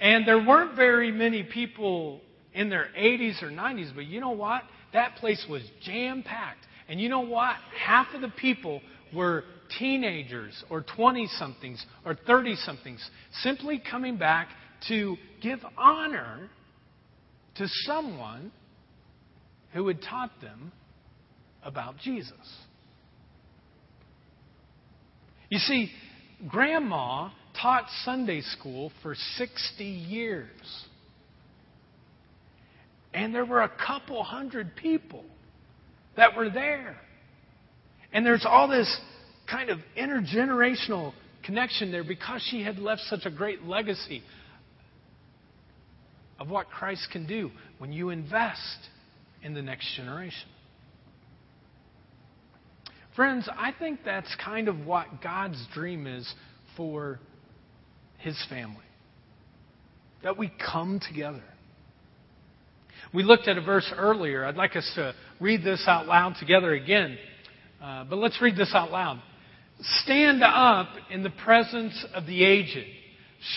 And 0.00 0.26
there 0.26 0.38
weren't 0.44 0.76
very 0.76 1.12
many 1.12 1.42
people 1.42 2.20
in 2.54 2.70
their 2.70 2.88
80s 2.98 3.42
or 3.42 3.50
90s, 3.50 3.94
but 3.94 4.06
you 4.06 4.20
know 4.20 4.30
what? 4.30 4.62
That 4.92 5.16
place 5.16 5.44
was 5.48 5.62
jam 5.82 6.22
packed. 6.22 6.66
And 6.88 7.00
you 7.00 7.08
know 7.08 7.20
what? 7.20 7.56
Half 7.78 8.08
of 8.14 8.20
the 8.20 8.32
people 8.40 8.80
were 9.14 9.44
teenagers 9.78 10.64
or 10.70 10.84
20 10.96 11.28
somethings 11.38 11.84
or 12.04 12.14
30 12.14 12.56
somethings 12.56 13.08
simply 13.42 13.80
coming 13.90 14.16
back 14.16 14.48
to 14.88 15.16
give 15.40 15.60
honor 15.76 16.48
to 17.56 17.66
someone 17.84 18.50
who 19.72 19.86
had 19.88 20.02
taught 20.02 20.30
them 20.40 20.72
about 21.62 21.96
Jesus. 21.98 22.34
You 25.48 25.58
see, 25.58 25.90
Grandma 26.48 27.30
taught 27.60 27.84
Sunday 28.04 28.40
school 28.40 28.92
for 29.02 29.14
60 29.36 29.84
years. 29.84 30.50
And 33.12 33.34
there 33.34 33.44
were 33.44 33.62
a 33.62 33.72
couple 33.86 34.22
hundred 34.22 34.76
people 34.76 35.24
that 36.16 36.36
were 36.36 36.48
there. 36.48 36.96
And 38.12 38.24
there's 38.24 38.46
all 38.48 38.68
this 38.68 39.00
kind 39.50 39.70
of 39.70 39.78
intergenerational 39.98 41.12
connection 41.44 41.90
there 41.90 42.04
because 42.04 42.46
she 42.50 42.62
had 42.62 42.78
left 42.78 43.02
such 43.02 43.24
a 43.24 43.30
great 43.30 43.64
legacy 43.64 44.22
of 46.38 46.48
what 46.48 46.68
Christ 46.68 47.08
can 47.12 47.26
do 47.26 47.50
when 47.78 47.92
you 47.92 48.10
invest 48.10 48.88
in 49.42 49.54
the 49.54 49.62
next 49.62 49.94
generation. 49.96 50.48
Friends, 53.16 53.48
I 53.56 53.72
think 53.78 54.00
that's 54.04 54.34
kind 54.42 54.68
of 54.68 54.86
what 54.86 55.22
God's 55.22 55.62
dream 55.74 56.06
is 56.06 56.32
for 56.76 57.18
his 58.18 58.42
family. 58.48 58.76
That 60.22 60.38
we 60.38 60.52
come 60.70 61.00
together. 61.06 61.42
We 63.12 63.22
looked 63.24 63.48
at 63.48 63.58
a 63.58 63.62
verse 63.62 63.90
earlier. 63.96 64.44
I'd 64.44 64.56
like 64.56 64.76
us 64.76 64.90
to 64.94 65.14
read 65.40 65.64
this 65.64 65.84
out 65.86 66.06
loud 66.06 66.36
together 66.38 66.72
again. 66.72 67.18
Uh, 67.82 68.04
but 68.04 68.16
let's 68.16 68.40
read 68.40 68.56
this 68.56 68.72
out 68.74 68.90
loud. 68.92 69.20
Stand 70.02 70.42
up 70.44 70.88
in 71.10 71.22
the 71.22 71.30
presence 71.30 72.04
of 72.14 72.26
the 72.26 72.44
aged. 72.44 72.86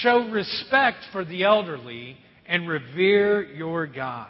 Show 0.02 0.30
respect 0.30 0.98
for 1.12 1.26
the 1.26 1.44
elderly 1.44 2.18
and 2.48 2.68
revere 2.68 3.44
your 3.44 3.86
God. 3.86 4.30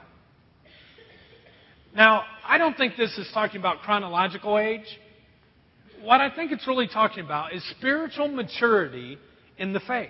Now, 1.95 2.23
I 2.45 2.57
don't 2.57 2.75
think 2.75 2.97
this 2.97 3.15
is 3.17 3.29
talking 3.33 3.59
about 3.59 3.79
chronological 3.81 4.57
age. 4.57 4.85
What 6.01 6.21
I 6.21 6.35
think 6.35 6.51
it's 6.51 6.67
really 6.67 6.87
talking 6.87 7.23
about 7.23 7.53
is 7.53 7.63
spiritual 7.77 8.27
maturity 8.27 9.17
in 9.57 9.73
the 9.73 9.79
faith, 9.79 10.09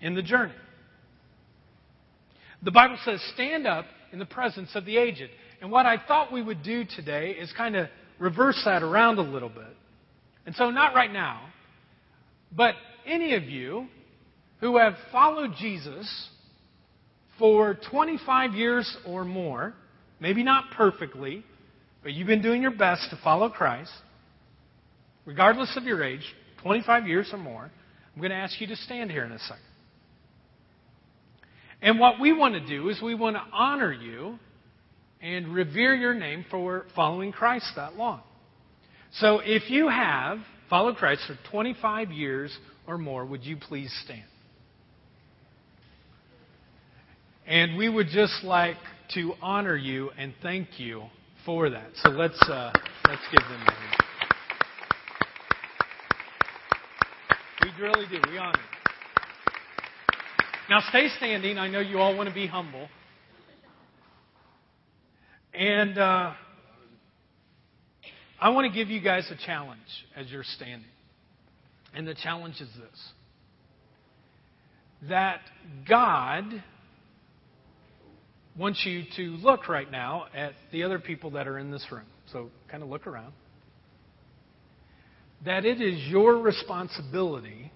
in 0.00 0.14
the 0.14 0.22
journey. 0.22 0.52
The 2.62 2.72
Bible 2.72 2.98
says, 3.04 3.20
stand 3.34 3.66
up 3.66 3.86
in 4.12 4.18
the 4.18 4.26
presence 4.26 4.70
of 4.74 4.84
the 4.84 4.96
aged. 4.96 5.30
And 5.60 5.70
what 5.70 5.86
I 5.86 5.96
thought 6.06 6.32
we 6.32 6.42
would 6.42 6.62
do 6.62 6.84
today 6.84 7.30
is 7.30 7.52
kind 7.56 7.76
of 7.76 7.88
reverse 8.18 8.60
that 8.64 8.82
around 8.82 9.18
a 9.18 9.22
little 9.22 9.48
bit. 9.48 9.76
And 10.46 10.54
so, 10.56 10.70
not 10.70 10.94
right 10.94 11.12
now, 11.12 11.40
but 12.54 12.74
any 13.06 13.34
of 13.34 13.44
you 13.44 13.86
who 14.60 14.76
have 14.78 14.94
followed 15.12 15.52
Jesus 15.58 16.28
for 17.38 17.78
25 17.90 18.54
years 18.54 18.96
or 19.06 19.24
more, 19.24 19.74
Maybe 20.22 20.44
not 20.44 20.66
perfectly, 20.76 21.42
but 22.04 22.12
you've 22.12 22.28
been 22.28 22.42
doing 22.42 22.62
your 22.62 22.70
best 22.70 23.10
to 23.10 23.18
follow 23.24 23.48
Christ, 23.48 23.90
regardless 25.26 25.76
of 25.76 25.82
your 25.82 26.04
age, 26.04 26.22
25 26.62 27.08
years 27.08 27.28
or 27.32 27.38
more. 27.38 27.64
I'm 27.64 28.20
going 28.20 28.30
to 28.30 28.36
ask 28.36 28.60
you 28.60 28.68
to 28.68 28.76
stand 28.76 29.10
here 29.10 29.24
in 29.24 29.32
a 29.32 29.38
second. 29.40 29.64
And 31.82 31.98
what 31.98 32.20
we 32.20 32.32
want 32.32 32.54
to 32.54 32.64
do 32.64 32.88
is 32.88 33.02
we 33.02 33.16
want 33.16 33.34
to 33.34 33.42
honor 33.52 33.92
you 33.92 34.38
and 35.20 35.52
revere 35.52 35.92
your 35.92 36.14
name 36.14 36.44
for 36.48 36.86
following 36.94 37.32
Christ 37.32 37.72
that 37.74 37.96
long. 37.96 38.20
So 39.14 39.40
if 39.40 39.70
you 39.70 39.88
have 39.88 40.38
followed 40.70 40.98
Christ 40.98 41.22
for 41.26 41.36
25 41.50 42.12
years 42.12 42.56
or 42.86 42.96
more, 42.96 43.26
would 43.26 43.44
you 43.44 43.56
please 43.56 43.92
stand? 44.04 44.22
And 47.44 47.76
we 47.76 47.88
would 47.88 48.06
just 48.06 48.44
like 48.44 48.76
to 49.14 49.32
honor 49.42 49.76
you 49.76 50.10
and 50.18 50.34
thank 50.42 50.78
you 50.78 51.04
for 51.44 51.70
that. 51.70 51.90
So 52.02 52.10
let's 52.10 52.40
uh, 52.48 52.72
let's 53.08 53.22
give 53.30 53.42
them 53.42 53.60
a 53.66 53.72
hand. 53.72 54.02
We 57.62 57.82
really 57.82 58.06
do. 58.08 58.20
We 58.30 58.38
honor. 58.38 58.58
Now 60.70 60.80
stay 60.88 61.08
standing. 61.16 61.58
I 61.58 61.68
know 61.68 61.80
you 61.80 61.98
all 61.98 62.16
want 62.16 62.28
to 62.28 62.34
be 62.34 62.46
humble. 62.46 62.88
And 65.54 65.98
uh, 65.98 66.32
I 68.40 68.48
want 68.50 68.72
to 68.72 68.76
give 68.76 68.88
you 68.88 69.00
guys 69.00 69.30
a 69.30 69.46
challenge 69.46 69.80
as 70.16 70.30
you're 70.30 70.44
standing. 70.44 70.88
And 71.94 72.08
the 72.08 72.14
challenge 72.14 72.54
is 72.60 72.68
this 72.68 73.12
that 75.08 75.40
God 75.88 76.44
want 78.56 78.76
you 78.84 79.04
to 79.16 79.22
look 79.44 79.68
right 79.68 79.90
now 79.90 80.26
at 80.34 80.52
the 80.72 80.82
other 80.82 80.98
people 80.98 81.30
that 81.32 81.48
are 81.48 81.58
in 81.58 81.70
this 81.70 81.86
room. 81.90 82.06
So 82.32 82.50
kind 82.70 82.82
of 82.82 82.88
look 82.88 83.06
around. 83.06 83.32
that 85.44 85.64
it 85.64 85.80
is 85.80 85.98
your 86.08 86.36
responsibility 86.38 87.72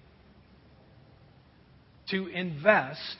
to 2.09 2.27
invest 2.27 3.17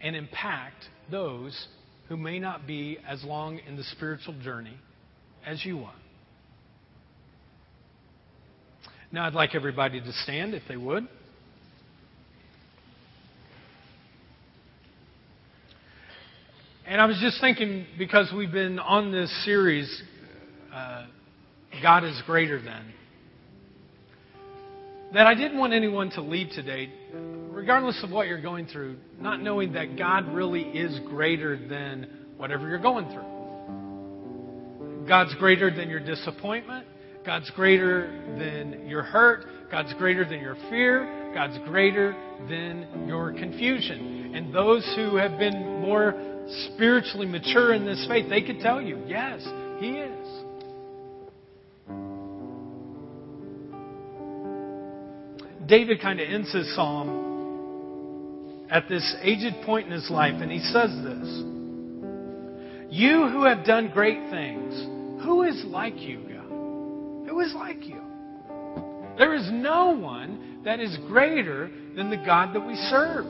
and 0.00 0.14
impact 0.14 0.84
those 1.10 1.66
who 2.08 2.16
may 2.16 2.38
not 2.38 2.66
be 2.66 2.98
as 3.08 3.24
long 3.24 3.58
in 3.66 3.76
the 3.76 3.84
spiritual 3.84 4.34
journey 4.42 4.76
as 5.44 5.64
you 5.64 5.80
are. 5.80 5.94
Now, 9.10 9.26
I'd 9.26 9.34
like 9.34 9.54
everybody 9.54 10.00
to 10.00 10.12
stand 10.24 10.52
if 10.52 10.62
they 10.68 10.76
would. 10.76 11.08
And 16.88 17.00
I 17.00 17.06
was 17.06 17.18
just 17.20 17.40
thinking, 17.40 17.84
because 17.98 18.32
we've 18.34 18.52
been 18.52 18.78
on 18.78 19.10
this 19.10 19.44
series, 19.44 20.02
uh, 20.72 21.06
God 21.82 22.04
is 22.04 22.22
Greater 22.26 22.62
Than, 22.62 22.92
that 25.12 25.26
I 25.26 25.34
didn't 25.34 25.58
want 25.58 25.72
anyone 25.72 26.10
to 26.10 26.20
leave 26.20 26.50
today, 26.50 26.88
regardless 27.50 28.00
of 28.04 28.10
what 28.10 28.28
you're 28.28 28.40
going 28.40 28.66
through, 28.66 28.98
not 29.20 29.42
knowing 29.42 29.72
that 29.72 29.98
God 29.98 30.32
really 30.32 30.62
is 30.62 31.00
greater 31.08 31.56
than 31.56 32.06
whatever 32.36 32.68
you're 32.68 32.78
going 32.78 33.06
through. 33.06 35.08
God's 35.08 35.34
greater 35.40 35.74
than 35.74 35.90
your 35.90 35.98
disappointment. 35.98 36.86
God's 37.24 37.50
greater 37.56 38.36
than 38.38 38.86
your 38.86 39.02
hurt. 39.02 39.44
God's 39.72 39.92
greater 39.94 40.24
than 40.24 40.38
your 40.38 40.54
fear. 40.70 41.32
God's 41.34 41.58
greater 41.68 42.14
than 42.48 43.08
your 43.08 43.32
confusion. 43.32 44.36
And 44.36 44.54
those 44.54 44.84
who 44.94 45.16
have 45.16 45.36
been 45.36 45.80
more 45.80 46.14
spiritually 46.74 47.26
mature 47.26 47.74
in 47.74 47.84
this 47.84 48.04
faith, 48.08 48.28
they 48.28 48.42
could 48.42 48.60
tell 48.60 48.80
you, 48.80 49.02
yes, 49.06 49.42
He 49.80 49.98
is. 49.98 50.26
David 55.66 56.00
kind 56.00 56.20
of 56.20 56.28
ends 56.28 56.52
his 56.52 56.72
psalm 56.76 58.66
at 58.70 58.88
this 58.88 59.16
aged 59.22 59.62
point 59.64 59.86
in 59.86 59.92
his 59.92 60.10
life, 60.10 60.34
and 60.40 60.50
he 60.50 60.60
says 60.60 60.90
this 61.02 61.28
You 62.90 63.28
who 63.28 63.44
have 63.44 63.64
done 63.64 63.90
great 63.92 64.30
things, 64.30 64.74
who 65.24 65.42
is 65.42 65.64
like 65.66 65.98
you, 65.98 66.18
God? 66.20 67.28
Who 67.28 67.40
is 67.40 67.52
like 67.54 67.84
you? 67.86 68.00
There 69.18 69.34
is 69.34 69.48
no 69.50 69.90
one 69.90 70.62
that 70.64 70.78
is 70.78 70.96
greater 71.08 71.70
than 71.96 72.10
the 72.10 72.16
God 72.16 72.54
that 72.54 72.66
we 72.66 72.76
serve. 72.90 73.26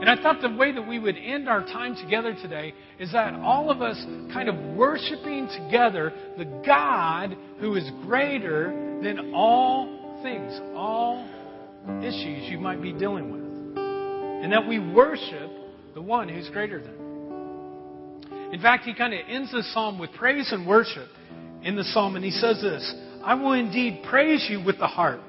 And 0.00 0.08
I 0.08 0.22
thought 0.22 0.40
the 0.40 0.54
way 0.54 0.70
that 0.72 0.86
we 0.86 0.98
would 0.98 1.16
end 1.16 1.48
our 1.48 1.62
time 1.62 1.96
together 1.96 2.32
today 2.40 2.72
is 3.00 3.10
that 3.12 3.34
all 3.34 3.70
of 3.70 3.82
us 3.82 3.96
kind 4.32 4.48
of 4.48 4.54
worshiping 4.76 5.48
together 5.48 6.12
the 6.36 6.44
God 6.64 7.36
who 7.58 7.74
is 7.74 7.90
greater 8.06 8.68
than 9.02 9.32
all 9.34 10.20
things, 10.22 10.52
all 10.76 11.28
issues 12.00 12.48
you 12.48 12.58
might 12.58 12.80
be 12.80 12.92
dealing 12.92 13.32
with. 13.32 13.78
And 14.44 14.52
that 14.52 14.68
we 14.68 14.78
worship 14.78 15.50
the 15.94 16.02
one 16.02 16.28
who's 16.28 16.48
greater 16.50 16.80
than. 16.80 18.52
In 18.52 18.60
fact, 18.62 18.84
he 18.84 18.94
kind 18.94 19.12
of 19.12 19.20
ends 19.28 19.50
the 19.50 19.64
psalm 19.74 19.98
with 19.98 20.12
praise 20.12 20.52
and 20.52 20.66
worship 20.66 21.08
in 21.62 21.74
the 21.74 21.84
psalm, 21.84 22.14
and 22.14 22.24
he 22.24 22.30
says 22.30 22.60
this 22.62 22.94
I 23.24 23.34
will 23.34 23.52
indeed 23.52 24.04
praise 24.08 24.46
you 24.48 24.64
with 24.64 24.78
the 24.78 24.86
harp. 24.86 25.20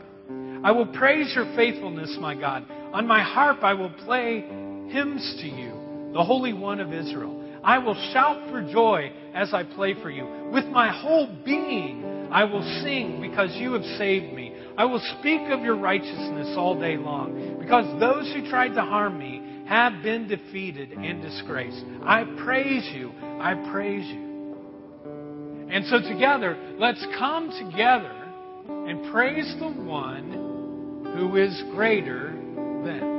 I 0.63 0.71
will 0.71 0.85
praise 0.85 1.33
your 1.35 1.45
faithfulness, 1.55 2.15
my 2.19 2.35
God. 2.35 2.65
On 2.93 3.05
my 3.05 3.21
harp 3.21 3.63
I 3.63 3.73
will 3.73 3.91
play 3.91 4.41
hymns 4.89 5.37
to 5.41 5.47
you, 5.47 6.11
the 6.13 6.23
Holy 6.23 6.53
One 6.53 6.79
of 6.79 6.91
Israel. 6.91 7.35
I 7.63 7.77
will 7.77 7.95
shout 8.13 8.49
for 8.49 8.61
joy 8.61 9.11
as 9.33 9.53
I 9.53 9.63
play 9.63 9.93
for 10.01 10.09
you. 10.09 10.25
With 10.51 10.65
my 10.65 10.91
whole 10.91 11.27
being 11.45 12.29
I 12.31 12.43
will 12.43 12.63
sing 12.83 13.21
because 13.21 13.55
you 13.55 13.73
have 13.73 13.83
saved 13.97 14.33
me. 14.33 14.55
I 14.77 14.85
will 14.85 15.01
speak 15.19 15.41
of 15.49 15.61
your 15.61 15.75
righteousness 15.75 16.55
all 16.57 16.79
day 16.79 16.95
long 16.97 17.57
because 17.59 17.99
those 17.99 18.31
who 18.33 18.49
tried 18.49 18.75
to 18.75 18.81
harm 18.81 19.19
me 19.19 19.65
have 19.67 20.01
been 20.01 20.27
defeated 20.27 20.91
and 20.91 21.21
disgraced. 21.21 21.83
I 22.03 22.23
praise 22.43 22.89
you. 22.93 23.11
I 23.21 23.53
praise 23.71 24.05
you. 24.07 24.29
And 25.69 25.85
so 25.85 26.01
together, 26.01 26.57
let's 26.79 27.05
come 27.17 27.51
together 27.51 28.15
and 28.67 29.11
praise 29.11 29.55
the 29.59 29.69
one 29.69 31.13
who 31.15 31.35
is 31.35 31.63
greater 31.75 32.38
than. 32.83 33.18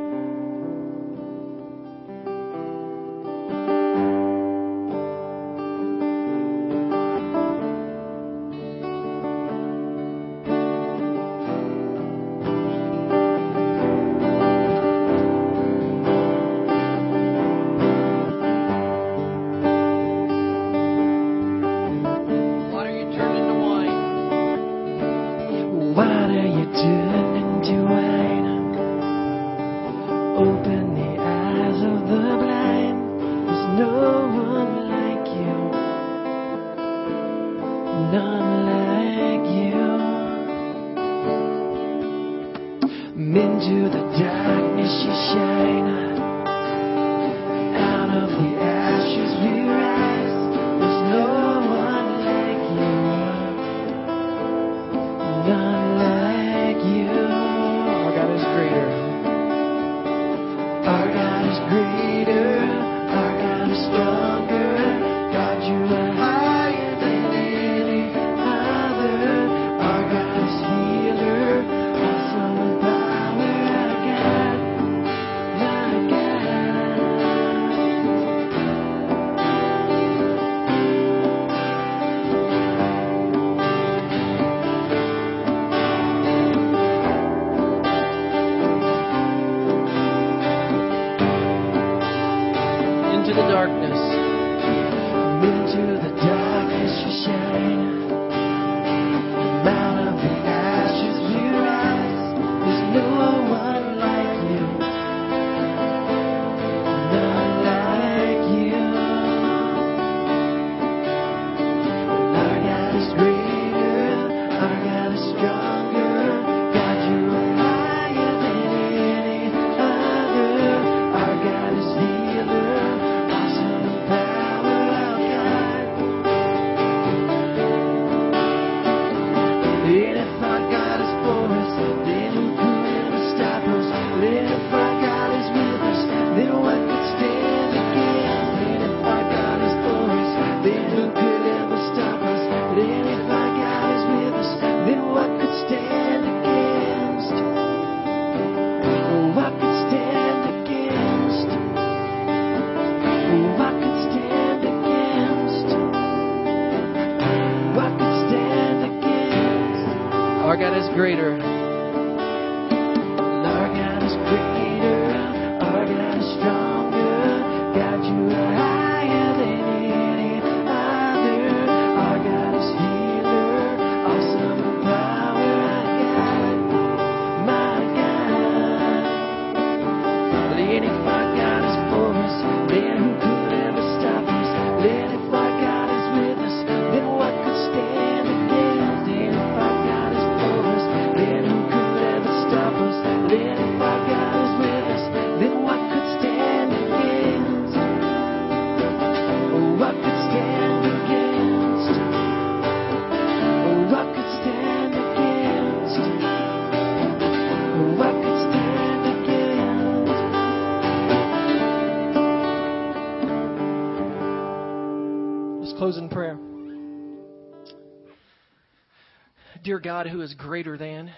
God, 219.81 220.07
who 220.07 220.21
is 220.21 220.35
greater 220.35 220.77
than, 220.77 221.11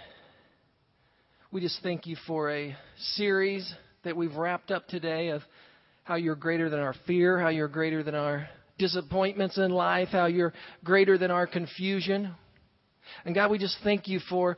we 1.50 1.60
just 1.60 1.82
thank 1.82 2.06
you 2.06 2.16
for 2.28 2.50
a 2.50 2.76
series 3.16 3.72
that 4.04 4.16
we've 4.16 4.34
wrapped 4.36 4.70
up 4.70 4.86
today 4.86 5.28
of 5.30 5.42
how 6.04 6.14
you're 6.14 6.36
greater 6.36 6.70
than 6.70 6.78
our 6.78 6.94
fear, 7.06 7.40
how 7.40 7.48
you're 7.48 7.66
greater 7.66 8.04
than 8.04 8.14
our 8.14 8.48
disappointments 8.78 9.58
in 9.58 9.72
life, 9.72 10.08
how 10.12 10.26
you're 10.26 10.52
greater 10.84 11.18
than 11.18 11.32
our 11.32 11.46
confusion. 11.46 12.32
And 13.24 13.34
God, 13.34 13.50
we 13.50 13.58
just 13.58 13.76
thank 13.82 14.06
you 14.06 14.20
for 14.30 14.56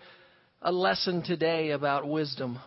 a 0.60 0.70
lesson 0.70 1.22
today 1.22 1.70
about 1.70 2.06
wisdom 2.06 2.58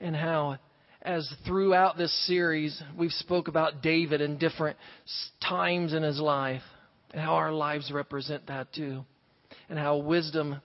and 0.00 0.16
how 0.16 0.58
as 1.02 1.32
throughout 1.46 1.96
this 1.96 2.26
series 2.26 2.82
we've 2.98 3.12
spoke 3.12 3.46
about 3.46 3.82
David 3.82 4.20
in 4.20 4.36
different 4.36 4.78
times 5.48 5.92
in 5.92 6.02
his 6.02 6.18
life 6.18 6.62
and 7.12 7.20
how 7.20 7.34
our 7.34 7.52
lives 7.52 7.92
represent 7.92 8.48
that 8.48 8.72
too 8.72 9.04
and 9.68 9.78
how 9.78 9.98
wisdom 9.98 10.60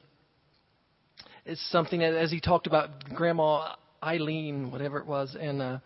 is 1.45 1.60
something 1.72 1.99
that 1.99 2.14
as 2.14 2.32
he 2.32 2.39
talked 2.39 2.68
about 2.68 2.89
grandma 3.16 3.74
Eileen 4.04 4.72
whatever 4.72 4.99
it 4.99 5.06
was 5.06 5.36
and 5.39 5.62
uh, 5.62 5.80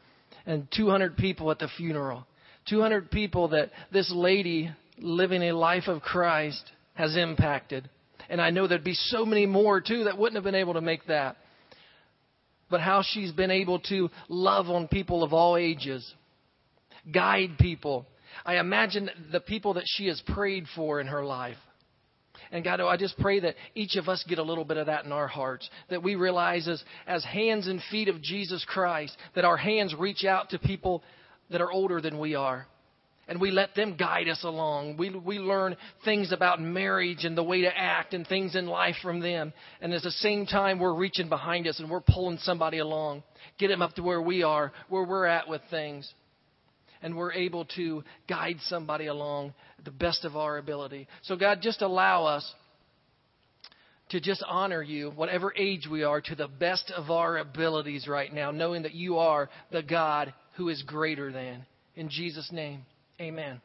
and 0.46 0.68
200 0.76 1.18
people 1.18 1.50
at 1.52 1.60
the 1.60 1.68
funeral 1.78 2.26
200 2.70 3.12
people 3.12 3.50
that 3.50 3.72
this 3.92 4.12
lady 4.14 4.72
living 4.98 5.44
a 5.44 5.52
life 5.52 5.88
of 5.88 6.02
Christ 6.02 6.64
has 6.94 7.16
impacted 7.16 7.90
and 8.30 8.42
I 8.42 8.50
know 8.50 8.68
there'd 8.68 8.84
be 8.84 8.94
so 8.94 9.26
many 9.26 9.46
more 9.46 9.82
too 9.82 10.06
that 10.06 10.18
wouldn't 10.18 10.36
have 10.36 10.44
been 10.44 10.56
able 10.56 10.74
to 10.74 10.82
make 10.82 11.06
that 11.08 11.38
but 12.70 12.82
how 12.82 13.04
she's 13.04 13.32
been 13.32 13.52
able 13.52 13.80
to 13.80 14.10
love 14.28 14.68
on 14.70 14.88
people 14.88 15.24
of 15.24 15.34
all 15.34 15.58
ages, 15.58 16.14
guide 17.12 17.58
people. 17.60 18.06
I 18.46 18.58
imagine 18.58 19.10
the 19.32 19.40
people 19.40 19.76
that 19.76 19.86
she 19.86 20.08
has 20.08 20.22
prayed 20.28 20.66
for 20.76 21.00
in 21.00 21.08
her 21.08 21.24
life. 21.24 21.58
And 22.52 22.64
God, 22.64 22.80
oh, 22.80 22.88
I 22.88 22.98
just 22.98 23.18
pray 23.20 23.40
that 23.40 23.56
each 23.74 23.96
of 23.96 24.10
us 24.10 24.24
get 24.28 24.40
a 24.40 24.44
little 24.44 24.66
bit 24.66 24.78
of 24.78 24.88
that 24.88 25.06
in 25.06 25.12
our 25.12 25.28
hearts. 25.28 25.70
That 25.90 26.04
we 26.04 26.16
realize 26.16 26.68
as, 26.68 26.84
as 27.08 27.24
hands 27.24 27.68
and 27.68 27.82
feet 27.92 28.08
of 28.08 28.22
Jesus 28.22 28.66
Christ, 28.68 29.16
that 29.36 29.46
our 29.46 29.58
hands 29.58 29.96
reach 29.98 30.26
out 30.26 30.50
to 30.50 30.60
people 30.60 31.04
that 31.50 31.62
are 31.62 31.72
older 31.72 32.02
than 32.02 32.20
we 32.20 32.36
are. 32.36 32.68
And 33.28 33.42
we 33.42 33.50
let 33.50 33.74
them 33.74 33.96
guide 33.98 34.30
us 34.30 34.44
along. 34.44 34.98
We, 34.98 35.10
we 35.10 35.40
learn 35.40 35.76
things 36.04 36.32
about 36.32 36.62
marriage 36.62 37.26
and 37.26 37.36
the 37.36 37.44
way 37.44 37.62
to 37.62 37.76
act 37.76 38.14
and 38.14 38.26
things 38.28 38.56
in 38.56 38.68
life 38.68 38.96
from 39.02 39.20
them. 39.20 39.52
And 39.82 39.94
at 39.94 40.04
the 40.04 40.12
same 40.12 40.46
time, 40.46 40.78
we're 40.78 40.94
reaching 40.94 41.28
behind 41.28 41.68
us 41.68 41.80
and 41.80 41.90
we're 41.90 42.02
pulling 42.02 42.38
somebody 42.38 42.78
along. 42.78 43.24
Get 43.58 43.70
them 43.70 43.82
up 43.82 43.94
to 43.94 44.04
where 44.04 44.22
we 44.22 44.44
are, 44.44 44.72
where 44.90 45.04
we're 45.04 45.26
at 45.26 45.48
with 45.48 45.62
things. 45.72 46.14
And 47.06 47.16
we're 47.16 47.34
able 47.34 47.66
to 47.76 48.04
guide 48.28 48.58
somebody 48.64 49.06
along 49.06 49.54
the 49.84 49.92
best 49.92 50.26
of 50.26 50.36
our 50.36 50.58
ability. 50.58 51.08
So, 51.22 51.36
God, 51.36 51.60
just 51.62 51.84
allow 51.84 52.26
us 52.26 52.52
to 54.10 54.20
just 54.20 54.44
honor 54.48 54.82
you, 54.82 55.12
whatever 55.12 55.54
age 55.56 55.88
we 55.90 56.02
are, 56.02 56.20
to 56.20 56.34
the 56.34 56.48
best 56.48 56.92
of 56.98 57.12
our 57.12 57.38
abilities 57.38 58.08
right 58.08 58.34
now, 58.34 58.50
knowing 58.50 58.82
that 58.82 58.96
you 58.96 59.20
are 59.20 59.52
the 59.72 59.84
God 59.84 60.34
who 60.58 60.70
is 60.70 60.82
greater 60.82 61.32
than. 61.32 61.68
In 61.96 62.10
Jesus' 62.10 62.52
name, 62.52 62.82
amen. 63.22 63.62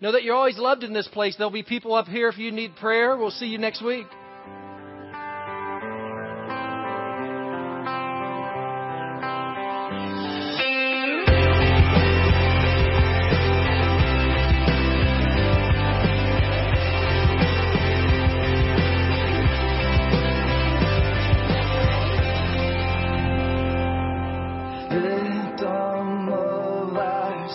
Know 0.00 0.10
that 0.10 0.24
you're 0.24 0.34
always 0.34 0.58
loved 0.58 0.82
in 0.82 0.92
this 0.92 1.08
place. 1.08 1.36
There'll 1.36 1.52
be 1.52 1.62
people 1.62 1.94
up 1.94 2.08
here 2.08 2.28
if 2.28 2.38
you 2.38 2.50
need 2.50 2.74
prayer. 2.74 3.16
We'll 3.16 3.30
see 3.30 3.46
you 3.46 3.58
next 3.58 3.84
week. 3.84 4.06